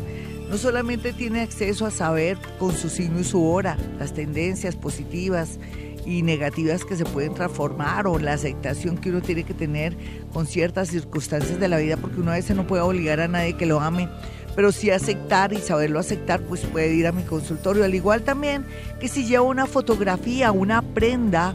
no 0.51 0.57
solamente 0.57 1.13
tiene 1.13 1.39
acceso 1.39 1.85
a 1.85 1.91
saber 1.91 2.37
con 2.59 2.75
su 2.75 2.89
signo 2.89 3.21
y 3.21 3.23
su 3.23 3.41
hora 3.41 3.77
las 3.97 4.13
tendencias 4.13 4.75
positivas 4.75 5.59
y 6.05 6.23
negativas 6.23 6.83
que 6.83 6.97
se 6.97 7.05
pueden 7.05 7.33
transformar 7.33 8.05
o 8.05 8.19
la 8.19 8.33
aceptación 8.33 8.97
que 8.97 9.11
uno 9.11 9.21
tiene 9.21 9.45
que 9.45 9.53
tener 9.53 9.95
con 10.33 10.45
ciertas 10.45 10.89
circunstancias 10.89 11.57
de 11.57 11.69
la 11.69 11.77
vida, 11.77 11.95
porque 11.95 12.19
uno 12.19 12.31
a 12.31 12.35
veces 12.35 12.57
no 12.57 12.67
puede 12.67 12.81
obligar 12.81 13.21
a 13.21 13.29
nadie 13.29 13.55
que 13.55 13.65
lo 13.65 13.79
ame, 13.79 14.09
pero 14.53 14.73
sí 14.73 14.89
aceptar 14.89 15.53
y 15.53 15.59
saberlo 15.59 15.99
aceptar, 15.99 16.41
pues 16.41 16.65
puede 16.65 16.93
ir 16.95 17.07
a 17.07 17.13
mi 17.13 17.23
consultorio. 17.23 17.85
Al 17.85 17.95
igual 17.95 18.23
también 18.23 18.65
que 18.99 19.07
si 19.07 19.25
lleva 19.25 19.43
una 19.43 19.67
fotografía, 19.67 20.51
una 20.51 20.81
prenda 20.81 21.53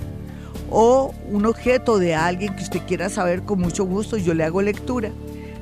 o 0.71 1.13
un 1.31 1.45
objeto 1.45 1.99
de 1.99 2.15
alguien 2.15 2.57
que 2.57 2.63
usted 2.63 2.81
quiera 2.87 3.11
saber 3.11 3.43
con 3.43 3.59
mucho 3.59 3.85
gusto, 3.85 4.17
yo 4.17 4.33
le 4.33 4.45
hago 4.45 4.63
lectura 4.63 5.11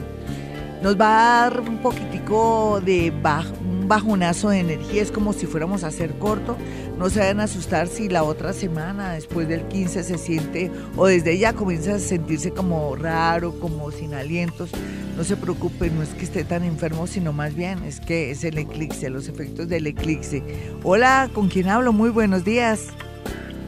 nos 0.84 1.02
va 1.02 1.46
a 1.46 1.50
dar 1.50 1.62
un 1.62 1.80
poquitico 1.80 2.80
de 2.80 3.12
un 3.60 3.88
bajonazo 3.88 4.50
de 4.50 4.60
energía, 4.60 5.02
es 5.02 5.12
como 5.12 5.34
si 5.34 5.48
fuéramos 5.48 5.84
a 5.84 5.88
hacer 5.88 6.14
corto. 6.20 6.56
No 7.04 7.10
se 7.10 7.20
vayan 7.20 7.42
a 7.42 7.44
asustar 7.44 7.88
si 7.88 8.08
la 8.08 8.24
otra 8.24 8.54
semana, 8.54 9.12
después 9.12 9.50
del 9.50 9.64
15, 9.64 10.04
se 10.04 10.18
siente, 10.18 10.72
o 10.96 11.08
desde 11.08 11.38
ya 11.38 11.52
comienza 11.52 11.96
a 11.96 12.00
sentirse 12.00 12.52
como 12.52 12.96
raro, 12.96 13.60
como 13.60 13.92
sin 13.92 14.14
alientos 14.14 14.72
no 15.18 15.26
se 15.26 15.36
preocupe, 15.36 15.90
no 15.90 16.02
es 16.02 16.14
que 16.14 16.24
esté 16.24 16.46
tan 16.46 16.64
enfermo, 16.64 17.06
sino 17.06 17.34
más 17.34 17.56
bien 17.56 17.84
es 17.84 18.00
que 18.00 18.32
es 18.32 18.46
el 18.46 18.58
eclipse, 18.58 19.10
los 19.10 19.28
efectos 19.28 19.68
del 19.68 19.86
eclipse. 19.86 20.42
Hola, 20.82 21.30
¿con 21.34 21.50
quién 21.50 21.68
hablo? 21.68 21.92
Muy 21.92 22.10
buenos 22.10 22.46
días. 22.46 22.88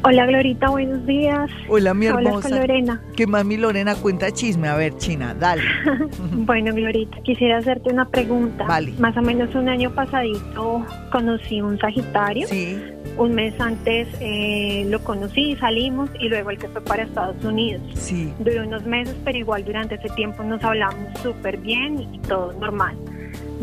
Hola 0.06 0.28
Glorita, 0.28 0.70
buenos 0.70 1.06
días. 1.06 1.52
Hola 1.68 1.94
mi 1.94 2.06
hermosa. 2.06 2.48
Hola 2.48 2.60
Lorena. 2.60 3.02
¿Qué 3.18 3.28
más 3.28 3.44
mi 3.44 3.58
Lorena 3.58 3.96
cuenta 3.96 4.32
chisme? 4.32 4.70
A 4.70 4.76
ver, 4.76 4.96
China, 4.96 5.36
dale. 5.38 5.64
bueno 6.32 6.74
Glorita, 6.74 7.18
quisiera 7.24 7.58
hacerte 7.58 7.92
una 7.92 8.08
pregunta. 8.08 8.64
Vale. 8.64 8.94
Más 8.98 9.18
o 9.18 9.22
menos 9.22 9.54
un 9.56 9.68
año 9.68 9.94
pasadito 9.94 10.86
conocí 11.12 11.60
un 11.60 11.78
Sagitario. 11.80 12.48
Sí. 12.48 12.78
Un 13.18 13.34
mes 13.34 13.54
antes 13.60 14.08
eh, 14.20 14.86
lo 14.90 15.02
conocí, 15.04 15.56
salimos 15.56 16.10
y 16.20 16.28
luego 16.28 16.50
el 16.50 16.58
que 16.58 16.68
fue 16.68 16.82
para 16.82 17.04
Estados 17.04 17.44
Unidos. 17.44 17.82
Sí. 17.94 18.34
Duró 18.40 18.64
unos 18.64 18.86
meses, 18.86 19.16
pero 19.24 19.38
igual 19.38 19.64
durante 19.64 19.96
ese 19.96 20.10
tiempo 20.10 20.44
nos 20.44 20.64
hablamos 20.64 21.18
súper 21.22 21.58
bien 21.58 22.02
y 22.14 22.20
todo 22.20 22.54
normal 22.54 22.98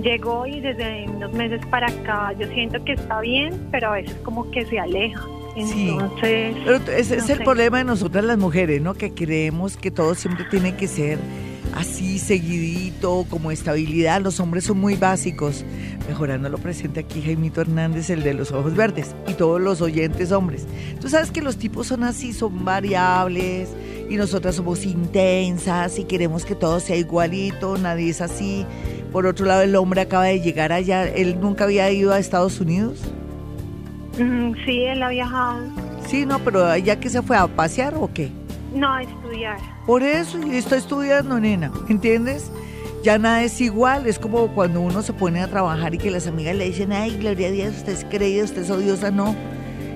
llegó 0.02 0.46
y 0.46 0.60
desde 0.60 1.06
unos 1.08 1.32
meses 1.32 1.60
para 1.66 1.88
acá 1.88 2.32
yo 2.38 2.46
siento 2.48 2.82
que 2.84 2.92
está 2.92 3.20
bien, 3.20 3.68
pero 3.70 3.88
a 3.88 3.92
veces 3.92 4.16
como 4.22 4.50
que 4.50 4.64
se 4.64 4.78
aleja. 4.78 5.22
Entonces, 5.54 6.56
ese 6.88 7.16
es 7.16 7.28
el 7.28 7.44
problema 7.44 7.78
de 7.78 7.84
nosotras 7.84 8.24
las 8.24 8.38
mujeres, 8.38 8.80
¿no? 8.80 8.94
Que 8.94 9.12
creemos 9.12 9.76
que 9.76 9.90
todo 9.90 10.14
siempre 10.14 10.46
tiene 10.46 10.76
que 10.76 10.88
ser 10.88 11.18
así, 11.74 12.18
seguidito, 12.18 13.26
como 13.28 13.50
estabilidad. 13.50 14.20
Los 14.20 14.40
hombres 14.40 14.64
son 14.64 14.78
muy 14.78 14.96
básicos. 14.96 15.64
Mejorando 16.08 16.48
lo 16.48 16.58
presente 16.58 17.00
aquí 17.00 17.22
Jaimito 17.22 17.60
Hernández, 17.60 18.10
el 18.10 18.22
de 18.22 18.34
los 18.34 18.52
ojos 18.52 18.74
verdes, 18.74 19.14
y 19.28 19.34
todos 19.34 19.60
los 19.60 19.80
oyentes 19.80 20.32
hombres. 20.32 20.66
Tú 21.00 21.08
sabes 21.08 21.30
que 21.30 21.42
los 21.42 21.56
tipos 21.56 21.86
son 21.86 22.04
así, 22.04 22.32
son 22.32 22.64
variables, 22.64 23.68
y 24.08 24.16
nosotras 24.16 24.56
somos 24.56 24.84
intensas 24.84 25.98
y 25.98 26.04
queremos 26.04 26.44
que 26.44 26.54
todo 26.54 26.80
sea 26.80 26.96
igualito, 26.96 27.78
nadie 27.78 28.10
es 28.10 28.20
así. 28.20 28.66
Por 29.10 29.26
otro 29.26 29.46
lado, 29.46 29.62
el 29.62 29.74
hombre 29.76 30.02
acaba 30.02 30.24
de 30.24 30.40
llegar 30.40 30.72
allá, 30.72 31.08
él 31.08 31.38
nunca 31.40 31.64
había 31.64 31.90
ido 31.90 32.12
a 32.12 32.18
Estados 32.18 32.60
Unidos. 32.60 32.98
Mm, 34.18 34.52
sí, 34.66 34.84
él 34.84 35.02
ha 35.02 35.08
viajado. 35.08 35.60
Sí, 36.06 36.26
no, 36.26 36.38
pero 36.40 36.76
¿ya 36.76 37.00
que 37.00 37.08
se 37.08 37.22
fue 37.22 37.36
a 37.36 37.46
pasear 37.46 37.94
o 37.94 38.12
qué? 38.12 38.30
No, 38.74 38.98
estudiar. 38.98 39.58
Por 39.86 40.02
eso, 40.02 40.38
yo 40.38 40.52
estoy 40.52 40.78
estudiando, 40.78 41.38
nena, 41.38 41.70
¿entiendes? 41.88 42.50
Ya 43.02 43.18
nada 43.18 43.42
es 43.42 43.60
igual, 43.60 44.06
es 44.06 44.18
como 44.18 44.48
cuando 44.54 44.80
uno 44.80 45.02
se 45.02 45.12
pone 45.12 45.42
a 45.42 45.48
trabajar 45.48 45.94
y 45.94 45.98
que 45.98 46.10
las 46.10 46.26
amigas 46.26 46.54
le 46.54 46.66
dicen, 46.66 46.92
ay, 46.92 47.16
Gloria 47.18 47.50
Díaz, 47.50 47.78
usted 47.78 47.92
es 47.92 48.04
creída, 48.04 48.44
usted 48.44 48.62
es 48.62 48.70
odiosa, 48.70 49.10
no. 49.10 49.34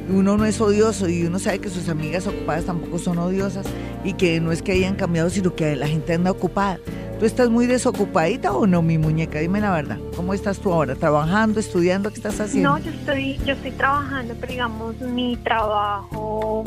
Uno 0.08 0.36
no 0.36 0.44
es 0.44 0.60
odioso 0.60 1.08
y 1.08 1.24
uno 1.24 1.38
sabe 1.38 1.60
que 1.60 1.68
sus 1.68 1.88
amigas 1.88 2.26
ocupadas 2.26 2.64
tampoco 2.64 2.98
son 2.98 3.18
odiosas 3.18 3.66
y 4.04 4.12
que 4.12 4.40
no 4.40 4.52
es 4.52 4.62
que 4.62 4.72
hayan 4.72 4.94
cambiado, 4.94 5.30
sino 5.30 5.54
que 5.54 5.74
la 5.76 5.88
gente 5.88 6.14
anda 6.14 6.30
ocupada. 6.30 6.78
¿Tú 7.18 7.24
estás 7.24 7.48
muy 7.48 7.66
desocupadita 7.66 8.52
o 8.52 8.66
no, 8.66 8.82
mi 8.82 8.98
muñeca? 8.98 9.38
Dime 9.38 9.60
la 9.60 9.72
verdad. 9.72 9.98
¿Cómo 10.14 10.34
estás 10.34 10.58
tú 10.58 10.72
ahora? 10.72 10.94
¿Trabajando, 10.94 11.58
estudiando? 11.60 12.10
¿Qué 12.10 12.16
estás 12.16 12.38
haciendo? 12.40 12.70
No, 12.70 12.78
yo 12.78 12.90
estoy, 12.90 13.38
yo 13.46 13.54
estoy 13.54 13.70
trabajando, 13.70 14.34
pero 14.38 14.52
digamos, 14.52 15.00
mi 15.00 15.36
trabajo 15.38 16.64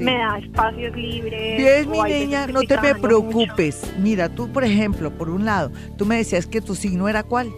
me 0.00 0.16
da 0.16 0.38
espacios 0.38 0.96
libres. 0.96 1.56
Bien, 1.56 1.90
mi 1.90 2.02
niña, 2.02 2.46
no 2.46 2.62
te 2.62 2.80
me 2.80 2.94
preocupes. 2.94 3.82
Mira, 3.98 4.28
tú, 4.28 4.48
por 4.52 4.64
ejemplo, 4.64 5.10
por 5.10 5.30
un 5.30 5.44
lado, 5.44 5.70
tú 5.96 6.06
me 6.06 6.16
decías 6.16 6.46
que 6.46 6.60
tu 6.60 6.74
signo 6.74 7.08
era 7.08 7.22
cuál? 7.22 7.50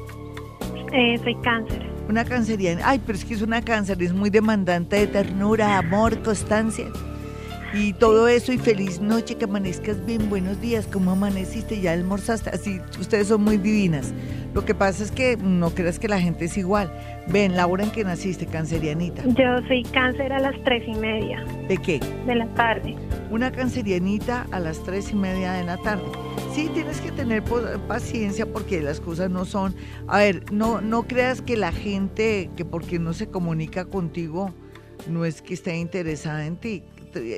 Eh, 0.93 1.19
soy 1.23 1.35
cáncer. 1.43 1.89
Una 2.09 2.25
canceriana. 2.25 2.83
Ay, 2.85 3.01
pero 3.05 3.17
es 3.17 3.25
que 3.25 3.35
es 3.35 3.43
una 3.43 3.63
cáncer, 3.63 4.03
es 4.03 4.13
muy 4.13 4.31
demandante 4.31 4.97
de 4.97 5.07
ternura, 5.07 5.79
amor, 5.79 6.21
constancia 6.23 6.87
y 7.73 7.93
todo 7.93 8.27
eso 8.27 8.53
y 8.53 8.59
feliz 8.59 9.01
noche, 9.01 9.37
que 9.37 9.45
amanezcas 9.45 10.05
bien, 10.05 10.29
buenos 10.29 10.61
días, 10.61 10.89
¿cómo 10.93 11.13
amaneciste? 11.13 11.81
Ya 11.81 11.93
almorzaste, 11.93 12.51
así, 12.51 12.81
ustedes 12.99 13.29
son 13.29 13.45
muy 13.45 13.59
divinas. 13.59 14.13
Lo 14.55 14.65
que 14.65 14.75
pasa 14.75 15.05
es 15.05 15.13
que 15.13 15.37
no 15.37 15.71
creas 15.71 16.01
que 16.01 16.09
la 16.09 16.21
gente 16.21 16.47
es 16.47 16.57
igual. 16.57 16.93
Ven, 17.29 17.55
la 17.55 17.69
hora 17.69 17.85
en 17.85 17.91
que 17.91 18.03
naciste, 18.03 18.47
cancerianita. 18.47 19.23
Yo 19.25 19.67
soy 19.69 19.85
cáncer 19.85 20.33
a 20.33 20.41
las 20.41 20.55
tres 20.65 20.83
y 20.89 20.95
media. 20.95 21.45
¿De 21.69 21.77
qué? 21.77 22.01
De 22.27 22.35
la 22.35 22.47
tarde. 22.55 22.97
Una 23.31 23.53
cancerianita 23.53 24.49
a 24.51 24.59
las 24.59 24.83
tres 24.83 25.13
y 25.13 25.15
media 25.15 25.53
de 25.53 25.63
la 25.63 25.77
tarde. 25.77 26.03
Sí, 26.53 26.69
tienes 26.75 27.01
que 27.01 27.13
tener 27.13 27.45
paciencia 27.87 28.45
porque 28.53 28.83
las 28.83 28.99
cosas 28.99 29.31
no 29.31 29.45
son... 29.45 29.77
A 30.09 30.19
ver, 30.19 30.53
no, 30.53 30.81
no 30.81 31.05
creas 31.05 31.43
que 31.43 31.57
la 31.57 31.71
gente, 31.71 32.51
que 32.57 32.65
porque 32.65 32.99
no 32.99 33.13
se 33.13 33.29
comunica 33.29 33.85
contigo, 33.85 34.53
no 35.09 35.25
es 35.25 35.43
que 35.43 35.55
esté 35.55 35.77
interesada 35.77 36.45
en 36.45 36.57
ti 36.57 36.83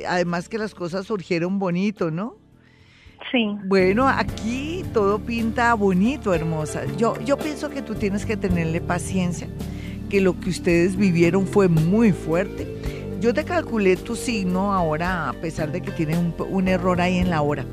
además 0.07 0.49
que 0.49 0.59
las 0.59 0.75
cosas 0.75 1.07
surgieron 1.07 1.59
bonito, 1.59 2.11
¿no? 2.11 2.37
Sí. 3.31 3.47
Bueno, 3.67 4.09
aquí 4.09 4.85
todo 4.93 5.19
pinta 5.19 5.73
bonito, 5.75 6.35
hermosa. 6.35 6.85
Yo, 6.97 7.15
yo 7.25 7.39
pienso 7.39 7.71
que 7.71 7.83
tú 7.83 7.95
tienes 7.95 8.27
que 8.27 8.37
tenerle 8.37 8.81
paciencia, 8.81 9.49
que 10.11 10.21
lo 10.21 10.39
que 10.39 10.51
ustedes 10.51 10.97
vivieron 10.97 11.47
fue 11.47 11.69
muy 11.69 12.13
fuerte. 12.13 12.67
Yo 13.21 13.33
te 13.33 13.45
calculé 13.45 13.97
tu 13.97 14.17
signo 14.17 14.73
ahora, 14.73 15.29
a 15.29 15.33
pesar 15.35 15.71
de 15.71 15.81
que 15.81 15.93
tiene 15.93 16.19
un, 16.19 16.35
un 16.51 16.69
error 16.69 17.01
ahí 17.01 17.19
en 17.19 17.31
la 17.31 17.41
hora. 17.43 17.65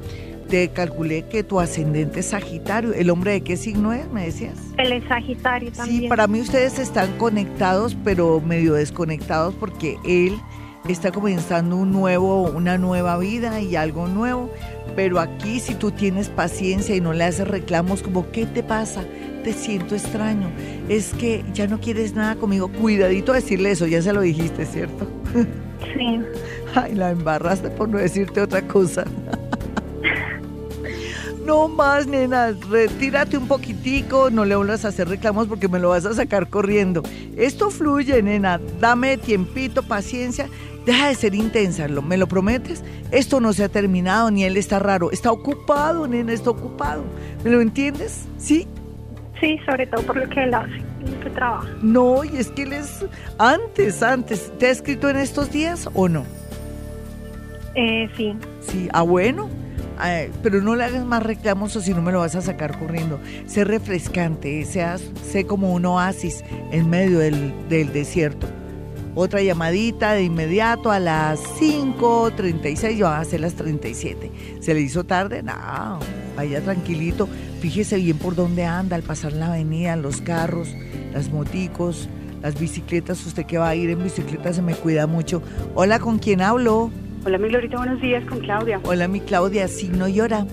Te 0.48 0.70
calculé 0.70 1.28
que 1.28 1.44
tu 1.44 1.60
ascendente 1.60 2.22
es 2.22 2.28
Sagitario. 2.28 2.94
¿El 2.94 3.10
hombre 3.10 3.34
de 3.34 3.42
qué 3.42 3.58
signo 3.58 3.94
es, 3.94 4.10
me 4.10 4.26
decías? 4.26 4.58
Él 4.78 4.94
es 4.94 5.04
Sagitario 5.08 5.72
también. 5.72 6.02
Sí, 6.02 6.08
para 6.08 6.28
mí 6.28 6.42
ustedes 6.42 6.80
están 6.80 7.18
conectados, 7.18 7.96
pero 8.04 8.40
medio 8.42 8.74
desconectados 8.74 9.54
porque 9.56 9.98
él 10.06 10.40
está 10.88 11.12
comenzando 11.12 11.76
un 11.76 11.92
nuevo, 11.92 12.44
una 12.44 12.78
nueva 12.78 13.18
vida 13.18 13.62
y 13.62 13.76
algo 13.76 14.08
nuevo. 14.08 14.50
Pero 14.96 15.20
aquí 15.20 15.60
si 15.60 15.76
tú 15.76 15.92
tienes 15.92 16.30
paciencia 16.30 16.96
y 16.96 17.02
no 17.02 17.14
le 17.14 17.24
haces 17.24 17.48
reclamos 17.48 18.02
como, 18.02 18.32
¿qué 18.32 18.46
te 18.46 18.64
pasa? 18.64 19.04
Te 19.44 19.54
siento 19.54 19.96
extraño. 19.96 20.50
Es 20.88 21.14
que 21.14 21.44
ya 21.54 21.68
no 21.68 21.80
quieres 21.80 22.14
nada 22.14 22.36
conmigo. 22.36 22.70
Cuidadito 22.70 23.34
decirle 23.34 23.72
eso, 23.72 23.88
ya 23.88 24.02
se 24.02 24.14
lo 24.14 24.22
dijiste, 24.22 24.66
¿cierto? 24.66 25.08
Sí. 25.94 26.22
Ay, 26.76 26.96
la 26.96 27.12
embarraste 27.12 27.70
por 27.70 27.90
no 27.90 27.98
decirte 27.98 28.42
otra 28.42 28.62
cosa. 28.62 29.06
No 31.50 31.68
más, 31.68 32.06
nena, 32.06 32.52
retírate 32.70 33.36
un 33.36 33.48
poquitico, 33.48 34.30
no 34.30 34.46
le 34.46 34.56
vuelvas 34.56 34.86
a 34.86 34.90
hacer 34.90 35.10
reclamos 35.10 35.48
porque 35.48 35.68
me 35.68 35.80
lo 35.80 35.90
vas 35.90 36.06
a 36.06 36.14
sacar 36.14 36.48
corriendo. 36.48 37.02
Esto 37.36 37.72
fluye, 37.72 38.22
nena, 38.22 38.62
dame 38.80 39.18
tiempito, 39.18 39.82
paciencia 39.82 40.48
Deja 40.86 41.08
de 41.08 41.16
ser 41.16 41.34
intensa, 41.34 41.88
¿me 41.88 42.18
lo 42.18 42.28
prometes? 42.28 42.84
Esto 43.10 43.40
no 43.40 43.52
se 43.54 43.64
ha 43.64 43.70
terminado, 43.70 44.30
ni 44.30 44.44
él 44.44 44.58
está 44.58 44.78
raro. 44.78 45.10
Está 45.10 45.32
ocupado, 45.32 46.08
nena, 46.08 46.34
está 46.34 46.52
ocupado. 46.52 47.04
¿Me 47.44 47.50
lo 47.50 47.62
entiendes? 47.62 48.28
¿Sí? 48.38 48.68
Sí, 49.40 49.58
sobre 49.66 49.88
todo 49.88 50.04
por 50.04 50.18
lo 50.18 50.30
que 50.30 50.44
él 50.44 50.54
hace, 50.54 50.78
lo 51.04 51.20
que 51.20 51.32
trabaja. 51.32 51.68
No, 51.82 52.24
y 52.24 52.38
es 52.38 52.52
que 52.52 52.62
él 52.62 52.74
es 52.74 53.04
antes, 53.40 54.04
antes. 54.04 54.56
¿Te 54.60 54.68
ha 54.68 54.70
escrito 54.70 55.10
en 55.10 55.18
estos 55.18 55.52
días 55.52 55.90
o 55.96 56.08
no? 56.08 56.26
Eh, 57.74 58.08
sí. 58.16 58.36
Sí, 58.62 58.88
ah, 58.94 59.02
bueno. 59.02 59.50
Pero 60.42 60.62
no 60.62 60.76
le 60.76 60.84
hagas 60.84 61.06
más 61.06 61.24
reclamos 61.24 61.76
o 61.76 61.82
si 61.82 61.94
no 61.94 62.02
me 62.02 62.12
lo 62.12 62.20
vas 62.20 62.36
a 62.36 62.42
sacar 62.42 62.78
corriendo. 62.80 63.20
Sé 63.46 63.64
refrescante, 63.64 64.66
seas, 64.66 65.02
sé 65.30 65.46
como 65.46 65.74
un 65.74 65.86
oasis 65.86 66.44
en 66.72 66.90
medio 66.90 67.20
del, 67.20 67.54
del 67.70 67.92
desierto 67.94 68.48
otra 69.16 69.42
llamadita 69.42 70.14
de 70.14 70.24
inmediato 70.24 70.92
a 70.92 71.00
las 71.00 71.40
5.36 71.60 72.98
y 72.98 73.02
van 73.02 73.20
a 73.20 73.26
ser 73.26 73.42
las 73.42 73.54
37. 73.56 74.32
¿Se 74.62 74.74
le 74.74 74.82
hizo 74.82 75.04
tarde? 75.04 75.44
No, 75.44 76.00
vaya 76.36 76.62
tranquilito. 76.62 77.28
Fíjese 77.60 77.98
bien 77.98 78.18
por 78.18 78.36
dónde 78.36 78.66
anda 78.66 78.96
al 78.96 79.04
pasar 79.04 79.34
la 79.34 79.48
avenida, 79.48 79.96
los 79.96 80.22
carros, 80.22 80.70
las 81.12 81.30
moticos, 81.30 82.08
las 82.42 82.60
bicicletas. 82.60 83.26
Usted 83.26 83.46
que 83.46 83.58
va 83.58 83.70
a 83.70 83.76
ir 83.76 83.90
en 83.90 84.04
bicicleta 84.04 84.54
se 84.54 84.62
me 84.62 84.76
cuida 84.76 85.08
mucho. 85.08 85.42
Hola, 85.76 86.00
¿con 86.00 86.20
quién 86.20 86.42
hablo? 86.42 86.92
Hola, 87.26 87.38
mi 87.38 87.50
Glorita, 87.50 87.76
buenos 87.76 88.00
días, 88.00 88.24
con 88.26 88.40
Claudia. 88.40 88.80
Hola, 88.84 89.10
mi 89.10 89.20
Claudia, 89.20 89.68
signo 89.68 90.08
llora. 90.08 90.46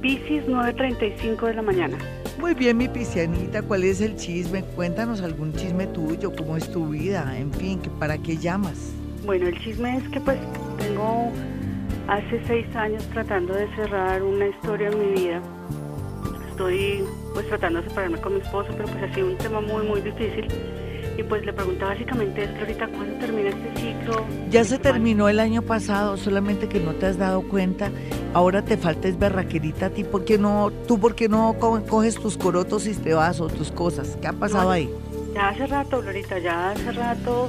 Piscis, 0.00 0.42
9.35 0.46 1.48
de 1.48 1.54
la 1.54 1.60
mañana. 1.60 1.98
Muy 2.40 2.54
bien, 2.54 2.78
mi 2.78 2.88
piscianita, 2.88 3.60
¿cuál 3.60 3.84
es 3.84 4.00
el 4.00 4.16
chisme? 4.16 4.62
Cuéntanos 4.74 5.20
algún 5.20 5.52
chisme 5.52 5.86
tuyo, 5.86 6.32
cómo 6.34 6.56
es 6.56 6.72
tu 6.72 6.88
vida, 6.88 7.38
en 7.38 7.52
fin, 7.52 7.78
¿para 7.98 8.16
qué 8.16 8.38
llamas? 8.38 8.94
Bueno, 9.26 9.48
el 9.48 9.60
chisme 9.60 9.98
es 9.98 10.08
que 10.08 10.20
pues 10.20 10.38
tengo 10.78 11.30
hace 12.08 12.40
seis 12.46 12.74
años 12.74 13.04
tratando 13.12 13.52
de 13.52 13.68
cerrar 13.76 14.22
una 14.22 14.46
historia 14.46 14.88
en 14.88 14.98
mi 14.98 15.20
vida. 15.20 15.42
Estoy 16.48 17.04
pues 17.34 17.46
tratando 17.48 17.82
de 17.82 17.88
separarme 17.90 18.18
con 18.18 18.34
mi 18.34 18.40
esposo, 18.40 18.70
pero 18.72 18.88
pues 18.88 19.02
ha 19.02 19.14
sido 19.14 19.26
un 19.26 19.36
tema 19.36 19.60
muy, 19.60 19.86
muy 19.86 20.00
difícil. 20.00 20.48
Y 21.16 21.22
pues 21.22 21.44
le 21.44 21.52
pregunta 21.52 21.86
básicamente 21.86 22.44
es, 22.44 22.50
ahorita 22.58 22.88
¿cuándo 22.88 23.18
termina 23.18 23.50
este 23.50 23.80
ciclo? 23.80 24.26
Ya 24.50 24.64
se 24.64 24.78
terminó 24.78 25.28
el 25.28 25.38
año 25.38 25.62
pasado, 25.62 26.16
solamente 26.16 26.68
que 26.68 26.80
no 26.80 26.92
te 26.94 27.06
has 27.06 27.18
dado 27.18 27.42
cuenta. 27.42 27.90
Ahora 28.32 28.62
te 28.62 28.76
falta 28.76 29.06
es 29.06 29.18
berraquerita 29.18 29.86
a 29.86 29.90
ti. 29.90 30.02
¿Por 30.02 30.24
qué 30.24 30.38
no, 30.38 30.72
tú 30.88 30.98
por 30.98 31.14
qué 31.14 31.28
no 31.28 31.54
coges 31.60 32.16
tus 32.16 32.36
corotos 32.36 32.86
y 32.86 32.94
te 32.94 33.14
vas 33.14 33.40
o 33.40 33.46
tus 33.46 33.70
cosas? 33.70 34.18
¿Qué 34.20 34.26
ha 34.26 34.32
pasado 34.32 34.70
ahí? 34.70 34.90
Ya 35.34 35.48
hace 35.48 35.66
rato, 35.66 36.02
Florita, 36.02 36.38
ya 36.38 36.70
hace 36.70 36.92
rato 36.92 37.48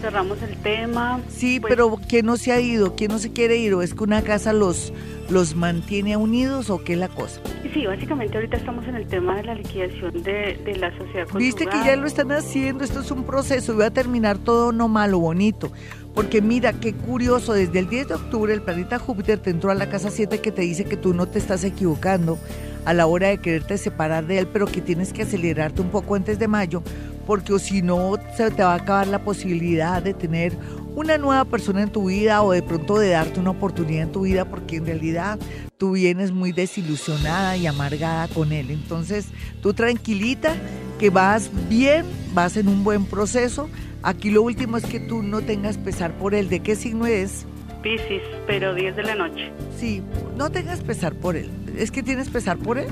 cerramos 0.00 0.40
el 0.42 0.56
tema. 0.58 1.20
Sí, 1.28 1.60
pues 1.60 1.70
pero 1.70 1.98
¿quién 2.08 2.26
no 2.26 2.36
se 2.36 2.52
ha 2.52 2.60
ido? 2.60 2.94
¿Quién 2.94 3.10
no 3.10 3.18
se 3.18 3.32
quiere 3.32 3.56
ir? 3.56 3.74
¿O 3.74 3.82
es 3.82 3.94
que 3.94 4.04
una 4.04 4.22
casa 4.22 4.52
los, 4.52 4.92
los 5.28 5.54
mantiene 5.54 6.16
unidos 6.16 6.70
o 6.70 6.82
qué 6.82 6.94
es 6.94 6.98
la 6.98 7.08
cosa? 7.08 7.40
Sí, 7.72 7.86
básicamente 7.86 8.36
ahorita 8.36 8.56
estamos 8.58 8.86
en 8.86 8.96
el 8.96 9.06
tema 9.06 9.36
de 9.36 9.44
la 9.44 9.54
liquidación 9.54 10.22
de, 10.22 10.60
de 10.64 10.76
la 10.76 10.96
sociedad 10.98 11.26
Viste 11.34 11.66
que 11.66 11.76
ya 11.84 11.96
lo 11.96 12.06
están 12.06 12.30
haciendo, 12.32 12.84
esto 12.84 13.00
es 13.00 13.10
un 13.10 13.24
proceso 13.24 13.72
y 13.72 13.76
va 13.76 13.86
a 13.86 13.90
terminar 13.90 14.38
todo 14.38 14.72
no 14.72 14.88
malo, 14.88 15.18
bonito. 15.18 15.72
Porque 16.14 16.42
mira, 16.42 16.74
qué 16.74 16.92
curioso, 16.92 17.54
desde 17.54 17.78
el 17.78 17.88
10 17.88 18.08
de 18.08 18.14
octubre 18.14 18.52
el 18.52 18.60
planeta 18.60 18.98
Júpiter 18.98 19.38
te 19.38 19.50
entró 19.50 19.70
a 19.70 19.74
la 19.74 19.88
casa 19.88 20.10
7 20.10 20.40
que 20.40 20.52
te 20.52 20.62
dice 20.62 20.84
que 20.84 20.98
tú 20.98 21.14
no 21.14 21.26
te 21.26 21.38
estás 21.38 21.64
equivocando 21.64 22.38
a 22.84 22.92
la 22.92 23.06
hora 23.06 23.28
de 23.28 23.38
quererte 23.38 23.78
separar 23.78 24.26
de 24.26 24.38
él, 24.38 24.48
pero 24.52 24.66
que 24.66 24.80
tienes 24.80 25.12
que 25.12 25.22
acelerarte 25.22 25.80
un 25.80 25.90
poco 25.90 26.14
antes 26.14 26.38
de 26.38 26.48
mayo, 26.48 26.82
porque 27.26 27.58
si 27.58 27.82
no 27.82 28.16
se 28.36 28.50
te 28.50 28.62
va 28.62 28.72
a 28.72 28.76
acabar 28.76 29.06
la 29.06 29.24
posibilidad 29.24 30.02
de 30.02 30.14
tener 30.14 30.56
una 30.94 31.16
nueva 31.18 31.44
persona 31.44 31.82
en 31.82 31.90
tu 31.90 32.08
vida 32.08 32.42
o 32.42 32.52
de 32.52 32.62
pronto 32.62 32.98
de 32.98 33.10
darte 33.10 33.40
una 33.40 33.50
oportunidad 33.50 34.02
en 34.02 34.12
tu 34.12 34.22
vida, 34.22 34.44
porque 34.44 34.76
en 34.76 34.86
realidad 34.86 35.38
tú 35.78 35.92
vienes 35.92 36.32
muy 36.32 36.52
desilusionada 36.52 37.56
y 37.56 37.66
amargada 37.66 38.28
con 38.28 38.52
él. 38.52 38.70
Entonces, 38.70 39.28
tú 39.62 39.72
tranquilita, 39.72 40.54
que 40.98 41.10
vas 41.10 41.50
bien, 41.68 42.04
vas 42.34 42.56
en 42.56 42.68
un 42.68 42.84
buen 42.84 43.06
proceso 43.06 43.68
Aquí 44.02 44.30
lo 44.30 44.42
último 44.42 44.76
es 44.76 44.84
que 44.84 44.98
tú 44.98 45.22
no 45.22 45.42
tengas 45.42 45.78
pesar 45.78 46.12
por 46.18 46.34
él. 46.34 46.48
¿De 46.48 46.60
qué 46.60 46.74
signo 46.74 47.06
es? 47.06 47.46
Piscis, 47.82 48.22
pero 48.46 48.74
10 48.74 48.96
de 48.96 49.02
la 49.04 49.14
noche. 49.14 49.52
Sí, 49.78 50.02
no 50.36 50.50
tengas 50.50 50.80
pesar 50.82 51.14
por 51.14 51.36
él. 51.36 51.50
¿Es 51.76 51.90
que 51.92 52.02
tienes 52.02 52.28
pesar 52.28 52.58
por 52.58 52.78
él? 52.78 52.88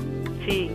Sí. 0.47 0.71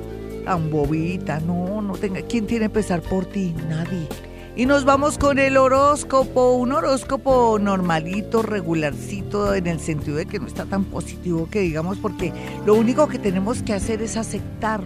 Tan 0.47 0.71
bobita, 0.71 1.41
no, 1.41 1.83
no 1.83 1.95
tenga. 1.95 2.23
¿Quién 2.23 2.47
tiene 2.47 2.71
pesar 2.71 3.03
por 3.03 3.27
ti? 3.27 3.53
Nadie. 3.69 4.07
Y 4.55 4.65
nos 4.65 4.85
vamos 4.85 5.19
con 5.19 5.41
el 5.41 5.57
horóscopo, 5.57 6.53
un 6.53 6.71
horóscopo 6.71 7.59
normalito, 7.61 8.43
regularcito, 8.43 9.57
en 9.57 9.67
el 9.67 9.81
sentido 9.81 10.19
de 10.19 10.27
que 10.27 10.39
no 10.39 10.47
está 10.47 10.65
tan 10.65 10.85
positivo 10.85 11.49
que 11.51 11.63
digamos, 11.63 11.99
porque 11.99 12.33
lo 12.65 12.77
único 12.77 13.09
que 13.09 13.19
tenemos 13.19 13.65
que 13.65 13.75
hacer 13.75 14.01
es 14.03 14.17
aceptar 14.17 14.83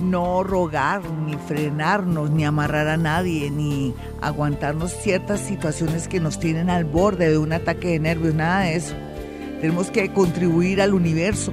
no 0.00 0.44
rogar, 0.44 1.02
ni 1.26 1.34
frenarnos, 1.38 2.30
ni 2.30 2.44
amarrar 2.44 2.86
a 2.86 2.96
nadie, 2.96 3.50
ni 3.50 3.92
aguantarnos 4.20 4.92
ciertas 4.92 5.40
situaciones 5.40 6.06
que 6.06 6.20
nos 6.20 6.38
tienen 6.38 6.70
al 6.70 6.84
borde 6.84 7.30
de 7.30 7.38
un 7.38 7.52
ataque 7.52 7.88
de 7.88 7.98
nervios, 7.98 8.32
nada 8.32 8.60
de 8.60 8.76
eso. 8.76 8.94
Tenemos 9.60 9.90
que 9.90 10.12
contribuir 10.12 10.80
al 10.80 10.94
universo 10.94 11.52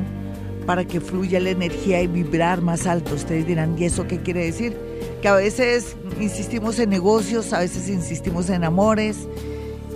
para 0.65 0.85
que 0.85 1.01
fluya 1.01 1.39
la 1.39 1.49
energía 1.49 2.01
y 2.01 2.07
vibrar 2.07 2.61
más 2.61 2.87
alto. 2.87 3.15
Ustedes 3.15 3.47
dirán, 3.47 3.75
¿y 3.77 3.85
eso 3.85 4.07
qué 4.07 4.19
quiere 4.21 4.45
decir? 4.45 4.75
Que 5.21 5.27
a 5.27 5.35
veces 5.35 5.95
insistimos 6.19 6.79
en 6.79 6.89
negocios, 6.89 7.53
a 7.53 7.59
veces 7.59 7.89
insistimos 7.89 8.49
en 8.49 8.63
amores 8.63 9.27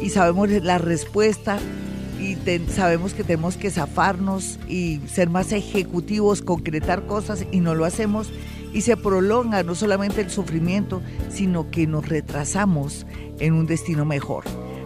y 0.01 0.09
sabemos 0.09 0.49
la 0.49 0.77
respuesta 0.77 1.57
y 2.19 2.37
sabemos 2.71 3.13
que 3.13 3.23
tenemos 3.23 3.57
que 3.57 3.71
zafarnos 3.71 4.59
y 4.67 5.01
ser 5.07 5.29
más 5.29 5.51
ejecutivos, 5.51 6.41
concretar 6.41 7.05
cosas 7.05 7.45
y 7.51 7.59
no 7.59 7.75
lo 7.75 7.85
hacemos 7.85 8.31
y 8.73 8.81
se 8.81 8.97
prolonga 8.97 9.63
no 9.63 9.73
solamente 9.73 10.21
el 10.21 10.29
sufrimiento, 10.29 11.01
sino 11.29 11.71
que 11.71 11.87
nos 11.87 12.07
retrasamos 12.07 13.05
en 13.39 13.53
un 13.53 13.67
destino 13.67 14.05
mejor. 14.05 14.43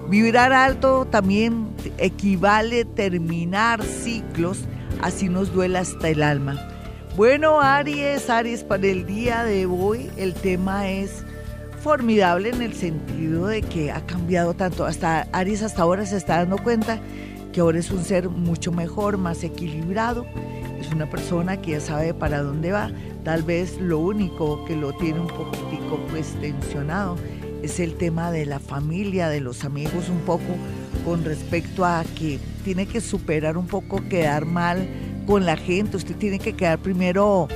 Vibrar 0.10 0.54
alto 0.54 1.08
también 1.10 1.70
equivale 1.98 2.86
terminar 2.86 3.84
ciclos, 3.84 4.66
así 5.02 5.30
nos 5.30 5.54
duela 5.54 5.80
hasta 5.80 6.10
el 6.10 6.24
alma. 6.24 6.60
Bueno, 7.16 7.60
Aries, 7.60 8.30
Aries, 8.30 8.64
para 8.64 8.88
el 8.88 9.06
día 9.06 9.44
de 9.44 9.66
hoy 9.66 10.10
el 10.18 10.34
tema 10.34 10.90
es 10.90 11.24
formidable 11.82 12.50
en 12.50 12.62
el 12.62 12.74
sentido 12.74 13.48
de 13.48 13.62
que 13.62 13.92
ha 13.92 14.06
cambiado 14.06 14.54
tanto. 14.54 14.86
Hasta 14.86 15.28
Aries 15.32 15.64
hasta 15.64 15.82
ahora 15.82 16.06
se 16.06 16.18
está 16.18 16.38
dando 16.38 16.58
cuenta 16.58 17.00
que 17.52 17.62
ahora 17.62 17.80
es 17.80 17.92
un 17.92 18.04
ser 18.04 18.30
mucho 18.30 18.72
mejor, 18.72 19.18
más 19.18 19.44
equilibrado. 19.44 20.26
Es 20.80 20.92
una 20.92 21.10
persona 21.10 21.58
que 21.58 21.72
ya 21.72 21.80
sabe 21.82 22.14
para 22.14 22.42
dónde 22.42 22.72
va. 22.72 22.92
Tal 23.24 23.44
vez 23.44 23.80
lo 23.82 24.00
único 24.00 24.64
que 24.66 24.76
lo 24.76 24.94
tiene 24.94 25.20
un 25.20 25.28
poquitico 25.28 26.00
pues 26.10 26.34
tensionado 26.40 27.18
es 27.64 27.80
el 27.80 27.96
tema 27.96 28.32
de 28.32 28.46
la 28.46 28.60
familia, 28.60 29.30
de 29.30 29.42
los 29.42 29.66
amigos 29.66 30.10
un 30.10 30.20
poco 30.20 30.56
con 31.06 31.24
respecto 31.26 31.86
a 31.86 32.04
que 32.18 32.40
tiene 32.64 32.86
que 32.86 33.02
superar 33.02 33.58
un 33.58 33.68
poco 33.68 34.08
quedar 34.10 34.46
mal 34.46 34.88
con 35.26 35.46
la 35.46 35.58
gente. 35.58 35.98
Usted 35.98 36.16
tiene 36.16 36.40
que 36.40 36.54
quedar 36.54 36.80
primero 36.80 37.48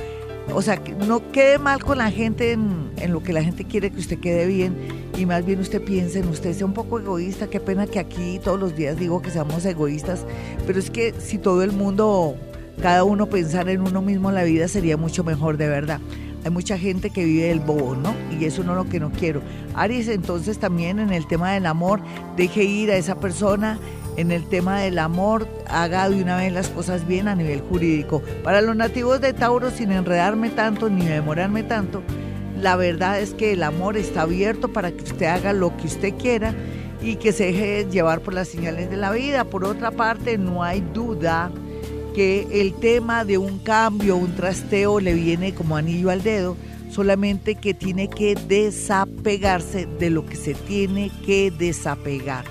o 0.52 0.62
sea, 0.62 0.76
que 0.76 0.92
no 0.92 1.30
quede 1.32 1.58
mal 1.58 1.82
con 1.82 1.98
la 1.98 2.10
gente 2.10 2.52
en, 2.52 2.92
lo 3.08 3.22
que 3.22 3.32
la 3.32 3.42
gente 3.42 3.64
quiere 3.64 3.90
que 3.90 3.98
usted 3.98 4.18
quede 4.18 4.46
bien 4.46 4.76
y 5.16 5.26
más 5.26 5.44
bien 5.44 5.60
usted 5.60 5.82
piense 5.82 6.18
en 6.18 6.28
usted, 6.28 6.52
sea 6.52 6.66
un 6.66 6.74
poco 6.74 6.98
egoísta. 6.98 7.48
Qué 7.48 7.60
pena 7.60 7.86
que 7.86 7.98
aquí 7.98 8.40
todos 8.42 8.60
los 8.60 8.76
días 8.76 8.98
digo 8.98 9.22
que 9.22 9.30
seamos 9.30 9.64
egoístas, 9.64 10.26
pero 10.66 10.78
es 10.78 10.90
que 10.90 11.14
si 11.18 11.38
todo 11.38 11.62
el 11.62 11.72
mundo, 11.72 12.36
cada 12.82 13.04
uno 13.04 13.26
pensara 13.26 13.72
en 13.72 13.80
uno 13.80 14.02
mismo, 14.02 14.30
la 14.32 14.44
vida 14.44 14.68
sería 14.68 14.96
mucho 14.96 15.24
mejor, 15.24 15.56
de 15.56 15.68
verdad. 15.68 16.00
Hay 16.44 16.50
mucha 16.50 16.78
gente 16.78 17.10
que 17.10 17.24
vive 17.24 17.50
el 17.50 17.60
bobo, 17.60 17.96
¿no? 17.96 18.14
Y 18.30 18.44
eso 18.44 18.62
no 18.62 18.72
es 18.72 18.84
lo 18.84 18.90
que 18.90 19.00
no 19.00 19.10
quiero. 19.10 19.40
Aries, 19.74 20.08
entonces 20.08 20.58
también 20.58 20.98
en 20.98 21.10
el 21.10 21.26
tema 21.26 21.52
del 21.52 21.64
amor, 21.64 22.00
deje 22.36 22.64
ir 22.64 22.90
a 22.90 22.96
esa 22.96 23.18
persona 23.18 23.78
en 24.16 24.30
el 24.30 24.44
tema 24.44 24.80
del 24.80 24.98
amor, 24.98 25.48
haga 25.68 26.08
de 26.08 26.22
una 26.22 26.36
vez 26.36 26.52
las 26.52 26.68
cosas 26.68 27.06
bien 27.06 27.28
a 27.28 27.34
nivel 27.34 27.60
jurídico. 27.62 28.22
Para 28.42 28.60
los 28.60 28.76
nativos 28.76 29.20
de 29.20 29.32
Tauro, 29.32 29.70
sin 29.70 29.90
enredarme 29.90 30.50
tanto 30.50 30.88
ni 30.88 31.06
demorarme 31.06 31.62
tanto, 31.62 32.02
la 32.60 32.76
verdad 32.76 33.20
es 33.20 33.34
que 33.34 33.52
el 33.52 33.62
amor 33.62 33.96
está 33.96 34.22
abierto 34.22 34.72
para 34.72 34.92
que 34.92 35.02
usted 35.02 35.26
haga 35.26 35.52
lo 35.52 35.76
que 35.76 35.86
usted 35.86 36.14
quiera 36.14 36.54
y 37.02 37.16
que 37.16 37.32
se 37.32 37.46
deje 37.46 37.86
llevar 37.90 38.20
por 38.20 38.34
las 38.34 38.48
señales 38.48 38.88
de 38.90 38.96
la 38.96 39.10
vida. 39.10 39.44
Por 39.44 39.64
otra 39.64 39.90
parte, 39.90 40.38
no 40.38 40.62
hay 40.62 40.80
duda 40.92 41.50
que 42.14 42.46
el 42.60 42.72
tema 42.74 43.24
de 43.24 43.36
un 43.36 43.58
cambio, 43.58 44.16
un 44.16 44.34
trasteo 44.34 45.00
le 45.00 45.12
viene 45.12 45.52
como 45.52 45.76
anillo 45.76 46.10
al 46.10 46.22
dedo, 46.22 46.56
solamente 46.88 47.56
que 47.56 47.74
tiene 47.74 48.08
que 48.08 48.36
desapegarse 48.36 49.86
de 49.98 50.10
lo 50.10 50.24
que 50.24 50.36
se 50.36 50.54
tiene 50.54 51.10
que 51.26 51.50
desapegar. 51.50 52.44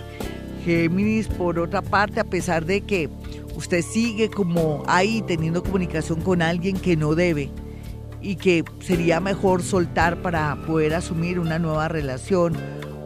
Géminis, 0.65 1.27
por 1.27 1.59
otra 1.59 1.81
parte, 1.81 2.19
a 2.19 2.25
pesar 2.25 2.65
de 2.65 2.81
que 2.81 3.09
usted 3.55 3.81
sigue 3.81 4.29
como 4.29 4.83
ahí 4.85 5.23
teniendo 5.25 5.63
comunicación 5.63 6.21
con 6.21 6.41
alguien 6.41 6.77
que 6.77 6.95
no 6.95 7.15
debe 7.15 7.49
y 8.21 8.35
que 8.35 8.63
sería 8.81 9.19
mejor 9.19 9.63
soltar 9.63 10.21
para 10.21 10.55
poder 10.67 10.93
asumir 10.93 11.39
una 11.39 11.59
nueva 11.59 11.87
relación 11.87 12.53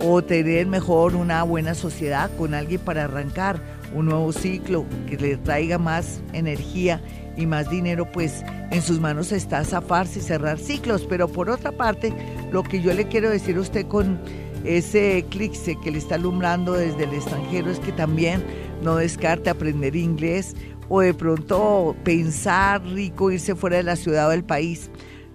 o 0.04 0.22
tener 0.22 0.68
mejor 0.68 1.16
una 1.16 1.44
buena 1.44 1.74
sociedad 1.74 2.30
con 2.38 2.54
alguien 2.54 2.82
para 2.82 3.06
arrancar 3.06 3.77
un 3.94 4.06
nuevo 4.06 4.32
ciclo 4.32 4.86
que 5.08 5.18
le 5.18 5.38
traiga 5.38 5.78
más 5.78 6.22
energía 6.34 7.02
y 7.36 7.46
más 7.46 7.70
dinero, 7.70 8.12
pues 8.12 8.44
en 8.72 8.82
sus 8.82 9.00
manos 9.00 9.32
está 9.32 9.64
zafarse 9.64 10.20
y 10.20 10.22
cerrar 10.22 10.58
ciclos. 10.58 11.06
Pero 11.08 11.28
por 11.28 11.50
otra 11.50 11.72
parte, 11.72 12.14
lo 12.52 12.64
que 12.64 12.82
yo 12.82 12.94
le 12.94 13.08
quiero 13.08 13.30
decir 13.30 13.58
a 13.58 13.62
usted 13.62 13.88
con 13.88 14.20
ese 14.64 15.18
eclipse 15.18 15.78
que 15.84 15.92
le 15.92 16.00
está 16.00 16.16
alumbrando 16.16 16.74
desde 16.74 17.06
el 17.06 17.14
extranjero 17.14 17.70
es 17.70 17.80
que 17.80 17.92
también 17.92 18.44
no 18.82 18.96
descarte 18.96 19.50
aprender 19.50 19.96
inglés 19.96 20.56
o 20.90 21.02
de 21.02 21.14
pronto 21.14 21.96
pensar 22.04 22.84
rico 22.84 23.32
irse 23.32 23.56
fuera 23.56 23.78
de 23.78 23.84
la 23.84 23.96
ciudad 23.96 24.28
o 24.28 24.32
del 24.32 24.44
país. 24.44 24.90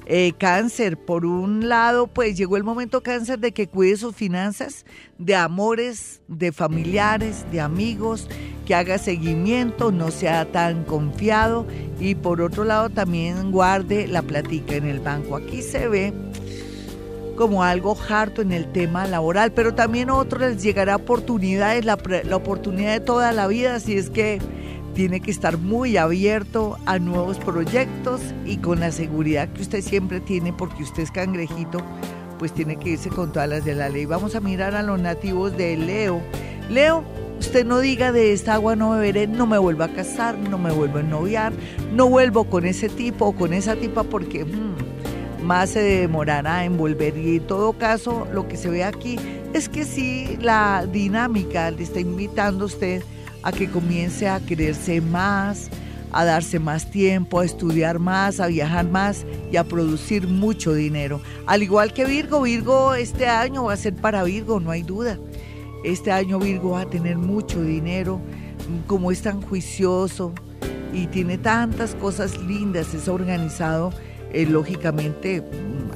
Eh, 0.06 0.32
cáncer, 0.36 0.98
por 0.98 1.24
un 1.24 1.68
lado, 1.68 2.08
pues 2.08 2.36
llegó 2.36 2.56
el 2.56 2.64
momento 2.64 3.02
cáncer 3.02 3.38
de 3.38 3.52
que 3.52 3.68
cuide 3.68 3.96
sus 3.96 4.16
finanzas, 4.16 4.84
de 5.18 5.36
amores, 5.36 6.20
de 6.26 6.50
familiares, 6.50 7.44
de 7.52 7.60
amigos, 7.60 8.28
que 8.66 8.74
haga 8.74 8.98
seguimiento, 8.98 9.92
no 9.92 10.10
sea 10.10 10.50
tan 10.50 10.84
confiado 10.84 11.66
y 12.00 12.14
por 12.14 12.40
otro 12.40 12.64
lado 12.64 12.90
también 12.90 13.52
guarde 13.52 14.08
la 14.08 14.22
platica 14.22 14.74
en 14.74 14.86
el 14.86 15.00
banco. 15.00 15.36
Aquí 15.36 15.62
se 15.62 15.88
ve 15.88 16.12
como 17.36 17.62
algo 17.62 17.96
harto 18.08 18.42
en 18.42 18.52
el 18.52 18.70
tema 18.70 19.06
laboral, 19.06 19.52
pero 19.52 19.74
también 19.74 20.10
a 20.10 20.16
otros 20.16 20.42
les 20.42 20.62
llegará 20.62 20.96
oportunidades, 20.96 21.84
la, 21.84 21.98
la 22.24 22.36
oportunidad 22.36 22.92
de 22.92 23.00
toda 23.00 23.32
la 23.32 23.46
vida, 23.46 23.76
así 23.76 23.96
es 23.96 24.10
que 24.10 24.40
tiene 24.94 25.20
que 25.20 25.30
estar 25.30 25.58
muy 25.58 25.96
abierto 25.96 26.78
a 26.86 26.98
nuevos 26.98 27.38
proyectos 27.38 28.20
y 28.44 28.58
con 28.58 28.80
la 28.80 28.92
seguridad 28.92 29.48
que 29.48 29.62
usted 29.62 29.82
siempre 29.82 30.20
tiene, 30.20 30.52
porque 30.52 30.82
usted 30.82 31.02
es 31.02 31.10
cangrejito, 31.10 31.80
pues 32.38 32.52
tiene 32.52 32.76
que 32.76 32.90
irse 32.90 33.08
con 33.08 33.32
todas 33.32 33.48
las 33.48 33.64
de 33.64 33.74
la 33.74 33.88
ley. 33.88 34.06
Vamos 34.06 34.34
a 34.34 34.40
mirar 34.40 34.74
a 34.74 34.82
los 34.82 35.00
nativos 35.00 35.56
de 35.56 35.76
Leo. 35.76 36.20
Leo, 36.70 37.04
usted 37.38 37.64
no 37.64 37.80
diga 37.80 38.12
de 38.12 38.32
esta 38.32 38.54
agua 38.54 38.76
no 38.76 38.90
beberé, 38.90 39.26
no 39.26 39.46
me 39.46 39.58
vuelvo 39.58 39.84
a 39.84 39.88
casar, 39.88 40.38
no 40.38 40.58
me 40.58 40.72
vuelvo 40.72 40.98
a 40.98 41.02
noviar, 41.02 41.52
no 41.92 42.08
vuelvo 42.08 42.44
con 42.44 42.66
ese 42.66 42.88
tipo 42.88 43.26
o 43.26 43.32
con 43.32 43.52
esa 43.52 43.76
tipa 43.76 44.04
porque... 44.04 44.44
Hmm, 44.44 44.76
más 45.42 45.70
se 45.70 45.82
demorará 45.82 46.64
en 46.64 46.76
volver. 46.76 47.16
Y 47.18 47.36
en 47.36 47.46
todo 47.46 47.72
caso, 47.72 48.26
lo 48.32 48.48
que 48.48 48.56
se 48.56 48.70
ve 48.70 48.84
aquí 48.84 49.18
es 49.52 49.68
que 49.68 49.84
sí, 49.84 50.38
la 50.40 50.86
dinámica 50.86 51.70
le 51.70 51.82
está 51.82 52.00
invitando 52.00 52.64
a 52.64 52.66
usted 52.66 53.02
a 53.42 53.52
que 53.52 53.68
comience 53.68 54.28
a 54.28 54.40
quererse 54.40 55.00
más, 55.00 55.68
a 56.12 56.24
darse 56.24 56.58
más 56.58 56.90
tiempo, 56.90 57.40
a 57.40 57.44
estudiar 57.44 57.98
más, 57.98 58.40
a 58.40 58.46
viajar 58.46 58.88
más 58.88 59.24
y 59.50 59.56
a 59.56 59.64
producir 59.64 60.28
mucho 60.28 60.74
dinero. 60.74 61.20
Al 61.46 61.62
igual 61.62 61.92
que 61.92 62.04
Virgo, 62.04 62.42
Virgo 62.42 62.94
este 62.94 63.26
año 63.26 63.64
va 63.64 63.72
a 63.72 63.76
ser 63.76 63.94
para 63.94 64.22
Virgo, 64.24 64.60
no 64.60 64.70
hay 64.70 64.82
duda. 64.82 65.18
Este 65.84 66.12
año 66.12 66.38
Virgo 66.38 66.72
va 66.72 66.82
a 66.82 66.90
tener 66.90 67.16
mucho 67.16 67.62
dinero, 67.62 68.20
como 68.86 69.10
es 69.10 69.22
tan 69.22 69.42
juicioso 69.42 70.32
y 70.92 71.06
tiene 71.06 71.38
tantas 71.38 71.94
cosas 71.94 72.38
lindas, 72.38 72.94
es 72.94 73.08
organizado 73.08 73.92
eh, 74.32 74.46
lógicamente 74.46 75.42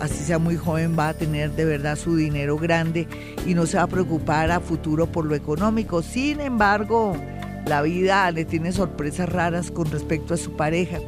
así 0.01 0.25
sea 0.25 0.39
muy 0.39 0.57
joven, 0.57 0.97
va 0.99 1.09
a 1.09 1.15
tener 1.15 1.53
de 1.53 1.65
verdad 1.65 1.97
su 1.97 2.17
dinero 2.17 2.59
grande 2.59 3.09
y 3.47 3.55
no 3.55 3.67
se 3.67 3.77
va 3.77 3.85
a 3.85 3.87
preocupar 3.87 4.51
a 4.51 4.61
futuro 4.61 5.07
por 5.07 5.25
lo 5.25 5.35
económico. 5.35 6.03
Sin 6.03 6.41
embargo, 6.41 7.17
la 7.67 7.83
vida 7.83 8.31
le 8.31 8.45
tiene 8.45 8.71
sorpresas 8.71 9.29
raras 9.29 9.71
con 9.73 9.91
respecto 9.91 10.35
a 10.35 10.37
su 10.37 10.53
pareja. 10.53 10.99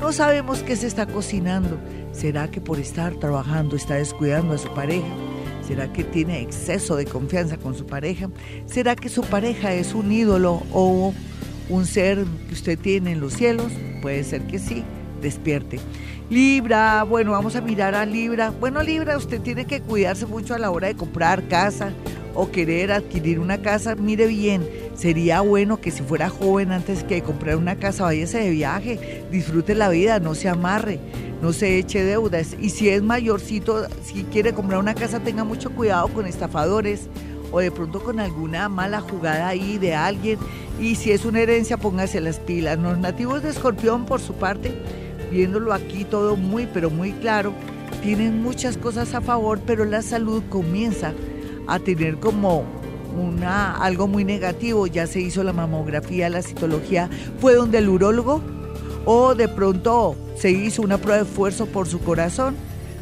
No 0.00 0.12
sabemos 0.12 0.62
qué 0.64 0.74
se 0.74 0.88
está 0.88 1.06
cocinando. 1.06 1.78
¿Será 2.12 2.50
que 2.50 2.60
por 2.60 2.80
estar 2.80 3.14
trabajando 3.14 3.76
está 3.76 3.94
descuidando 3.94 4.54
a 4.54 4.58
su 4.58 4.72
pareja? 4.74 5.06
¿Será 5.66 5.92
que 5.92 6.02
tiene 6.02 6.40
exceso 6.40 6.96
de 6.96 7.04
confianza 7.04 7.56
con 7.56 7.76
su 7.76 7.86
pareja? 7.86 8.30
¿Será 8.66 8.96
que 8.96 9.08
su 9.08 9.22
pareja 9.22 9.72
es 9.74 9.94
un 9.94 10.10
ídolo 10.10 10.62
o 10.72 11.14
un 11.68 11.86
ser 11.86 12.24
que 12.48 12.54
usted 12.54 12.78
tiene 12.78 13.12
en 13.12 13.20
los 13.20 13.34
cielos? 13.34 13.70
Puede 14.02 14.24
ser 14.24 14.42
que 14.48 14.58
sí, 14.58 14.82
despierte. 15.22 15.78
Libra, 16.30 17.04
bueno, 17.04 17.32
vamos 17.32 17.54
a 17.54 17.60
mirar 17.60 17.94
a 17.94 18.04
Libra. 18.04 18.50
Bueno, 18.50 18.82
Libra, 18.82 19.16
usted 19.16 19.40
tiene 19.40 19.66
que 19.66 19.80
cuidarse 19.80 20.26
mucho 20.26 20.54
a 20.54 20.58
la 20.58 20.70
hora 20.70 20.88
de 20.88 20.96
comprar 20.96 21.46
casa 21.46 21.92
o 22.34 22.50
querer 22.50 22.90
adquirir 22.90 23.38
una 23.38 23.62
casa. 23.62 23.94
Mire 23.94 24.26
bien, 24.26 24.66
sería 24.98 25.40
bueno 25.40 25.80
que 25.80 25.90
si 25.90 26.02
fuera 26.02 26.28
joven 26.28 26.72
antes 26.72 27.04
que 27.04 27.22
comprar 27.22 27.56
una 27.56 27.76
casa, 27.76 28.04
váyase 28.04 28.38
de 28.38 28.50
viaje, 28.50 29.24
disfrute 29.30 29.74
la 29.74 29.88
vida, 29.88 30.18
no 30.18 30.34
se 30.34 30.48
amarre 30.48 31.00
no 31.40 31.52
se 31.52 31.78
eche 31.78 32.02
deudas. 32.02 32.56
Y 32.60 32.70
si 32.70 32.88
es 32.88 33.02
mayorcito, 33.02 33.86
si 34.02 34.24
quiere 34.24 34.52
comprar 34.52 34.80
una 34.80 34.94
casa, 34.94 35.20
tenga 35.20 35.44
mucho 35.44 35.70
cuidado 35.70 36.08
con 36.08 36.26
estafadores 36.26 37.08
o 37.50 37.60
de 37.60 37.70
pronto 37.70 38.02
con 38.02 38.20
alguna 38.20 38.68
mala 38.68 39.00
jugada 39.00 39.48
ahí 39.48 39.78
de 39.78 39.94
alguien. 39.94 40.38
Y 40.80 40.96
si 40.96 41.12
es 41.12 41.24
una 41.24 41.40
herencia, 41.40 41.76
póngase 41.76 42.20
las 42.20 42.38
pilas. 42.38 42.78
Los 42.78 42.98
nativos 42.98 43.42
de 43.42 43.50
Escorpión, 43.50 44.04
por 44.04 44.20
su 44.20 44.34
parte, 44.34 44.72
viéndolo 45.30 45.72
aquí 45.72 46.04
todo 46.04 46.36
muy, 46.36 46.66
pero 46.66 46.90
muy 46.90 47.12
claro, 47.12 47.52
tienen 48.02 48.42
muchas 48.42 48.76
cosas 48.76 49.14
a 49.14 49.20
favor, 49.20 49.60
pero 49.66 49.84
la 49.84 50.02
salud 50.02 50.42
comienza 50.48 51.12
a 51.66 51.78
tener 51.78 52.18
como 52.18 52.64
algo 53.46 54.06
muy 54.06 54.24
negativo. 54.24 54.86
Ya 54.86 55.06
se 55.06 55.20
hizo 55.20 55.42
la 55.42 55.52
mamografía, 55.52 56.28
la 56.28 56.42
citología, 56.42 57.08
fue 57.40 57.54
donde 57.54 57.78
el 57.78 57.88
urólogo 57.88 58.42
o 59.04 59.34
de 59.34 59.48
pronto 59.48 60.16
se 60.36 60.50
hizo 60.50 60.82
una 60.82 60.98
prueba 60.98 61.22
de 61.22 61.28
esfuerzo 61.28 61.66
por 61.66 61.88
su 61.88 62.00
corazón. 62.00 62.56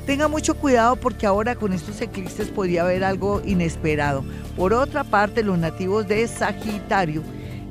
Tenga 0.07 0.29
mucho 0.29 0.55
cuidado 0.55 0.95
porque 0.97 1.27
ahora 1.27 1.57
con 1.57 1.73
estos 1.73 2.01
eclipses 2.01 2.49
podría 2.49 2.83
haber 2.83 3.03
algo 3.03 3.43
inesperado. 3.45 4.25
Por 4.57 4.73
otra 4.73 5.03
parte, 5.03 5.43
los 5.43 5.59
nativos 5.59 6.07
de 6.07 6.27
Sagitario 6.29 7.23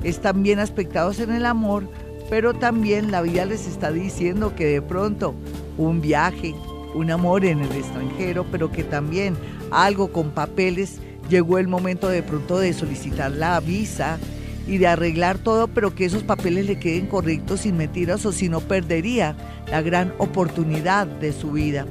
están 0.04 0.42
bien 0.42 0.58
aspectados 0.58 1.18
en 1.18 1.32
el 1.32 1.46
amor, 1.46 1.88
pero 2.28 2.52
también 2.52 3.10
la 3.10 3.22
vida 3.22 3.46
les 3.46 3.66
está 3.66 3.90
diciendo 3.90 4.54
que 4.54 4.66
de 4.66 4.82
pronto 4.82 5.34
un 5.78 6.02
viaje, 6.02 6.54
un 6.94 7.10
amor 7.10 7.44
en 7.44 7.60
el 7.60 7.72
extranjero, 7.72 8.44
pero 8.52 8.70
que 8.70 8.84
también 8.84 9.34
algo 9.70 10.12
con 10.12 10.30
papeles, 10.30 11.00
llegó 11.28 11.58
el 11.58 11.68
momento 11.68 12.08
de 12.08 12.22
pronto 12.22 12.58
de 12.58 12.72
solicitar 12.72 13.30
la 13.30 13.58
visa, 13.60 14.18
y 14.66 14.78
de 14.78 14.86
arreglar 14.86 15.38
todo, 15.38 15.68
pero 15.68 15.94
que 15.94 16.04
esos 16.04 16.22
papeles 16.22 16.66
le 16.66 16.78
queden 16.78 17.06
correctos 17.06 17.60
sin 17.60 17.76
mentiras 17.76 18.26
o 18.26 18.32
si 18.32 18.48
no 18.48 18.60
perdería 18.60 19.36
la 19.70 19.80
gran 19.80 20.12
oportunidad 20.18 21.06
de 21.06 21.32
su 21.32 21.52
vida. 21.52 21.86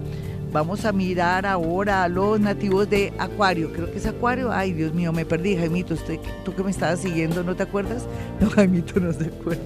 Vamos 0.51 0.85
a 0.85 0.93
mirar 0.93 1.45
ahora 1.45 2.03
a 2.03 2.07
los 2.07 2.39
nativos 2.39 2.89
de 2.89 3.11
Acuario. 3.17 3.73
Creo 3.73 3.91
que 3.91 3.97
es 3.97 4.05
Acuario. 4.05 4.53
Ay, 4.53 4.71
Dios 4.71 4.93
mío, 4.93 5.11
me 5.11 5.25
perdí, 5.25 5.57
Jaimito. 5.57 5.95
Usted, 5.95 6.17
tú 6.45 6.55
que 6.55 6.63
me 6.63 6.71
estabas 6.71 7.01
siguiendo, 7.01 7.43
¿no 7.43 7.55
te 7.55 7.63
acuerdas? 7.63 8.07
No, 8.39 8.49
Jaimito 8.49 8.99
no 9.01 9.11
se 9.11 9.25
acuerda. 9.25 9.63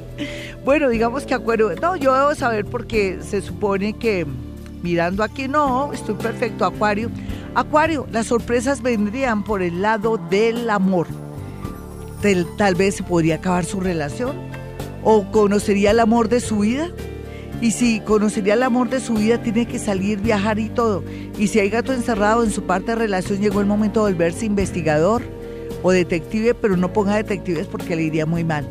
Bueno, 0.66 0.90
digamos 0.90 1.26
que 1.26 1.36
Acuario. 1.36 1.76
No, 1.80 1.96
yo 1.96 2.16
debo 2.16 2.34
saber 2.34 2.66
porque 2.66 3.20
se 3.22 3.42
supone 3.42 3.94
que 3.94 4.26
mirando 4.84 5.24
aquí, 5.24 5.48
no, 5.48 5.92
estoy 5.94 6.16
perfecto, 6.16 6.66
Acuario. 6.66 7.10
Acuario, 7.56 8.08
las 8.12 8.28
sorpresas 8.28 8.82
vendrían 8.82 9.44
por 9.44 9.62
el 9.62 9.82
lado 9.82 10.18
del 10.30 10.70
amor 10.70 11.08
tal, 12.58 12.76
vez 12.76 12.96
se 12.96 13.04
podría 13.04 13.36
acabar 13.36 13.66
su 13.66 13.80
relación 13.80 14.36
o 15.04 15.32
conocería 15.32 15.92
el 15.92 16.00
amor 16.00 16.30
de 16.30 16.40
su 16.40 16.60
vida. 16.60 16.90
Y 17.62 17.72
si 17.72 18.00
conocería 18.00 18.54
el 18.54 18.64
amor 18.64 18.90
de 18.90 19.02
su 19.02 19.16
vida, 19.16 19.42
tiene 19.42 19.66
que 19.66 19.80
salir, 19.80 20.20
viajar 20.20 20.60
y 20.60 20.70
todo. 20.70 21.04
Y 21.38 21.48
si 21.48 21.60
hay 21.60 21.70
gato 21.70 21.92
encerrado 21.92 22.44
en 22.44 22.52
su 22.52 22.64
parte 22.64 22.92
de 22.92 22.96
relación, 22.96 23.40
llegó 23.40 23.60
el 23.60 23.66
momento 23.66 24.06
de 24.06 24.14
volverse 24.14 24.46
investigador 24.46 25.22
o 25.84 25.92
detective, 25.92 26.54
pero 26.54 26.78
no 26.78 26.94
ponga 26.94 27.16
detectives 27.16 27.68
porque 27.68 27.98
le 27.98 28.04
iría 28.04 28.26
muy 28.26 28.46
mal. 28.46 28.68